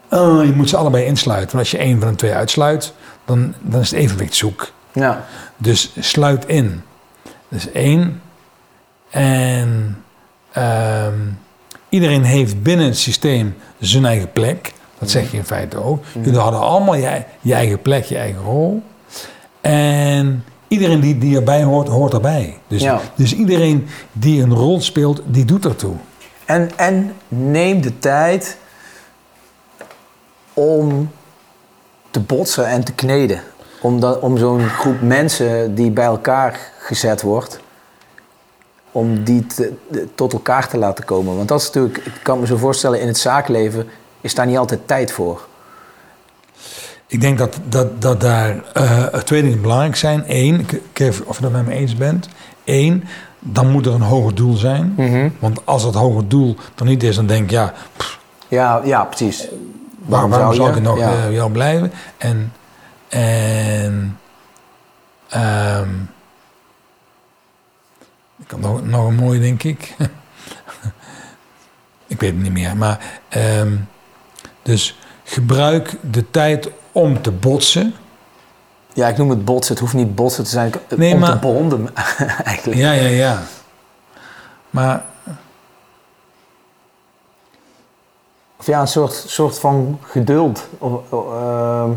eh, 0.09 0.41
je 0.45 0.53
moet 0.55 0.69
ze 0.69 0.77
allebei 0.77 1.05
insluiten. 1.05 1.47
Want 1.57 1.59
als 1.59 1.71
je 1.71 1.79
één 1.87 2.01
van 2.01 2.09
de 2.11 2.17
twee 2.17 2.33
uitsluit, 2.35 2.93
dan, 3.25 3.55
dan 3.61 3.81
is 3.81 3.91
het 3.91 4.01
evenwicht 4.01 4.35
zoek. 4.35 4.73
Ja, 4.93 5.25
Dus 5.57 5.93
sluit 6.01 6.47
in. 6.47 6.83
Dat 7.23 7.59
is 7.61 7.71
één. 7.71 8.23
En 9.11 10.03
ehm, 10.55 11.19
iedereen 11.89 12.25
heeft 12.25 12.63
binnen 12.63 12.87
het 12.87 12.99
systeem 12.99 13.55
zijn 13.79 14.05
eigen 14.05 14.33
plek. 14.33 14.73
Dat 14.99 15.11
zeg 15.11 15.31
je 15.31 15.37
in 15.37 15.45
feite 15.45 15.83
ook. 15.83 16.05
Jullie 16.23 16.39
hadden 16.39 16.61
allemaal 16.61 16.95
je, 16.95 17.23
je 17.41 17.55
eigen 17.55 17.83
plek, 17.83 18.05
je 18.05 18.17
eigen 18.17 18.43
rol. 18.43 18.83
En 19.61 20.45
iedereen 20.69 21.01
die, 21.01 21.19
die 21.19 21.37
erbij 21.37 21.63
hoort, 21.63 21.89
hoort 21.89 22.13
erbij. 22.13 22.59
Dus, 22.69 22.83
Ja. 22.83 23.01
dus 23.15 23.35
iedereen 23.35 23.87
die 24.13 24.43
een 24.43 24.55
rol 24.55 24.81
speelt, 24.81 25.23
die 25.27 25.45
doet 25.45 25.65
ertoe. 25.65 25.95
En, 26.45 26.71
en 26.77 27.13
neem 27.29 27.81
de 27.81 27.99
tijd 27.99 28.57
om 30.55 31.11
te 32.11 32.21
botsen 32.21 32.67
en 32.67 32.85
te 32.85 32.93
kneden. 32.93 33.41
Om, 33.81 34.01
dat- 34.01 34.21
om 34.21 34.39
zo'n 34.39 34.69
groep 34.69 35.01
mensen 35.01 35.75
die 35.75 35.91
bij 35.91 36.05
elkaar 36.05 36.59
gezet 36.79 37.23
wordt, 37.23 37.61
om 38.95 39.25
die 39.25 39.47
te- 39.47 39.73
tot 40.15 40.33
elkaar 40.33 40.69
te 40.69 40.79
laten 40.79 41.05
komen. 41.05 41.37
Want 41.37 41.49
dat 41.49 41.61
is 41.61 41.67
natuurlijk, 41.67 41.97
ik 41.99 42.13
kan 42.23 42.41
me 42.41 42.47
zo 42.47 42.57
voorstellen, 42.57 43.01
in 43.01 43.07
het 43.07 43.19
zakenleven 43.19 43.87
is 44.21 44.35
daar 44.35 44.47
niet 44.47 44.57
altijd 44.59 44.81
tijd 44.87 45.13
voor. 45.13 45.47
Ik 47.07 47.21
denk 47.21 47.39
dat, 47.39 47.59
dat, 47.69 48.03
dat 48.03 48.21
daar 48.21 48.63
eh, 48.73 49.03
twee 49.05 49.43
dingen 49.43 49.61
belangrijk 49.61 49.97
zijn. 49.97 50.25
Eén, 50.27 50.61
ik, 50.61 50.73
ik 50.73 51.13
of 51.25 51.37
je 51.37 51.43
dat 51.43 51.53
met 51.53 51.67
me 51.67 51.73
eens 51.73 51.97
bent. 51.97 52.29
Eén, 52.65 53.05
dan 53.39 53.71
moet 53.71 53.87
er 53.87 53.93
een 53.95 54.01
hoger 54.01 54.35
doel 54.35 54.55
zijn. 54.55 54.95
Want 55.39 55.61
als 55.65 55.83
het 55.83 55.95
hoger 55.95 56.29
doel 56.29 56.57
er 56.77 56.85
niet 56.85 57.03
is, 57.03 57.17
dan 57.17 57.27
denk 57.27 57.45
ik, 57.45 57.51
ja, 57.51 57.73
pff, 57.97 58.19
Ja, 58.49 58.81
ja 58.85 59.05
precies. 59.05 59.49
waarom, 60.07 60.31
waarom 60.31 60.55
zou 60.55 60.69
ik 60.69 60.75
er 60.77 60.83
nog 60.83 60.99
Ja. 60.99 61.13
eh, 61.13 61.33
jou 61.33 61.51
blijven? 61.53 61.93
En, 62.19 62.53
en 63.09 64.19
ehm, 65.29 65.89
nog, 68.59 68.85
nog 68.85 69.07
een 69.07 69.15
mooie, 69.15 69.41
denk 69.41 69.63
ik. 69.63 69.89
ik 72.07 72.21
weet 72.21 72.33
het 72.33 72.43
niet 72.43 72.53
meer. 72.53 72.77
Maar 72.77 73.21
ehm, 73.29 73.77
dus 74.63 74.99
gebruik 75.25 75.97
de 76.11 76.31
tijd 76.31 76.71
om 76.93 77.23
te 77.23 77.31
botsen. 77.31 77.95
Ja, 78.93 79.09
ik 79.09 79.17
noem 79.17 79.31
het 79.31 79.45
botsen. 79.45 79.73
Het 79.73 79.83
hoeft 79.83 79.95
niet 79.95 80.15
botsen 80.15 80.45
te 80.45 80.51
zijn. 80.51 80.73
Nee, 80.97 81.15
om 81.15 81.25
te 81.25 81.37
bonden, 81.37 81.95
eigenlijk. 82.45 82.81
Ja, 82.81 82.93
ja, 82.93 83.07
ja. 83.07 83.43
Maar 84.71 85.05
Of 88.65 88.71
ja, 88.71 88.81
een 88.81 88.89
soort, 88.89 89.25
soort 89.27 89.59
van 89.59 89.99
geduld. 90.03 90.69
Of, 90.79 91.13
ehm, 91.13 91.91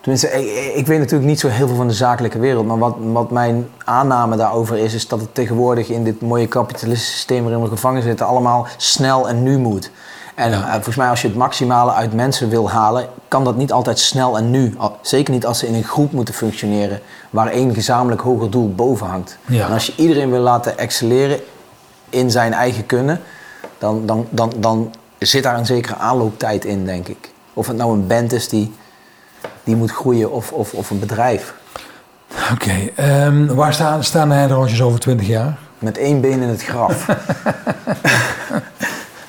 tenminste, 0.00 0.28
ik, 0.28 0.74
ik 0.74 0.86
weet 0.86 0.98
natuurlijk 0.98 1.28
niet 1.30 1.40
zo 1.40 1.48
heel 1.48 1.66
veel 1.66 1.76
van 1.76 1.88
de 1.88 1.94
zakelijke 1.94 2.38
wereld. 2.38 2.66
Maar 2.66 2.78
wat, 2.78 2.94
wat 3.12 3.30
mijn 3.30 3.68
aanname 3.84 4.36
daarover 4.36 4.78
is, 4.78 4.94
is 4.94 5.08
dat 5.08 5.20
het 5.20 5.34
tegenwoordig 5.34 5.88
in 5.88 6.04
dit 6.04 6.20
mooie 6.20 6.46
kapitalistische 6.46 7.12
systeem 7.14 7.42
waarin 7.42 7.62
we 7.62 7.68
gevangen 7.68 8.02
zitten, 8.02 8.26
allemaal 8.26 8.66
snel 8.76 9.28
en 9.28 9.42
nu 9.42 9.58
moet. 9.58 9.90
En 10.34 10.50
Ja. 10.50 10.66
eh, 10.66 10.72
volgens 10.72 10.96
mij, 10.96 11.08
als 11.08 11.22
je 11.22 11.28
het 11.28 11.36
maximale 11.36 11.92
uit 11.92 12.12
mensen 12.14 12.48
wil 12.48 12.70
halen, 12.70 13.06
kan 13.28 13.44
dat 13.44 13.56
niet 13.56 13.72
altijd 13.72 13.98
snel 13.98 14.36
en 14.36 14.50
nu. 14.50 14.76
Zeker 15.00 15.34
niet 15.34 15.46
als 15.46 15.58
ze 15.58 15.66
in 15.66 15.74
een 15.74 15.84
groep 15.84 16.12
moeten 16.12 16.34
functioneren, 16.34 17.00
waar 17.30 17.46
één 17.46 17.74
gezamenlijk 17.74 18.20
hoger 18.20 18.50
doel 18.50 18.74
boven 18.74 19.06
hangt. 19.06 19.38
Ja. 19.46 19.66
En 19.66 19.72
als 19.72 19.86
je 19.86 19.92
iedereen 19.96 20.30
wil 20.30 20.40
laten 20.40 20.78
excelleren 20.78 21.40
in 22.10 22.30
zijn 22.30 22.52
eigen 22.52 22.86
kunnen, 22.86 23.20
dan, 23.78 24.06
dan, 24.06 24.26
dan, 24.30 24.52
dan 24.56 24.94
zit 25.18 25.42
daar 25.42 25.58
een 25.58 25.66
zekere 25.66 25.96
aanlooptijd 25.96 26.64
in, 26.64 26.84
denk 26.84 27.08
ik. 27.08 27.30
Of 27.54 27.66
het 27.66 27.76
nou 27.76 27.92
een 27.92 28.06
band 28.06 28.32
is 28.32 28.48
die, 28.48 28.72
die 29.64 29.76
moet 29.76 29.90
groeien 29.90 30.32
of, 30.32 30.52
of, 30.52 30.72
of 30.72 30.90
een 30.90 30.98
bedrijf. 30.98 31.54
oké, 32.52 32.90
ehm, 32.96 33.46
waar 33.46 33.74
staan, 33.74 34.04
staan 34.04 34.28
de 34.28 34.34
heideroosjes 34.34 34.82
over 34.82 35.00
20 35.00 35.26
jaar? 35.26 35.58
Met 35.78 35.98
één 35.98 36.20
been 36.20 36.42
in 36.42 36.48
het 36.48 36.62
graf. 36.64 37.06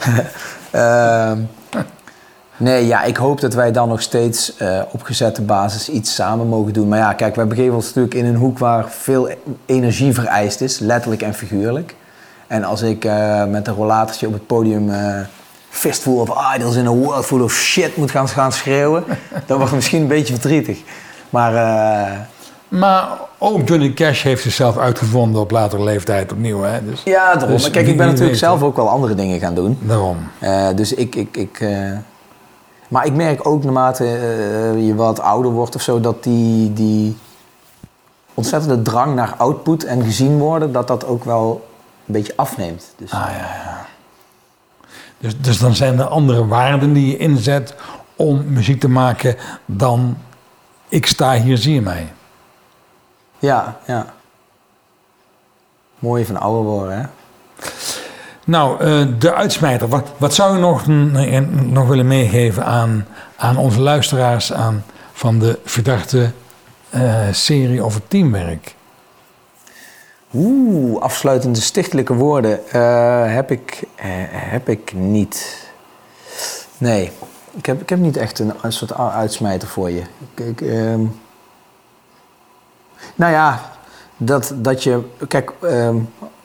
Ehm, 0.72 1.39
nee, 2.58 2.88
ja, 2.88 3.04
ik 3.04 3.17
hoop 3.17 3.41
dat 3.41 3.54
wij 3.54 3.72
dan 3.72 3.89
nog 3.89 4.02
steeds 4.02 4.58
eh, 4.58 4.82
op 4.91 5.04
gezette 5.04 5.41
basis 5.41 5.89
iets 5.89 6.15
samen 6.15 6.48
mogen 6.48 6.74
doen. 6.74 6.88
Maar 6.88 7.00
ja, 7.00 7.13
kijk, 7.13 7.36
wij 7.36 7.48
begeven 7.48 7.76
ons 7.76 7.86
natuurlijk 7.86 8.13
in 8.13 8.26
een 8.26 8.36
hoek 8.36 8.60
waar 8.60 8.89
veel 8.89 9.30
energie 9.65 10.13
vereist 10.13 10.62
is, 10.62 10.80
letterlijk 10.80 11.22
en 11.22 11.34
figuurlijk. 11.34 11.96
En 12.48 12.63
als 12.63 12.82
ik 12.82 13.06
eh, 13.06 13.46
met 13.46 13.67
een 13.67 13.74
rollatortje 13.74 14.28
op 14.28 14.34
het 14.34 14.48
podium 14.48 14.89
eh 14.89 15.20
fistful 15.74 16.16
of 16.16 16.56
idols 16.56 16.76
in 16.76 16.88
a 16.88 16.92
world 16.94 17.26
full 17.26 17.41
of 17.41 17.54
shit 17.54 17.98
moet 17.98 18.12
gaan, 18.12 18.28
gaan 18.28 18.52
schreeuwen, 18.52 19.04
dan 19.48 19.58
wordt 19.58 19.64
het 19.64 19.72
misschien 19.74 20.02
een 20.02 20.08
beetje 20.08 20.34
verdrietig. 20.34 20.80
Maar 21.30 21.56
eh, 21.56 22.18
Maar 22.68 23.08
ook 23.38 23.68
Johnny 23.68 23.93
Cash 23.93 24.24
heeft 24.24 24.41
zichzelf 24.43 24.78
uitgevonden 24.78 25.41
op 25.41 25.52
latere 25.52 25.84
leeftijd 25.84 26.32
opnieuw. 26.32 26.62
Hè? 26.62 26.86
Dus 26.86 27.02
ja, 27.04 27.32
daarom. 27.34 27.52
Dus 27.52 27.62
Maar 27.62 27.72
kijk, 27.72 27.88
ik 27.88 27.98
ben 27.98 28.08
natuurlijk 28.08 28.38
zelf 28.38 28.62
ook 28.64 28.76
wel 28.76 28.89
andere 28.89 29.16
dingen 29.16 29.39
gaan 29.39 29.56
doen. 29.56 29.78
daarom. 29.82 30.18
Eh, 30.39 30.68
dus 30.76 30.93
ik, 30.93 31.16
ik, 31.16 31.38
ik 31.38 31.60
eh, 31.60 31.91
maar 32.88 33.06
ik 33.06 33.14
merk 33.14 33.48
ook 33.48 33.64
naarmate 33.64 34.04
je 34.78 34.93
wat 34.95 35.20
ouder 35.22 35.52
wordt 35.52 35.76
of 35.76 35.82
zo, 35.82 36.00
dat 36.00 36.24
die, 36.24 36.74
die 36.74 37.18
ontzettende 38.34 38.82
drang 38.82 39.16
naar 39.16 39.34
output 39.38 39.84
en 39.84 40.04
gezien 40.04 40.38
worden, 40.38 40.72
dat 40.72 40.88
dat 40.88 41.06
ook 41.06 41.24
wel 41.24 41.68
een 42.06 42.14
beetje 42.14 42.34
afneemt. 42.36 42.93
Dus, 42.98 43.12
Ah, 43.12 43.20
ja, 43.20 43.38
ja. 43.38 43.86
Dus, 45.22 45.41
dus 45.41 45.59
dan 45.59 45.76
zijn 45.76 45.99
er 45.99 46.05
andere 46.05 46.47
waarden 46.47 46.93
die 46.93 47.07
je 47.07 47.17
inzet 47.17 47.76
om 48.15 48.43
muziek 48.47 48.80
te 48.80 48.89
maken 48.89 49.36
dan 49.65 50.17
ik 50.89 51.05
sta 51.05 51.34
hier, 51.34 51.57
zie 51.57 51.74
je 51.74 51.82
mij. 51.82 52.13
ja, 53.39 53.80
ja. 53.88 54.05
Mooi 55.99 56.26
van 56.26 56.38
ouder 56.38 56.63
worden, 56.63 56.97
hè? 56.97 57.05
Nou, 58.45 58.80
eh, 58.80 59.07
de 59.19 59.34
uitsmijter. 59.34 59.88
Wat, 59.88 60.11
wat 60.17 60.34
zou 60.34 60.53
je 60.53 60.59
nog, 60.59 60.86
mm, 60.86 61.72
nog 61.72 61.88
willen 61.88 62.07
meegeven 62.07 62.65
aan, 62.65 63.05
aan 63.38 63.57
onze 63.57 63.80
luisteraars 63.80 64.53
aan, 64.53 64.84
van 65.13 65.39
de 65.39 65.59
verdachte 65.65 66.32
eh, 66.89 67.28
serie 67.32 67.82
over 67.82 68.07
teamwerk? 68.07 68.76
Oeh, 70.34 71.02
afsluitende 71.02 71.62
stichtelijke 71.62 72.14
woorden 72.14 72.68
eh, 72.70 73.34
heb, 73.34 73.52
ik, 73.52 73.84
eh, 73.96 74.06
heb 74.30 74.70
ik 74.70 74.94
niet. 74.94 75.68
Nee, 76.78 77.12
ik 77.52 77.66
heb, 77.66 77.82
ik 77.82 77.90
heb 77.90 78.00
niet 78.00 78.18
echt 78.18 78.40
een, 78.40 78.54
een 78.62 78.74
soort 78.74 78.98
uitsmijter 78.98 79.68
voor 79.68 79.90
je. 79.90 80.02
Ik, 80.34 80.62
ehm, 80.62 81.02
nou 83.16 83.32
ja, 83.32 83.62
dat, 84.18 84.54
dat 84.56 84.84
je... 84.84 85.02
Kijk, 85.28 85.52
ehm, 85.62 85.96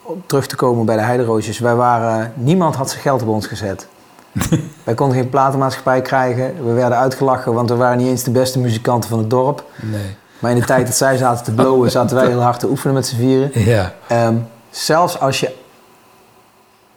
om 0.02 0.22
terug 0.26 0.46
te 0.46 0.56
komen 0.56 0.86
bij 0.86 0.96
de 0.96 1.02
Heideroosjes. 1.02 1.58
Wij 1.58 1.74
waren... 1.74 2.32
Niemand 2.36 2.74
had 2.74 2.90
zijn 2.90 3.02
geld 3.02 3.22
op 3.22 3.28
ons 3.28 3.46
gezet. 3.46 3.86
wij 4.84 4.94
konden 4.94 5.16
geen 5.16 5.28
platenmaatschappij 5.28 6.02
krijgen. 6.02 6.66
We 6.66 6.72
werden 6.72 6.98
uitgelachen, 6.98 7.54
want 7.54 7.68
we 7.68 7.76
waren 7.76 7.98
niet 7.98 8.08
eens 8.08 8.22
de 8.22 8.30
beste 8.30 8.58
muzikanten 8.58 9.10
van 9.10 9.18
het 9.18 9.30
dorp. 9.30 9.64
Nee. 9.82 10.16
Maar 10.38 10.50
in 10.50 10.58
de 10.60 10.66
tijd 10.66 10.86
dat 10.86 10.96
zij 10.96 11.16
zaten 11.16 11.44
te 11.44 11.52
blowen, 11.52 11.90
zaten 11.90 12.16
wij 12.16 12.26
heel 12.26 12.40
hard 12.42 12.60
te 12.60 12.68
oefenen 12.68 12.94
met 12.94 13.06
z'n 13.06 13.16
vieren. 13.16 13.50
Ja. 13.64 13.92
Ehm, 14.06 14.36
zelfs 14.70 15.20
als 15.20 15.40
je, 15.40 15.54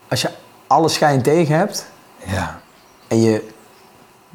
als 0.07 0.21
je 0.21 0.29
alle 0.67 0.89
schijn 0.89 1.21
tegen 1.21 1.55
hebt 1.57 1.85
Ja. 2.25 2.59
en 3.07 3.21
je 3.21 3.47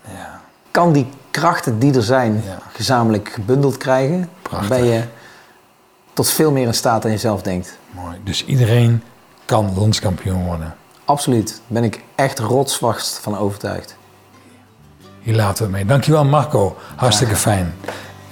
Ja. 0.04 0.40
kan 0.70 0.92
die 0.92 1.06
krachten 1.30 1.78
die 1.78 1.94
er 1.94 2.02
zijn 2.02 2.42
Ja. 2.46 2.58
gezamenlijk 2.72 3.28
gebundeld 3.28 3.76
krijgen, 3.76 4.30
Prachtig. 4.42 4.68
ben 4.68 4.84
je 4.84 5.02
tot 6.12 6.30
veel 6.30 6.50
meer 6.50 6.66
in 6.66 6.74
staat 6.74 7.02
dan 7.02 7.10
je 7.10 7.18
zelf 7.18 7.42
denkt. 7.42 7.78
Mooi. 7.90 8.16
Dus 8.24 8.44
iedereen 8.44 9.02
kan 9.44 9.72
landskampioen 9.76 10.44
worden. 10.44 10.74
Absoluut. 11.04 11.48
Daar 11.48 11.60
ben 11.66 11.84
ik 11.84 12.02
echt 12.14 12.38
rotsvast 12.38 13.18
van 13.18 13.38
overtuigd. 13.38 13.96
Hier 15.20 15.34
laten 15.34 15.56
we 15.56 15.62
het 15.62 15.72
mee. 15.72 15.84
Dankjewel 15.84 16.24
Marco. 16.24 16.76
Hartstikke 16.96 17.36
fijn. 17.36 17.74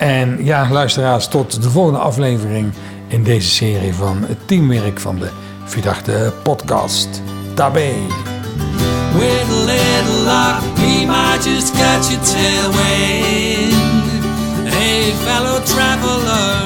En 0.02 0.44
ja, 0.44 0.68
luisteraars, 0.70 1.28
tot 1.28 1.62
de 1.62 1.70
volgende 1.70 1.98
aflevering 1.98 2.72
in 3.08 3.22
deze 3.22 3.48
serie 3.48 3.94
van 3.94 4.24
het 4.26 4.38
teamwerk 4.46 5.00
van 5.00 5.18
de 5.18 5.30
Verdachte 5.64 6.32
Podcast. 6.42 7.22
Tabé. 7.54 7.92
With 9.12 9.48
a 9.50 9.64
little 9.64 10.24
luck, 10.24 10.74
we 10.74 11.06
might 11.06 11.44
just 11.44 11.72
catch 11.72 12.12
a 12.12 12.18
tailwind. 12.32 13.74
Hey, 14.74 15.12
fellow 15.12 15.64
traveler, 15.64 16.62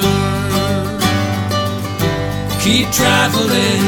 keep 2.59 2.91
traveling, 2.91 3.83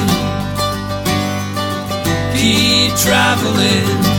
keep 2.33 2.95
traveling. 2.95 4.18